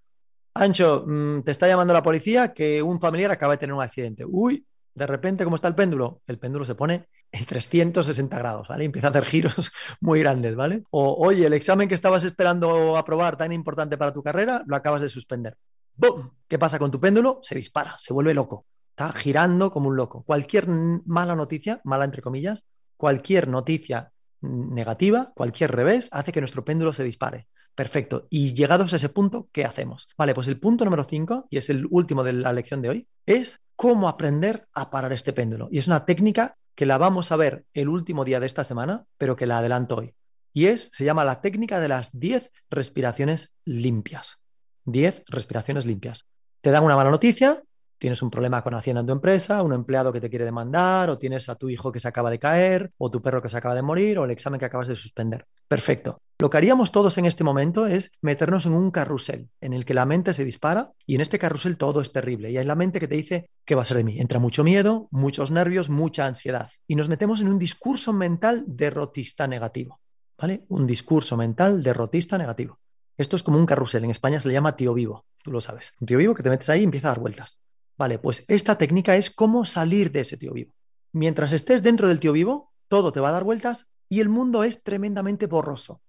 Ancho, 0.55 1.05
mm, 1.07 1.42
te 1.42 1.51
está 1.51 1.68
llamando 1.68 1.92
la 1.92 2.03
policía 2.03 2.53
que 2.53 2.83
un 2.83 3.01
familiar 3.01 3.31
acaba 3.31 3.55
de 3.55 3.59
tener 3.59 3.75
un 3.75 3.83
accidente. 3.83 4.25
Uy, 4.25 4.66
de 4.94 5.07
repente, 5.07 5.44
¿cómo 5.44 5.57
está 5.57 5.68
el 5.68 5.75
péndulo? 5.75 6.23
El 6.27 6.38
péndulo 6.38 6.64
se 6.64 6.75
pone 6.75 7.09
en 7.35 7.44
360 7.44 8.38
grados, 8.38 8.68
¿vale? 8.68 8.85
Empieza 8.85 9.09
a 9.09 9.11
hacer 9.11 9.25
giros 9.25 9.73
muy 10.01 10.20
grandes, 10.20 10.55
¿vale? 10.55 10.85
O, 10.90 11.14
oye, 11.14 11.47
el 11.47 11.53
examen 11.53 11.88
que 11.88 11.94
estabas 11.94 12.23
esperando 12.23 12.97
aprobar 12.97 13.37
tan 13.37 13.53
importante 13.53 13.97
para 13.97 14.12
tu 14.12 14.23
carrera, 14.23 14.62
lo 14.66 14.77
acabas 14.77 15.03
de 15.03 15.09
suspender. 15.09 15.57
¡Bum! 15.97 16.31
¿Qué 16.47 16.59
pasa 16.59 16.79
con 16.79 16.92
tu 16.92 17.01
péndulo? 17.01 17.40
Se 17.42 17.57
dispara, 17.57 17.97
se 17.99 18.12
vuelve 18.12 18.35
loco. 18.35 18.66
Está 18.90 19.12
girando 19.12 19.70
como 19.73 19.88
un 19.88 19.97
loco. 19.97 20.23
Cualquier 20.23 20.68
mala 20.68 21.35
noticia, 21.35 21.81
mala 21.83 22.05
entre 22.05 22.23
comillas, 22.23 22.64
cualquier 22.97 23.49
noticia 23.49 24.12
negativa, 24.40 25.33
cualquier 25.35 25.73
revés, 25.73 26.09
hace 26.12 26.31
que 26.31 26.40
nuestro 26.40 26.64
péndulo 26.64 26.92
se 26.92 27.03
dispare. 27.03 27.49
Perfecto. 27.75 28.29
Y 28.31 28.55
llegados 28.55 28.92
a 28.92 28.97
ese 28.97 29.09
punto, 29.09 29.49
¿qué 29.51 29.64
hacemos? 29.64 30.07
Vale, 30.16 30.35
pues 30.35 30.47
el 30.47 30.61
punto 30.61 30.85
número 30.85 31.03
5, 31.03 31.49
y 31.51 31.59
es 31.59 31.68
el 31.68 31.87
último 31.90 32.23
de 32.23 32.35
la 32.35 32.53
lección 32.53 32.81
de 32.81 32.90
hoy, 32.90 33.09
es 33.27 33.61
cómo 33.75 34.09
aprender 34.09 34.68
a 34.73 34.90
parar 34.90 35.12
este 35.12 35.33
péndulo. 35.33 35.68
Y 35.73 35.79
es 35.79 35.88
una 35.88 36.05
técnica 36.05 36.57
que 36.74 36.87
la 36.87 36.98
vamos 36.98 37.32
a 37.32 37.37
ver 37.37 37.64
el 37.72 37.88
último 37.88 38.24
día 38.24 38.40
de 38.40 38.46
esta 38.46 38.64
semana, 38.64 39.06
pero 39.18 39.37
que 39.37 39.46
la 39.46 39.58
adelanto 39.58 39.96
hoy. 39.96 40.14
Y 40.52 40.66
es, 40.66 40.90
se 40.92 41.04
llama 41.04 41.24
la 41.24 41.40
técnica 41.40 41.80
de 41.80 41.88
las 41.88 42.18
10 42.18 42.52
respiraciones 42.70 43.54
limpias. 43.64 44.38
10 44.84 45.24
respiraciones 45.26 45.87
limpias. 45.87 46.28
Te 46.60 46.70
dan 46.70 46.84
una 46.84 46.96
mala 46.96 47.10
noticia, 47.10 47.62
tienes 48.04 48.20
un 48.20 48.30
problema 48.30 48.60
con 48.60 48.74
Hacienda 48.74 49.00
en 49.00 49.06
tu 49.06 49.14
empresa, 49.14 49.62
un 49.62 49.72
empleado 49.72 50.12
que 50.12 50.20
te 50.20 50.28
quiere 50.28 50.44
demandar, 50.44 51.08
o 51.08 51.16
tienes 51.16 51.48
a 51.48 51.54
tu 51.54 51.70
hijo 51.70 51.90
que 51.90 52.00
se 52.00 52.06
acaba 52.06 52.30
de 52.30 52.38
caer, 52.38 52.92
o 52.98 53.10
tu 53.10 53.22
perro 53.22 53.40
que 53.40 53.48
se 53.48 53.56
acaba 53.56 53.74
de 53.74 53.80
morir, 53.80 54.18
o 54.18 54.26
el 54.26 54.30
examen 54.30 54.60
que 54.60 54.66
acabas 54.66 54.88
de 54.88 54.94
suspender. 54.94 55.46
Perfecto. 55.68 56.18
Lo 56.38 56.50
que 56.50 56.58
haríamos 56.58 56.92
todos 56.92 57.16
en 57.16 57.24
este 57.24 57.44
momento 57.44 57.86
es 57.86 58.10
meternos 58.20 58.66
en 58.66 58.74
un 58.74 58.90
carrusel 58.90 59.48
en 59.62 59.72
el 59.72 59.86
que 59.86 59.94
la 59.94 60.04
mente 60.04 60.34
se 60.34 60.44
dispara 60.44 60.92
y 61.06 61.14
en 61.14 61.22
este 61.22 61.38
carrusel 61.38 61.78
todo 61.78 62.02
es 62.02 62.12
terrible. 62.12 62.50
Y 62.50 62.58
hay 62.58 62.66
la 62.66 62.74
mente 62.74 63.00
que 63.00 63.08
te 63.08 63.14
dice, 63.14 63.48
¿qué 63.64 63.74
va 63.74 63.80
a 63.80 63.86
ser 63.86 63.96
de 63.96 64.04
mí? 64.04 64.20
Entra 64.20 64.38
mucho 64.38 64.64
miedo, 64.64 65.08
muchos 65.10 65.50
nervios, 65.50 65.88
mucha 65.88 66.26
ansiedad. 66.26 66.70
Y 66.86 66.96
nos 66.96 67.08
metemos 67.08 67.40
en 67.40 67.48
un 67.48 67.58
discurso 67.58 68.12
mental 68.12 68.64
derrotista 68.66 69.46
negativo. 69.46 69.98
¿Vale? 70.38 70.66
Un 70.68 70.86
discurso 70.86 71.38
mental 71.38 71.82
derrotista 71.82 72.36
negativo. 72.36 72.80
Esto 73.16 73.36
es 73.36 73.42
como 73.42 73.56
un 73.56 73.64
carrusel. 73.64 74.04
En 74.04 74.10
España 74.10 74.42
se 74.42 74.48
le 74.48 74.52
llama 74.52 74.76
tío 74.76 74.92
vivo. 74.92 75.24
Tú 75.42 75.52
lo 75.52 75.62
sabes. 75.62 75.94
Un 76.02 76.06
tío 76.06 76.18
vivo 76.18 76.34
que 76.34 76.42
te 76.42 76.50
metes 76.50 76.68
ahí 76.68 76.82
y 76.82 76.84
empieza 76.84 77.08
a 77.08 77.12
dar 77.12 77.20
vueltas. 77.20 77.60
Vale, 77.96 78.18
pues 78.18 78.44
esta 78.48 78.76
técnica 78.76 79.16
es 79.16 79.30
cómo 79.30 79.64
salir 79.64 80.11
de 80.11 80.20
ese 80.20 80.37
tío 80.37 80.52
vivo. 80.52 80.74
Mientras 81.12 81.52
estés 81.52 81.83
dentro 81.83 82.09
del 82.09 82.18
tío 82.18 82.33
vivo, 82.33 82.72
todo 82.88 83.12
te 83.12 83.20
va 83.20 83.28
a 83.28 83.33
dar 83.33 83.44
vueltas 83.44 83.87
y 84.09 84.20
el 84.20 84.28
mundo 84.28 84.64
es 84.64 84.83
tremendamente 84.83 85.46
borroso. 85.46 86.02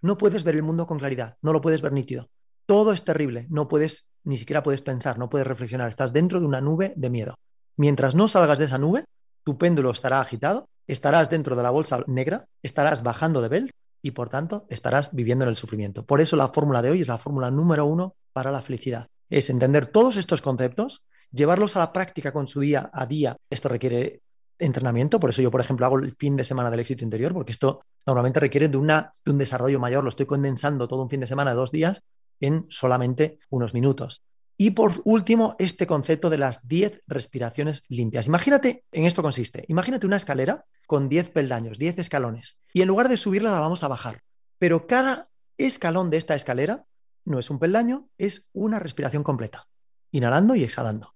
No 0.00 0.18
puedes 0.18 0.44
ver 0.44 0.54
el 0.54 0.62
mundo 0.62 0.86
con 0.86 0.98
claridad, 0.98 1.36
no 1.42 1.52
lo 1.52 1.60
puedes 1.60 1.82
ver 1.82 1.92
nítido. 1.92 2.28
Todo 2.66 2.92
es 2.92 3.04
terrible, 3.04 3.46
no 3.50 3.68
puedes, 3.68 4.08
ni 4.24 4.38
siquiera 4.38 4.62
puedes 4.62 4.82
pensar, 4.82 5.18
no 5.18 5.28
puedes 5.28 5.46
reflexionar, 5.46 5.88
estás 5.88 6.12
dentro 6.12 6.38
de 6.40 6.46
una 6.46 6.60
nube 6.60 6.92
de 6.96 7.10
miedo. 7.10 7.34
Mientras 7.76 8.14
no 8.14 8.28
salgas 8.28 8.58
de 8.58 8.66
esa 8.66 8.78
nube, 8.78 9.04
tu 9.44 9.58
péndulo 9.58 9.90
estará 9.90 10.20
agitado, 10.20 10.66
estarás 10.86 11.28
dentro 11.28 11.56
de 11.56 11.62
la 11.62 11.70
bolsa 11.70 12.04
negra, 12.06 12.46
estarás 12.62 13.02
bajando 13.02 13.42
de 13.42 13.48
belt 13.48 13.70
y 14.00 14.12
por 14.12 14.28
tanto 14.28 14.66
estarás 14.68 15.14
viviendo 15.14 15.44
en 15.44 15.50
el 15.50 15.56
sufrimiento. 15.56 16.04
Por 16.04 16.20
eso 16.20 16.36
la 16.36 16.48
fórmula 16.48 16.82
de 16.82 16.90
hoy 16.90 17.00
es 17.00 17.08
la 17.08 17.18
fórmula 17.18 17.50
número 17.50 17.86
uno 17.86 18.14
para 18.32 18.50
la 18.50 18.62
felicidad. 18.62 19.08
Es 19.30 19.50
entender 19.50 19.86
todos 19.86 20.16
estos 20.16 20.42
conceptos 20.42 21.02
llevarlos 21.32 21.76
a 21.76 21.80
la 21.80 21.92
práctica 21.92 22.32
con 22.32 22.46
su 22.46 22.60
día 22.60 22.90
a 22.92 23.06
día, 23.06 23.36
esto 23.50 23.68
requiere 23.68 24.20
entrenamiento, 24.58 25.18
por 25.18 25.30
eso 25.30 25.42
yo, 25.42 25.50
por 25.50 25.60
ejemplo, 25.60 25.86
hago 25.86 25.98
el 25.98 26.12
fin 26.12 26.36
de 26.36 26.44
semana 26.44 26.70
del 26.70 26.80
éxito 26.80 27.04
interior, 27.04 27.32
porque 27.32 27.52
esto 27.52 27.82
normalmente 28.06 28.40
requiere 28.40 28.68
de, 28.68 28.76
una, 28.76 29.12
un 29.26 29.38
desarrollo 29.38 29.80
mayor, 29.80 30.04
lo 30.04 30.10
estoy 30.10 30.26
condensando 30.26 30.86
todo 30.88 31.02
un 31.02 31.10
fin 31.10 31.20
de 31.20 31.26
semana 31.26 31.50
de 31.50 31.56
dos 31.56 31.72
días 31.72 32.02
en 32.40 32.66
solamente 32.68 33.38
unos 33.50 33.74
minutos. 33.74 34.22
Y 34.56 34.70
por 34.72 35.00
último, 35.04 35.56
este 35.58 35.86
concepto 35.86 36.30
de 36.30 36.38
las 36.38 36.68
10 36.68 37.02
respiraciones 37.06 37.82
limpias. 37.88 38.26
Imagínate, 38.26 38.84
en 38.92 39.04
esto 39.04 39.22
consiste, 39.22 39.64
imagínate 39.68 40.06
una 40.06 40.16
escalera 40.16 40.64
con 40.86 41.08
10 41.08 41.30
peldaños, 41.30 41.78
10 41.78 41.98
escalones, 41.98 42.58
y 42.72 42.82
en 42.82 42.88
lugar 42.88 43.08
de 43.08 43.16
subirla 43.16 43.50
la 43.50 43.60
vamos 43.60 43.82
a 43.82 43.88
bajar. 43.88 44.22
Pero 44.58 44.86
cada 44.86 45.28
escalón 45.56 46.10
de 46.10 46.18
esta 46.18 46.34
escalera 46.34 46.84
no 47.24 47.38
es 47.38 47.50
un 47.50 47.58
peldaño, 47.58 48.08
es 48.18 48.46
una 48.52 48.78
respiración 48.78 49.24
completa, 49.24 49.66
inhalando 50.10 50.54
y 50.54 50.64
exhalando. 50.64 51.14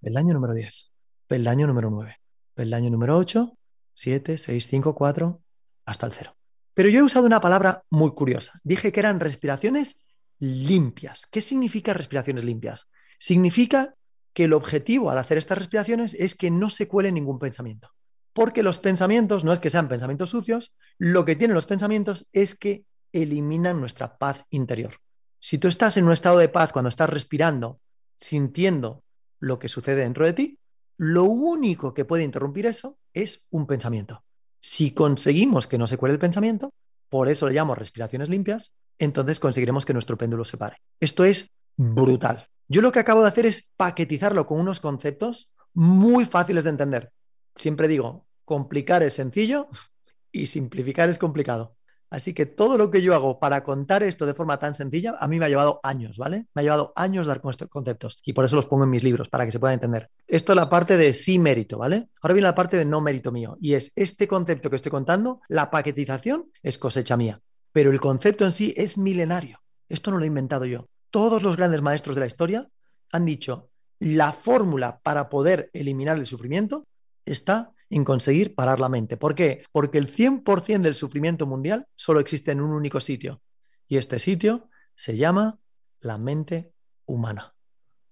Peldaño 0.00 0.34
número 0.34 0.54
10. 0.54 0.90
Peldaño 1.26 1.66
número 1.66 1.90
9. 1.90 2.16
Peldaño 2.54 2.90
número 2.90 3.16
8, 3.16 3.58
7, 3.94 4.38
6, 4.38 4.66
5, 4.68 4.94
4, 4.94 5.42
hasta 5.84 6.06
el 6.06 6.12
0. 6.12 6.36
Pero 6.74 6.88
yo 6.88 7.00
he 7.00 7.02
usado 7.02 7.26
una 7.26 7.40
palabra 7.40 7.82
muy 7.90 8.12
curiosa. 8.12 8.60
Dije 8.62 8.92
que 8.92 9.00
eran 9.00 9.20
respiraciones 9.20 10.04
limpias. 10.38 11.26
¿Qué 11.30 11.40
significa 11.40 11.94
respiraciones 11.94 12.44
limpias? 12.44 12.88
Significa 13.18 13.94
que 14.34 14.44
el 14.44 14.52
objetivo 14.52 15.10
al 15.10 15.18
hacer 15.18 15.38
estas 15.38 15.58
respiraciones 15.58 16.12
es 16.12 16.34
que 16.34 16.50
no 16.50 16.68
se 16.68 16.86
cuele 16.86 17.10
ningún 17.10 17.38
pensamiento. 17.38 17.90
Porque 18.34 18.62
los 18.62 18.78
pensamientos 18.78 19.44
no 19.44 19.52
es 19.54 19.60
que 19.60 19.70
sean 19.70 19.88
pensamientos 19.88 20.28
sucios, 20.28 20.74
lo 20.98 21.24
que 21.24 21.36
tienen 21.36 21.54
los 21.54 21.64
pensamientos 21.64 22.28
es 22.34 22.54
que 22.54 22.84
eliminan 23.12 23.80
nuestra 23.80 24.18
paz 24.18 24.44
interior. 24.50 24.96
Si 25.40 25.56
tú 25.56 25.68
estás 25.68 25.96
en 25.96 26.04
un 26.04 26.12
estado 26.12 26.36
de 26.36 26.50
paz 26.50 26.72
cuando 26.72 26.90
estás 26.90 27.08
respirando, 27.08 27.80
sintiendo 28.18 29.04
lo 29.38 29.58
que 29.58 29.68
sucede 29.68 30.02
dentro 30.02 30.24
de 30.24 30.32
ti, 30.32 30.58
lo 30.96 31.24
único 31.24 31.94
que 31.94 32.04
puede 32.04 32.24
interrumpir 32.24 32.66
eso 32.66 32.98
es 33.12 33.46
un 33.50 33.66
pensamiento. 33.66 34.24
Si 34.60 34.92
conseguimos 34.92 35.66
que 35.66 35.78
no 35.78 35.86
se 35.86 35.98
cuele 35.98 36.14
el 36.14 36.18
pensamiento, 36.18 36.72
por 37.08 37.28
eso 37.28 37.46
le 37.46 37.54
llamo 37.54 37.74
respiraciones 37.74 38.28
limpias, 38.28 38.72
entonces 38.98 39.40
conseguiremos 39.40 39.84
que 39.84 39.92
nuestro 39.92 40.16
péndulo 40.16 40.44
se 40.44 40.56
pare. 40.56 40.78
Esto 41.00 41.24
es 41.24 41.50
brutal. 41.76 42.48
Yo 42.68 42.82
lo 42.82 42.90
que 42.90 42.98
acabo 42.98 43.22
de 43.22 43.28
hacer 43.28 43.46
es 43.46 43.72
paquetizarlo 43.76 44.46
con 44.46 44.58
unos 44.58 44.80
conceptos 44.80 45.50
muy 45.72 46.24
fáciles 46.24 46.64
de 46.64 46.70
entender. 46.70 47.12
Siempre 47.54 47.88
digo, 47.88 48.26
complicar 48.44 49.02
es 49.02 49.14
sencillo 49.14 49.68
y 50.32 50.46
simplificar 50.46 51.10
es 51.10 51.18
complicado. 51.18 51.76
Así 52.10 52.34
que 52.34 52.46
todo 52.46 52.78
lo 52.78 52.90
que 52.90 53.02
yo 53.02 53.14
hago 53.14 53.38
para 53.38 53.64
contar 53.64 54.02
esto 54.02 54.26
de 54.26 54.34
forma 54.34 54.58
tan 54.58 54.74
sencilla, 54.74 55.16
a 55.18 55.26
mí 55.26 55.38
me 55.38 55.46
ha 55.46 55.48
llevado 55.48 55.80
años, 55.82 56.18
¿vale? 56.18 56.46
Me 56.54 56.60
ha 56.60 56.62
llevado 56.62 56.92
años 56.94 57.26
dar 57.26 57.40
conceptos 57.40 58.20
y 58.24 58.32
por 58.32 58.44
eso 58.44 58.56
los 58.56 58.66
pongo 58.66 58.84
en 58.84 58.90
mis 58.90 59.02
libros, 59.02 59.28
para 59.28 59.44
que 59.44 59.52
se 59.52 59.58
pueda 59.58 59.74
entender. 59.74 60.10
Esto 60.26 60.52
es 60.52 60.56
la 60.56 60.70
parte 60.70 60.96
de 60.96 61.14
sí 61.14 61.38
mérito, 61.38 61.78
¿vale? 61.78 62.08
Ahora 62.22 62.34
viene 62.34 62.48
la 62.48 62.54
parte 62.54 62.76
de 62.76 62.84
no 62.84 63.00
mérito 63.00 63.32
mío 63.32 63.56
y 63.60 63.74
es 63.74 63.92
este 63.96 64.28
concepto 64.28 64.70
que 64.70 64.76
estoy 64.76 64.90
contando, 64.90 65.40
la 65.48 65.70
paquetización 65.70 66.50
es 66.62 66.78
cosecha 66.78 67.16
mía, 67.16 67.40
pero 67.72 67.90
el 67.90 68.00
concepto 68.00 68.44
en 68.44 68.52
sí 68.52 68.72
es 68.76 68.98
milenario. 68.98 69.60
Esto 69.88 70.10
no 70.10 70.18
lo 70.18 70.24
he 70.24 70.28
inventado 70.28 70.64
yo. 70.64 70.88
Todos 71.10 71.42
los 71.42 71.56
grandes 71.56 71.82
maestros 71.82 72.14
de 72.14 72.20
la 72.20 72.26
historia 72.26 72.68
han 73.12 73.24
dicho, 73.24 73.70
la 73.98 74.32
fórmula 74.32 75.00
para 75.02 75.28
poder 75.28 75.70
eliminar 75.72 76.18
el 76.18 76.26
sufrimiento 76.26 76.86
está 77.24 77.72
en 77.90 78.04
conseguir 78.04 78.54
parar 78.54 78.80
la 78.80 78.88
mente. 78.88 79.16
¿Por 79.16 79.34
qué? 79.34 79.64
Porque 79.72 79.98
el 79.98 80.12
100% 80.12 80.82
del 80.82 80.94
sufrimiento 80.94 81.46
mundial 81.46 81.86
solo 81.94 82.20
existe 82.20 82.52
en 82.52 82.60
un 82.60 82.72
único 82.72 83.00
sitio. 83.00 83.40
Y 83.88 83.96
este 83.98 84.18
sitio 84.18 84.68
se 84.94 85.16
llama 85.16 85.58
la 86.00 86.18
mente 86.18 86.72
humana. 87.04 87.54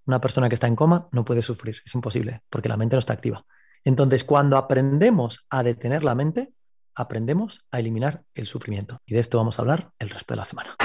Una 0.07 0.21
persona 0.21 0.49
que 0.49 0.55
está 0.55 0.67
en 0.67 0.77
coma 0.77 1.09
no 1.13 1.25
puede 1.25 1.43
sufrir, 1.43 1.77
es 1.85 1.95
imposible, 1.95 2.43
porque 2.51 2.69
la 2.69 2.77
mente 2.77 2.97
no 2.97 3.01
está 3.01 3.15
activa. 3.15 3.45
Entonces, 3.85 4.25
cuando 4.25 4.57
aprendemos 4.57 5.47
a 5.51 5.63
detener 5.63 6.05
la 6.05 6.15
mente, 6.15 6.53
aprendemos 6.95 7.67
a 7.71 7.81
eliminar 7.81 8.25
el 8.35 8.47
sufrimiento. 8.47 9.01
Y 9.07 9.15
de 9.15 9.21
esto 9.21 9.39
vamos 9.39 9.59
a 9.59 9.63
hablar 9.63 9.93
el 9.99 10.11
resto 10.11 10.35
de 10.35 10.39
la 10.39 10.45
semana. 10.45 10.77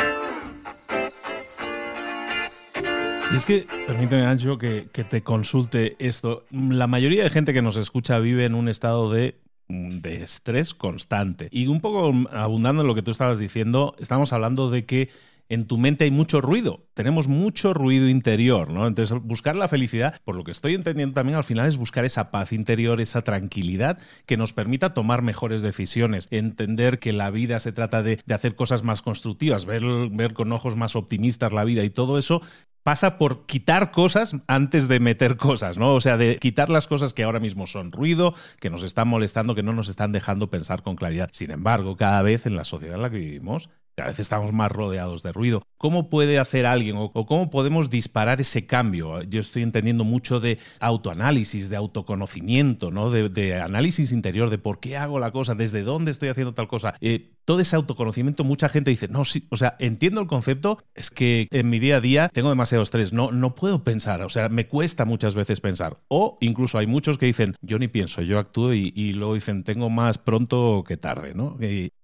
Y 3.31 3.35
es 3.35 3.45
que, 3.45 3.67
permíteme, 3.85 4.25
Ancho, 4.25 4.57
que, 4.57 4.89
te 5.09 5.21
consulte 5.21 5.95
esto. 5.99 6.45
La 6.51 6.87
mayoría 6.87 7.23
de 7.23 7.29
gente 7.29 7.53
que 7.53 7.61
nos 7.61 7.77
escucha 7.77 8.19
vive 8.19 8.45
en 8.45 8.55
un 8.55 8.69
estado 8.69 9.11
de 9.11 9.39
de 9.69 10.23
estrés 10.23 10.73
constante. 10.73 11.47
Y 11.51 11.67
un 11.67 11.79
poco 11.79 12.11
abundando 12.31 12.81
en 12.81 12.87
lo 12.87 12.95
que 12.95 13.03
tú 13.03 13.11
estabas 13.11 13.37
diciendo, 13.37 13.95
estamos 13.99 14.33
hablando 14.33 14.71
de 14.71 14.85
que 14.85 15.09
en 15.49 15.65
tu 15.65 15.79
mente 15.79 16.05
hay 16.05 16.11
mucho 16.11 16.41
ruido, 16.41 16.85
tenemos 16.93 17.27
mucho 17.27 17.73
ruido 17.73 18.07
interior, 18.07 18.69
¿no? 18.69 18.85
Entonces, 18.85 19.17
buscar 19.19 19.55
la 19.55 19.67
felicidad, 19.67 20.21
por 20.23 20.35
lo 20.35 20.43
que 20.43 20.51
estoy 20.51 20.75
entendiendo 20.75 21.15
también 21.15 21.37
al 21.37 21.43
final, 21.43 21.67
es 21.67 21.75
buscar 21.75 22.05
esa 22.05 22.29
paz 22.29 22.53
interior, 22.53 23.01
esa 23.01 23.23
tranquilidad 23.23 23.97
que 24.27 24.37
nos 24.37 24.53
permita 24.53 24.93
tomar 24.93 25.23
mejores 25.23 25.63
decisiones, 25.63 26.27
entender 26.29 26.99
que 26.99 27.13
la 27.13 27.31
vida 27.31 27.59
se 27.59 27.71
trata 27.71 28.03
de, 28.03 28.19
hacer 28.29 28.55
cosas 28.55 28.83
más 28.83 29.01
constructivas, 29.01 29.65
ver, 29.65 29.81
ver 30.11 30.33
con 30.33 30.51
ojos 30.51 30.75
más 30.75 30.95
optimistas 30.95 31.51
la 31.51 31.63
vida 31.63 31.83
y 31.83 31.89
todo 31.89 32.19
eso 32.19 32.43
pasa 32.89 33.19
por 33.19 33.45
quitar 33.45 33.91
cosas 33.91 34.35
antes 34.47 34.87
de 34.87 34.99
meter 34.99 35.37
cosas, 35.37 35.77
¿no? 35.77 35.93
O 35.93 36.01
sea, 36.01 36.17
de 36.17 36.37
quitar 36.39 36.71
las 36.71 36.87
cosas 36.87 37.13
que 37.13 37.21
ahora 37.21 37.39
mismo 37.39 37.67
son 37.67 37.91
ruido, 37.91 38.33
que 38.59 38.71
nos 38.71 38.81
están 38.81 39.07
molestando, 39.07 39.53
que 39.53 39.61
no 39.61 39.73
nos 39.73 39.89
están 39.89 40.11
dejando 40.11 40.49
pensar 40.49 40.81
con 40.81 40.95
claridad. 40.95 41.29
Sin 41.31 41.51
embargo, 41.51 41.97
cada 41.97 42.23
vez 42.23 42.47
en 42.47 42.55
la 42.55 42.63
sociedad 42.63 42.95
en 42.95 43.03
la 43.03 43.11
que 43.11 43.19
vivimos, 43.19 43.69
cada 43.99 44.11
vez 44.11 44.19
estamos 44.21 44.53
más 44.53 44.71
rodeados 44.71 45.23
de 45.23 45.33
ruido. 45.33 45.61
¿Cómo 45.77 46.09
puede 46.09 46.39
hacer 46.39 46.65
alguien 46.65 46.95
o, 46.97 47.11
cómo 47.11 47.49
podemos 47.49 47.89
disparar 47.89 48.39
ese 48.39 48.65
cambio? 48.65 49.23
Yo 49.23 49.41
estoy 49.41 49.61
entendiendo 49.61 50.05
mucho 50.05 50.39
de 50.39 50.57
autoanálisis, 50.79 51.69
de 51.69 51.75
autoconocimiento, 51.75 52.91
¿no? 52.91 53.11
De, 53.11 53.59
análisis 53.59 54.13
interior, 54.13 54.49
de 54.49 54.57
por 54.57 54.79
qué 54.79 54.95
hago 54.95 55.19
la 55.19 55.31
cosa, 55.31 55.53
desde 55.53 55.83
dónde 55.83 56.11
estoy 56.11 56.29
haciendo 56.29 56.53
tal 56.53 56.69
cosa. 56.69 56.93
Eh, 57.01 57.33
todo 57.43 57.59
ese 57.59 57.75
autoconocimiento, 57.75 58.45
mucha 58.45 58.69
gente 58.69 58.89
dice, 58.89 59.09
no, 59.09 59.25
sí, 59.25 59.47
o 59.49 59.57
sea, 59.57 59.75
entiendo 59.79 60.21
el 60.21 60.27
concepto, 60.27 60.81
es 60.95 61.09
que 61.09 61.49
en 61.51 61.69
mi 61.69 61.79
día 61.79 61.97
a 61.97 62.01
día 62.01 62.29
tengo 62.31 62.47
demasiado 62.47 62.83
estrés, 62.83 63.11
no, 63.11 63.31
no 63.33 63.53
puedo 63.53 63.83
pensar, 63.83 64.21
o 64.21 64.29
sea, 64.29 64.47
me 64.47 64.67
cuesta 64.67 65.03
muchas 65.03 65.35
veces 65.35 65.59
pensar. 65.59 65.99
O 66.07 66.37
incluso 66.39 66.77
hay 66.77 66.87
muchos 66.87 67.17
que 67.17 67.25
dicen, 67.25 67.57
yo 67.61 67.79
ni 67.79 67.89
pienso, 67.89 68.21
yo 68.21 68.39
actúo 68.39 68.73
y, 68.73 68.93
y 68.95 69.11
luego 69.11 69.33
dicen, 69.33 69.65
tengo 69.65 69.89
más 69.89 70.19
pronto 70.19 70.85
que 70.87 70.95
tarde, 70.95 71.33
¿no? 71.35 71.57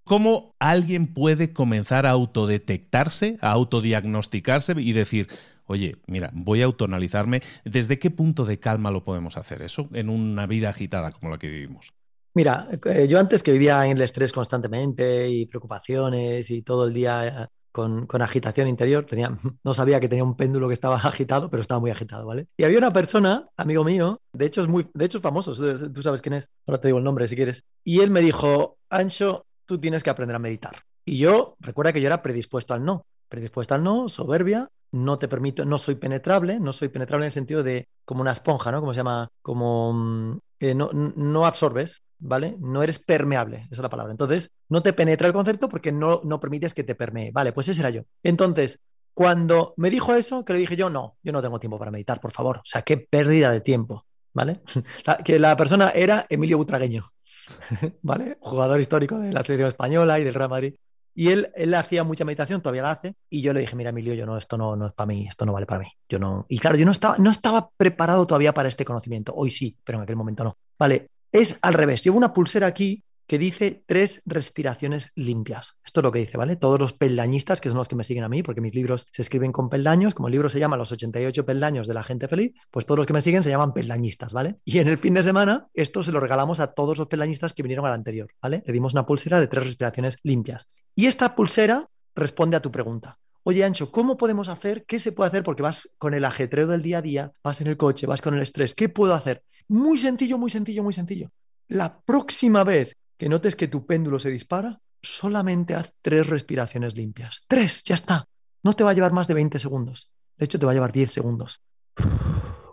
¿Cómo 0.05 0.53
alguien 0.59 1.07
puede 1.07 1.51
comenzar 1.51 2.05
a 2.05 2.11
autodetectarse, 2.11 3.37
a 3.41 3.49
autodiagnosticarse 3.51 4.75
y 4.77 4.93
decir, 4.93 5.27
oye, 5.65 5.95
mira, 6.05 6.29
voy 6.31 6.61
a 6.61 6.65
autoanalizarme? 6.65 7.41
¿Desde 7.63 7.97
qué 7.97 8.11
punto 8.11 8.45
de 8.45 8.59
calma 8.59 8.91
lo 8.91 9.03
podemos 9.03 9.35
hacer 9.35 9.63
eso 9.63 9.89
en 9.93 10.09
una 10.09 10.45
vida 10.45 10.69
agitada 10.69 11.11
como 11.11 11.31
la 11.31 11.39
que 11.39 11.49
vivimos? 11.49 11.91
Mira, 12.35 12.67
eh, 12.85 13.07
yo 13.09 13.19
antes 13.19 13.41
que 13.41 13.51
vivía 13.51 13.83
en 13.87 13.97
el 13.97 14.03
estrés 14.03 14.31
constantemente 14.31 15.27
y 15.27 15.47
preocupaciones 15.47 16.51
y 16.51 16.61
todo 16.61 16.85
el 16.85 16.93
día 16.93 17.27
eh, 17.27 17.47
con, 17.71 18.21
agitación 18.21 18.67
interior, 18.67 19.07
tenía, 19.07 19.35
no 19.63 19.73
sabía 19.73 19.99
que 19.99 20.07
tenía 20.07 20.23
un 20.23 20.37
péndulo 20.37 20.67
que 20.67 20.75
estaba 20.75 20.97
agitado, 21.03 21.49
pero 21.49 21.61
estaba 21.61 21.79
muy 21.79 21.89
agitado, 21.89 22.27
¿vale? 22.27 22.45
Y 22.57 22.63
había 22.63 22.77
una 22.77 22.93
persona, 22.93 23.49
amigo 23.57 23.83
mío, 23.83 24.21
de 24.33 24.45
hecho 24.45 24.61
es 24.61 24.67
muy, 24.67 24.87
de 24.93 25.05
hecho 25.05 25.17
es 25.17 25.23
famoso, 25.23 25.53
tú 25.91 26.03
sabes 26.03 26.21
quién 26.21 26.33
es, 26.33 26.47
ahora 26.67 26.79
te 26.79 26.89
digo 26.89 26.99
el 26.99 27.03
nombre 27.03 27.27
si 27.27 27.35
quieres, 27.35 27.63
y 27.83 28.01
él 28.01 28.11
me 28.11 28.21
dijo, 28.21 28.77
Ancho, 28.91 29.47
tú 29.65 29.79
tienes 29.79 30.03
que 30.03 30.09
aprender 30.09 30.35
a 30.35 30.39
meditar. 30.39 30.77
Y 31.03 31.17
yo, 31.17 31.55
recuerda 31.59 31.93
que 31.93 32.01
yo 32.01 32.07
era 32.07 32.21
predispuesto 32.21 32.73
al 32.73 32.83
no, 32.83 33.05
predispuesto 33.29 33.75
al 33.75 33.83
no, 33.83 34.09
soberbia, 34.09 34.69
no 34.91 35.19
te 35.19 35.27
permito, 35.27 35.65
no 35.65 35.77
soy 35.77 35.95
penetrable, 35.95 36.59
no 36.59 36.73
soy 36.73 36.87
penetrable 36.87 37.25
en 37.25 37.27
el 37.27 37.31
sentido 37.33 37.63
de 37.63 37.89
como 38.05 38.21
una 38.21 38.31
esponja, 38.31 38.71
¿no? 38.71 38.79
Como 38.79 38.93
se 38.93 38.99
llama, 38.99 39.29
como 39.41 39.93
mm, 39.93 40.39
eh, 40.59 40.73
no, 40.73 40.89
no, 40.93 41.45
absorbes, 41.45 42.01
¿vale? 42.17 42.55
No 42.59 42.81
eres 42.81 42.99
permeable, 42.99 43.57
esa 43.57 43.67
es 43.71 43.79
la 43.79 43.89
palabra. 43.89 44.11
Entonces, 44.11 44.49
no 44.69 44.81
te 44.81 44.93
penetra 44.93 45.27
el 45.27 45.33
concepto 45.33 45.67
porque 45.67 45.91
no, 45.91 46.21
no 46.23 46.39
permites 46.39 46.73
que 46.73 46.83
te 46.83 46.95
permee. 46.95 47.31
Vale, 47.31 47.51
pues 47.51 47.67
ese 47.67 47.81
era 47.81 47.89
yo. 47.89 48.03
Entonces, 48.23 48.79
cuando 49.13 49.73
me 49.77 49.89
dijo 49.89 50.15
eso, 50.15 50.45
que 50.45 50.53
le 50.53 50.59
dije 50.59 50.75
yo, 50.75 50.89
no, 50.89 51.17
yo 51.23 51.31
no 51.31 51.41
tengo 51.41 51.59
tiempo 51.59 51.77
para 51.77 51.91
meditar, 51.91 52.19
por 52.19 52.31
favor. 52.31 52.57
O 52.57 52.65
sea, 52.65 52.81
qué 52.81 52.97
pérdida 52.97 53.51
de 53.51 53.61
tiempo, 53.61 54.05
¿vale? 54.33 54.61
que 55.25 55.39
la 55.39 55.55
persona 55.57 55.89
era 55.89 56.25
Emilio 56.29 56.57
Butragueño. 56.57 57.03
¿vale? 58.01 58.37
Jugador 58.41 58.79
histórico 58.79 59.19
de 59.19 59.31
la 59.31 59.43
selección 59.43 59.69
española 59.69 60.19
y 60.19 60.23
del 60.23 60.33
Real 60.33 60.49
Madrid. 60.49 60.75
Y 61.17 61.29
él, 61.29 61.49
él 61.55 61.73
hacía 61.73 62.03
mucha 62.03 62.25
meditación, 62.25 62.61
todavía 62.61 62.81
la 62.81 62.91
hace, 62.91 63.15
y 63.29 63.41
yo 63.41 63.53
le 63.53 63.61
dije, 63.61 63.75
mira, 63.75 63.91
Emilio, 63.91 64.13
yo 64.13 64.25
no, 64.25 64.37
esto 64.37 64.57
no, 64.57 64.75
no 64.75 64.87
es 64.87 64.93
para 64.93 65.07
mí, 65.07 65.25
esto 65.29 65.45
no 65.45 65.53
vale 65.53 65.65
para 65.65 65.79
mí. 65.79 65.87
Yo 66.09 66.19
no. 66.19 66.45
Y 66.49 66.59
claro, 66.59 66.75
yo 66.75 66.85
no 66.85 66.91
estaba, 66.91 67.17
no 67.17 67.31
estaba 67.31 67.69
preparado 67.77 68.27
todavía 68.27 68.53
para 68.53 68.67
este 68.67 68.83
conocimiento. 68.83 69.33
Hoy 69.33 69.49
sí, 69.49 69.77
pero 69.85 69.97
en 69.97 70.03
aquel 70.03 70.17
momento 70.17 70.43
no. 70.43 70.57
Vale, 70.77 71.07
es 71.31 71.57
al 71.61 71.73
revés. 71.73 72.03
Llevo 72.03 72.17
una 72.17 72.33
pulsera 72.33 72.67
aquí 72.67 73.01
que 73.27 73.39
dice 73.39 73.83
tres 73.85 74.21
respiraciones 74.25 75.11
limpias. 75.15 75.77
Esto 75.85 75.99
es 75.99 76.03
lo 76.03 76.11
que 76.11 76.19
dice, 76.19 76.37
¿vale? 76.37 76.55
Todos 76.55 76.79
los 76.79 76.93
peldañistas, 76.93 77.61
que 77.61 77.69
son 77.69 77.77
los 77.77 77.87
que 77.87 77.95
me 77.95 78.03
siguen 78.03 78.23
a 78.23 78.29
mí, 78.29 78.43
porque 78.43 78.61
mis 78.61 78.75
libros 78.75 79.07
se 79.11 79.21
escriben 79.21 79.51
con 79.51 79.69
peldaños, 79.69 80.13
como 80.13 80.27
el 80.27 80.33
libro 80.33 80.49
se 80.49 80.59
llama 80.59 80.77
Los 80.77 80.91
88 80.91 81.45
peldaños 81.45 81.87
de 81.87 81.93
la 81.93 82.03
gente 82.03 82.27
feliz, 82.27 82.53
pues 82.71 82.85
todos 82.85 82.97
los 82.97 83.07
que 83.07 83.13
me 83.13 83.21
siguen 83.21 83.43
se 83.43 83.49
llaman 83.49 83.73
peldañistas, 83.73 84.33
¿vale? 84.33 84.57
Y 84.63 84.79
en 84.79 84.87
el 84.87 84.97
fin 84.97 85.13
de 85.13 85.23
semana, 85.23 85.67
esto 85.73 86.03
se 86.03 86.11
lo 86.11 86.19
regalamos 86.19 86.59
a 86.59 86.67
todos 86.67 86.97
los 86.97 87.07
peldañistas 87.07 87.53
que 87.53 87.63
vinieron 87.63 87.85
al 87.85 87.93
anterior, 87.93 88.29
¿vale? 88.41 88.63
Le 88.65 88.73
dimos 88.73 88.93
una 88.93 89.05
pulsera 89.05 89.39
de 89.39 89.47
tres 89.47 89.65
respiraciones 89.65 90.17
limpias. 90.23 90.67
Y 90.95 91.07
esta 91.07 91.35
pulsera 91.35 91.87
responde 92.15 92.57
a 92.57 92.61
tu 92.61 92.71
pregunta. 92.71 93.17
Oye, 93.43 93.63
Ancho, 93.63 93.91
¿cómo 93.91 94.17
podemos 94.17 94.49
hacer? 94.49 94.85
¿Qué 94.85 94.99
se 94.99 95.11
puede 95.11 95.27
hacer? 95.27 95.43
Porque 95.43 95.61
vas 95.61 95.87
con 95.99 96.15
el 96.15 96.25
ajetreo 96.25 96.65
del 96.65 96.81
día 96.81 96.97
a 96.97 97.01
día, 97.03 97.31
vas 97.43 97.61
en 97.61 97.67
el 97.67 97.77
coche, 97.77 98.07
vas 98.07 98.21
con 98.21 98.33
el 98.33 98.41
estrés. 98.41 98.73
¿Qué 98.73 98.89
puedo 98.89 99.13
hacer? 99.13 99.43
Muy 99.67 99.99
sencillo, 99.99 100.39
muy 100.39 100.49
sencillo, 100.49 100.81
muy 100.81 100.93
sencillo. 100.93 101.29
La 101.67 102.01
próxima 102.01 102.63
vez 102.63 102.97
que 103.17 103.29
notes 103.29 103.55
que 103.55 103.67
tu 103.67 103.85
péndulo 103.85 104.19
se 104.19 104.29
dispara, 104.29 104.79
solamente 105.01 105.75
haz 105.75 105.93
tres 106.01 106.27
respiraciones 106.27 106.95
limpias. 106.95 107.43
Tres, 107.47 107.83
ya 107.83 107.95
está. 107.95 108.27
No 108.63 108.73
te 108.73 108.83
va 108.83 108.91
a 108.91 108.93
llevar 108.93 109.13
más 109.13 109.27
de 109.27 109.35
20 109.35 109.59
segundos. 109.59 110.11
De 110.37 110.45
hecho, 110.45 110.59
te 110.59 110.65
va 110.65 110.71
a 110.71 110.75
llevar 110.75 110.91
10 110.91 111.11
segundos. 111.11 111.61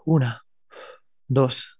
Una, 0.04 0.44
dos, 1.28 1.78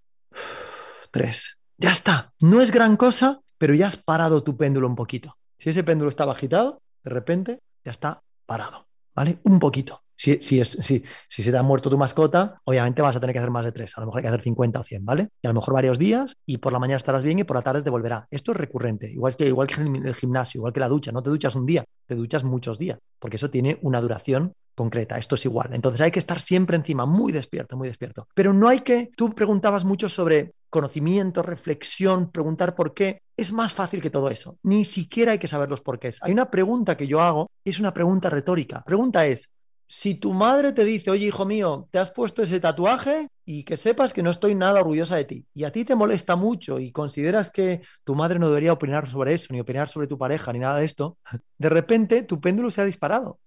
tres. 1.10 1.58
Ya 1.76 1.90
está. 1.90 2.32
No 2.38 2.60
es 2.60 2.70
gran 2.70 2.96
cosa, 2.96 3.40
pero 3.58 3.74
ya 3.74 3.88
has 3.88 3.96
parado 3.96 4.42
tu 4.42 4.56
péndulo 4.56 4.86
un 4.86 4.94
poquito. 4.94 5.36
Si 5.58 5.70
ese 5.70 5.84
péndulo 5.84 6.08
estaba 6.08 6.32
agitado, 6.32 6.82
de 7.04 7.10
repente 7.10 7.62
ya 7.84 7.90
está 7.90 8.22
parado. 8.46 8.86
¿Vale? 9.14 9.38
Un 9.44 9.58
poquito. 9.58 10.02
Si, 10.22 10.40
si, 10.40 10.60
es, 10.60 10.70
si, 10.70 11.02
si, 11.28 11.42
se 11.42 11.50
te 11.50 11.56
ha 11.56 11.64
muerto 11.64 11.90
tu 11.90 11.98
mascota, 11.98 12.60
obviamente 12.62 13.02
vas 13.02 13.16
a 13.16 13.18
tener 13.18 13.34
que 13.34 13.40
hacer 13.40 13.50
más 13.50 13.64
de 13.64 13.72
tres. 13.72 13.92
A 13.96 14.00
lo 14.02 14.06
mejor 14.06 14.20
hay 14.20 14.22
que 14.22 14.28
hacer 14.28 14.42
50 14.42 14.78
o 14.78 14.82
100, 14.84 15.04
¿vale? 15.04 15.30
Y 15.42 15.48
a 15.48 15.50
lo 15.50 15.54
mejor 15.54 15.74
varios 15.74 15.98
días 15.98 16.36
y 16.46 16.58
por 16.58 16.72
la 16.72 16.78
mañana 16.78 16.98
estarás 16.98 17.24
bien 17.24 17.40
y 17.40 17.44
por 17.44 17.56
la 17.56 17.62
tarde 17.62 17.82
te 17.82 17.90
volverá. 17.90 18.28
Esto 18.30 18.52
es 18.52 18.56
recurrente, 18.56 19.10
igual 19.10 19.34
que, 19.34 19.48
igual 19.48 19.66
que 19.66 19.80
el 19.80 20.14
gimnasio, 20.14 20.60
igual 20.60 20.72
que 20.72 20.78
la 20.78 20.88
ducha. 20.88 21.10
No 21.10 21.24
te 21.24 21.30
duchas 21.30 21.56
un 21.56 21.66
día, 21.66 21.84
te 22.06 22.14
duchas 22.14 22.44
muchos 22.44 22.78
días, 22.78 23.00
porque 23.18 23.34
eso 23.34 23.50
tiene 23.50 23.80
una 23.82 24.00
duración 24.00 24.52
concreta. 24.76 25.18
Esto 25.18 25.34
es 25.34 25.44
igual. 25.44 25.70
Entonces 25.72 26.00
hay 26.00 26.12
que 26.12 26.20
estar 26.20 26.40
siempre 26.40 26.76
encima, 26.76 27.04
muy 27.04 27.32
despierto, 27.32 27.76
muy 27.76 27.88
despierto. 27.88 28.28
Pero 28.32 28.52
no 28.52 28.68
hay 28.68 28.82
que, 28.82 29.10
tú 29.16 29.34
preguntabas 29.34 29.84
mucho 29.84 30.08
sobre 30.08 30.52
conocimiento, 30.70 31.42
reflexión, 31.42 32.30
preguntar 32.30 32.76
por 32.76 32.94
qué. 32.94 33.22
Es 33.36 33.52
más 33.52 33.74
fácil 33.74 34.00
que 34.00 34.10
todo 34.10 34.30
eso. 34.30 34.56
Ni 34.62 34.84
siquiera 34.84 35.32
hay 35.32 35.40
que 35.40 35.48
saber 35.48 35.68
los 35.68 35.80
porqués. 35.80 36.18
Hay 36.22 36.32
una 36.32 36.48
pregunta 36.48 36.96
que 36.96 37.08
yo 37.08 37.20
hago, 37.20 37.50
es 37.64 37.80
una 37.80 37.92
pregunta 37.92 38.30
retórica. 38.30 38.76
La 38.76 38.84
pregunta 38.84 39.26
es, 39.26 39.50
si 39.94 40.14
tu 40.14 40.32
madre 40.32 40.72
te 40.72 40.86
dice, 40.86 41.10
oye, 41.10 41.26
hijo 41.26 41.44
mío, 41.44 41.86
te 41.90 41.98
has 41.98 42.10
puesto 42.10 42.42
ese 42.42 42.58
tatuaje 42.60 43.28
y 43.44 43.62
que 43.62 43.76
sepas 43.76 44.14
que 44.14 44.22
no 44.22 44.30
estoy 44.30 44.54
nada 44.54 44.80
orgullosa 44.80 45.16
de 45.16 45.26
ti, 45.26 45.46
y 45.52 45.64
a 45.64 45.70
ti 45.70 45.84
te 45.84 45.94
molesta 45.94 46.34
mucho 46.34 46.80
y 46.80 46.92
consideras 46.92 47.50
que 47.50 47.82
tu 48.02 48.14
madre 48.14 48.38
no 48.38 48.48
debería 48.48 48.72
opinar 48.72 49.06
sobre 49.10 49.34
eso, 49.34 49.48
ni 49.50 49.60
opinar 49.60 49.90
sobre 49.90 50.06
tu 50.06 50.16
pareja, 50.16 50.50
ni 50.50 50.60
nada 50.60 50.78
de 50.78 50.86
esto, 50.86 51.18
de 51.58 51.68
repente 51.68 52.22
tu 52.22 52.40
péndulo 52.40 52.70
se 52.70 52.80
ha 52.80 52.86
disparado. 52.86 53.38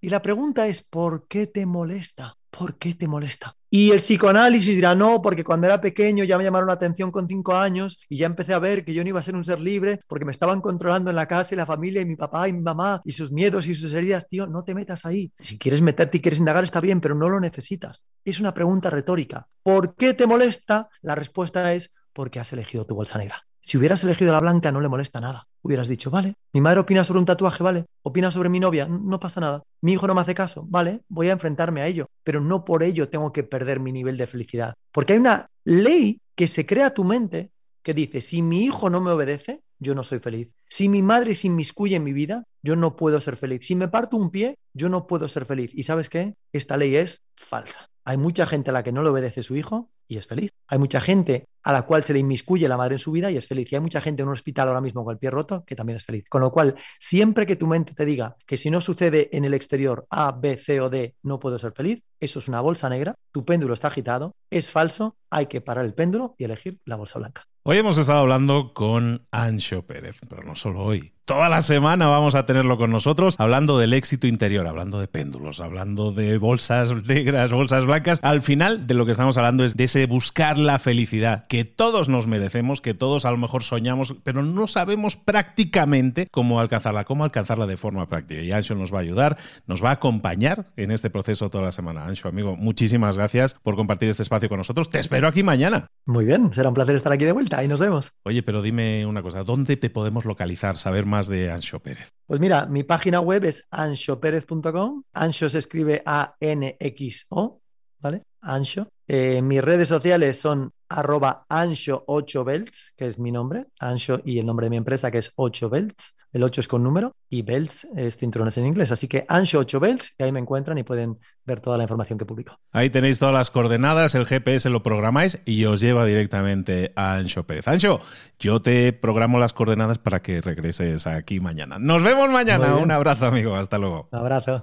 Y 0.00 0.08
la 0.08 0.22
pregunta 0.22 0.66
es, 0.68 0.82
¿por 0.82 1.28
qué 1.28 1.46
te 1.46 1.66
molesta? 1.66 2.38
¿Por 2.48 2.78
qué 2.78 2.94
te 2.94 3.06
molesta? 3.06 3.58
Y 3.72 3.92
el 3.92 3.98
psicoanálisis 3.98 4.74
dirá, 4.74 4.96
no, 4.96 5.22
porque 5.22 5.44
cuando 5.44 5.68
era 5.68 5.80
pequeño 5.80 6.24
ya 6.24 6.36
me 6.36 6.42
llamaron 6.42 6.66
la 6.66 6.72
atención 6.72 7.12
con 7.12 7.28
cinco 7.28 7.54
años 7.54 8.00
y 8.08 8.16
ya 8.16 8.26
empecé 8.26 8.52
a 8.52 8.58
ver 8.58 8.84
que 8.84 8.92
yo 8.92 9.04
no 9.04 9.10
iba 9.10 9.20
a 9.20 9.22
ser 9.22 9.36
un 9.36 9.44
ser 9.44 9.60
libre 9.60 10.00
porque 10.08 10.24
me 10.24 10.32
estaban 10.32 10.60
controlando 10.60 11.10
en 11.10 11.16
la 11.16 11.26
casa 11.26 11.54
y 11.54 11.56
la 11.56 11.66
familia 11.66 12.02
y 12.02 12.06
mi 12.06 12.16
papá 12.16 12.48
y 12.48 12.52
mi 12.52 12.62
mamá 12.62 13.00
y 13.04 13.12
sus 13.12 13.30
miedos 13.30 13.68
y 13.68 13.76
sus 13.76 13.94
heridas. 13.94 14.26
Tío, 14.28 14.48
no 14.48 14.64
te 14.64 14.74
metas 14.74 15.06
ahí. 15.06 15.32
Si 15.38 15.56
quieres 15.56 15.82
meterte 15.82 16.18
y 16.18 16.20
quieres 16.20 16.40
indagar 16.40 16.64
está 16.64 16.80
bien, 16.80 17.00
pero 17.00 17.14
no 17.14 17.28
lo 17.28 17.38
necesitas. 17.38 18.04
Es 18.24 18.40
una 18.40 18.52
pregunta 18.52 18.90
retórica. 18.90 19.46
¿Por 19.62 19.94
qué 19.94 20.14
te 20.14 20.26
molesta? 20.26 20.88
La 21.00 21.14
respuesta 21.14 21.72
es 21.72 21.92
porque 22.12 22.40
has 22.40 22.52
elegido 22.52 22.86
tu 22.86 22.96
bolsa 22.96 23.18
negra. 23.18 23.46
Si 23.60 23.76
hubieras 23.76 24.02
elegido 24.04 24.32
la 24.32 24.40
blanca, 24.40 24.72
no 24.72 24.80
le 24.80 24.88
molesta 24.88 25.20
nada. 25.20 25.46
Hubieras 25.62 25.88
dicho, 25.88 26.10
vale, 26.10 26.34
mi 26.52 26.60
madre 26.60 26.80
opina 26.80 27.04
sobre 27.04 27.20
un 27.20 27.26
tatuaje, 27.26 27.62
vale, 27.62 27.84
opina 28.02 28.30
sobre 28.30 28.48
mi 28.48 28.58
novia, 28.58 28.86
no 28.88 29.20
pasa 29.20 29.40
nada. 29.40 29.62
Mi 29.82 29.92
hijo 29.92 30.06
no 30.06 30.14
me 30.14 30.22
hace 30.22 30.34
caso, 30.34 30.64
vale, 30.68 31.02
voy 31.08 31.28
a 31.28 31.32
enfrentarme 31.32 31.82
a 31.82 31.86
ello, 31.86 32.06
pero 32.24 32.40
no 32.40 32.64
por 32.64 32.82
ello 32.82 33.08
tengo 33.10 33.32
que 33.32 33.42
perder 33.42 33.78
mi 33.78 33.92
nivel 33.92 34.16
de 34.16 34.26
felicidad. 34.26 34.74
Porque 34.90 35.12
hay 35.12 35.18
una 35.18 35.46
ley 35.64 36.20
que 36.34 36.46
se 36.46 36.64
crea 36.64 36.94
tu 36.94 37.04
mente 37.04 37.50
que 37.82 37.94
dice, 37.94 38.20
si 38.20 38.42
mi 38.42 38.64
hijo 38.64 38.88
no 38.88 39.00
me 39.00 39.10
obedece, 39.10 39.60
yo 39.78 39.94
no 39.94 40.04
soy 40.04 40.18
feliz. 40.18 40.48
Si 40.68 40.88
mi 40.88 41.02
madre 41.02 41.34
se 41.34 41.46
inmiscuye 41.46 41.96
en 41.96 42.04
mi 42.04 42.12
vida, 42.12 42.44
yo 42.62 42.76
no 42.76 42.96
puedo 42.96 43.20
ser 43.20 43.36
feliz. 43.36 43.66
Si 43.66 43.74
me 43.74 43.88
parto 43.88 44.16
un 44.16 44.30
pie, 44.30 44.56
yo 44.74 44.88
no 44.88 45.06
puedo 45.06 45.28
ser 45.28 45.46
feliz. 45.46 45.70
¿Y 45.74 45.84
sabes 45.84 46.08
qué? 46.08 46.34
Esta 46.52 46.76
ley 46.76 46.96
es 46.96 47.22
falsa. 47.36 47.88
Hay 48.04 48.16
mucha 48.16 48.46
gente 48.46 48.70
a 48.70 48.72
la 48.72 48.82
que 48.82 48.92
no 48.92 49.02
le 49.02 49.08
obedece 49.08 49.42
su 49.42 49.56
hijo 49.56 49.90
y 50.10 50.18
es 50.18 50.26
feliz. 50.26 50.50
Hay 50.66 50.78
mucha 50.78 51.00
gente 51.00 51.46
a 51.62 51.72
la 51.72 51.82
cual 51.82 52.02
se 52.02 52.12
le 52.12 52.18
inmiscuye 52.18 52.66
la 52.68 52.76
madre 52.76 52.96
en 52.96 52.98
su 52.98 53.12
vida 53.12 53.30
y 53.30 53.36
es 53.36 53.46
feliz. 53.46 53.70
Y 53.70 53.76
hay 53.76 53.80
mucha 53.80 54.00
gente 54.00 54.22
en 54.22 54.28
un 54.28 54.34
hospital 54.34 54.68
ahora 54.68 54.80
mismo 54.80 55.04
con 55.04 55.12
el 55.12 55.18
pie 55.18 55.30
roto 55.30 55.64
que 55.64 55.76
también 55.76 55.96
es 55.96 56.04
feliz. 56.04 56.24
Con 56.28 56.40
lo 56.40 56.50
cual, 56.50 56.74
siempre 56.98 57.46
que 57.46 57.54
tu 57.54 57.68
mente 57.68 57.94
te 57.94 58.04
diga 58.04 58.36
que 58.44 58.56
si 58.56 58.70
no 58.70 58.80
sucede 58.80 59.30
en 59.32 59.44
el 59.44 59.54
exterior 59.54 60.06
A, 60.10 60.32
B, 60.32 60.56
C 60.56 60.80
o 60.80 60.90
D, 60.90 61.14
no 61.22 61.38
puedo 61.38 61.58
ser 61.60 61.72
feliz, 61.72 62.02
eso 62.18 62.40
es 62.40 62.48
una 62.48 62.60
bolsa 62.60 62.88
negra, 62.88 63.14
tu 63.30 63.44
péndulo 63.44 63.72
está 63.72 63.88
agitado, 63.88 64.34
es 64.50 64.68
falso, 64.70 65.16
hay 65.30 65.46
que 65.46 65.60
parar 65.60 65.84
el 65.84 65.94
péndulo 65.94 66.34
y 66.38 66.44
elegir 66.44 66.80
la 66.84 66.96
bolsa 66.96 67.20
blanca. 67.20 67.44
Hoy 67.62 67.78
hemos 67.78 67.96
estado 67.98 68.18
hablando 68.18 68.74
con 68.74 69.28
Ancho 69.30 69.86
Pérez, 69.86 70.20
pero 70.28 70.42
no 70.42 70.56
solo 70.56 70.82
hoy 70.82 71.14
toda 71.30 71.48
la 71.48 71.62
semana 71.62 72.08
vamos 72.08 72.34
a 72.34 72.44
tenerlo 72.44 72.76
con 72.76 72.90
nosotros, 72.90 73.36
hablando 73.38 73.78
del 73.78 73.92
éxito 73.92 74.26
interior, 74.26 74.66
hablando 74.66 74.98
de 74.98 75.06
péndulos, 75.06 75.60
hablando 75.60 76.10
de 76.10 76.38
bolsas 76.38 76.92
negras, 77.06 77.52
bolsas 77.52 77.86
blancas. 77.86 78.18
Al 78.22 78.42
final 78.42 78.88
de 78.88 78.94
lo 78.94 79.06
que 79.06 79.12
estamos 79.12 79.36
hablando 79.36 79.64
es 79.64 79.76
de 79.76 79.84
ese 79.84 80.06
buscar 80.06 80.58
la 80.58 80.80
felicidad 80.80 81.46
que 81.46 81.64
todos 81.64 82.08
nos 82.08 82.26
merecemos, 82.26 82.80
que 82.80 82.94
todos 82.94 83.26
a 83.26 83.30
lo 83.30 83.36
mejor 83.36 83.62
soñamos, 83.62 84.16
pero 84.24 84.42
no 84.42 84.66
sabemos 84.66 85.14
prácticamente 85.14 86.26
cómo 86.32 86.58
alcanzarla, 86.58 87.04
cómo 87.04 87.22
alcanzarla 87.22 87.68
de 87.68 87.76
forma 87.76 88.08
práctica. 88.08 88.42
Y 88.42 88.50
Ancho 88.50 88.74
nos 88.74 88.92
va 88.92 88.98
a 88.98 89.02
ayudar, 89.02 89.38
nos 89.68 89.84
va 89.84 89.90
a 89.90 89.92
acompañar 89.92 90.66
en 90.76 90.90
este 90.90 91.10
proceso 91.10 91.48
toda 91.48 91.62
la 91.62 91.70
semana. 91.70 92.06
Ancho, 92.06 92.26
amigo, 92.26 92.56
muchísimas 92.56 93.16
gracias 93.16 93.54
por 93.62 93.76
compartir 93.76 94.08
este 94.08 94.24
espacio 94.24 94.48
con 94.48 94.58
nosotros. 94.58 94.90
Te 94.90 94.98
espero 94.98 95.28
aquí 95.28 95.44
mañana. 95.44 95.86
Muy 96.06 96.24
bien, 96.24 96.52
será 96.52 96.70
un 96.70 96.74
placer 96.74 96.96
estar 96.96 97.12
aquí 97.12 97.24
de 97.24 97.30
vuelta 97.30 97.62
y 97.62 97.68
nos 97.68 97.78
vemos. 97.78 98.10
Oye, 98.24 98.42
pero 98.42 98.62
dime 98.62 99.06
una 99.06 99.22
cosa, 99.22 99.44
¿dónde 99.44 99.76
te 99.76 99.90
podemos 99.90 100.24
localizar, 100.24 100.76
saber 100.76 101.06
más 101.06 101.19
de 101.26 101.50
Ancho 101.50 101.80
Pérez? 101.80 102.12
Pues 102.26 102.40
mira, 102.40 102.66
mi 102.66 102.84
página 102.84 103.20
web 103.20 103.44
es 103.44 103.66
anshopérez.com. 103.70 105.02
Ancho 105.12 105.48
se 105.48 105.58
escribe 105.58 106.02
A-N-X-O, 106.06 107.60
¿vale? 107.98 108.22
Ancho. 108.40 108.88
Eh, 109.06 109.42
mis 109.42 109.62
redes 109.62 109.88
sociales 109.88 110.38
son 110.38 110.72
arroba 110.88 111.46
ancho8belts, 111.48 112.92
que 112.96 113.06
es 113.06 113.18
mi 113.18 113.32
nombre, 113.32 113.66
ancho 113.78 114.20
y 114.24 114.38
el 114.38 114.46
nombre 114.46 114.66
de 114.66 114.70
mi 114.70 114.76
empresa, 114.76 115.10
que 115.10 115.18
es 115.18 115.34
8belts. 115.36 116.12
El 116.32 116.44
8 116.44 116.60
es 116.60 116.68
con 116.68 116.84
número 116.84 117.16
y 117.28 117.42
belts 117.42 117.88
es 117.96 118.16
cinturones 118.16 118.56
en 118.56 118.66
inglés. 118.66 118.92
Así 118.92 119.08
que 119.08 119.26
ancho8belts, 119.26 120.12
y 120.16 120.22
ahí 120.22 120.30
me 120.30 120.38
encuentran 120.38 120.78
y 120.78 120.84
pueden 120.84 121.18
ver 121.44 121.60
toda 121.60 121.76
la 121.76 121.82
información 121.82 122.18
que 122.18 122.24
publico. 122.24 122.56
Ahí 122.70 122.90
tenéis 122.90 123.18
todas 123.18 123.34
las 123.34 123.50
coordenadas, 123.50 124.14
el 124.14 124.26
GPS 124.26 124.70
lo 124.70 124.82
programáis 124.82 125.40
y 125.44 125.64
os 125.64 125.80
lleva 125.80 126.04
directamente 126.04 126.92
a 126.94 127.16
Ancho 127.16 127.44
Pérez. 127.46 127.66
Ancho, 127.66 128.00
yo 128.38 128.62
te 128.62 128.92
programo 128.92 129.40
las 129.40 129.52
coordenadas 129.52 129.98
para 129.98 130.22
que 130.22 130.40
regreses 130.40 131.08
aquí 131.08 131.40
mañana. 131.40 131.78
Nos 131.80 132.02
vemos 132.04 132.28
mañana. 132.30 132.76
Un 132.76 132.92
abrazo, 132.92 133.26
amigo. 133.26 133.56
Hasta 133.56 133.78
luego. 133.78 134.08
Un 134.12 134.18
abrazo. 134.18 134.62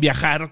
viajar 0.01 0.51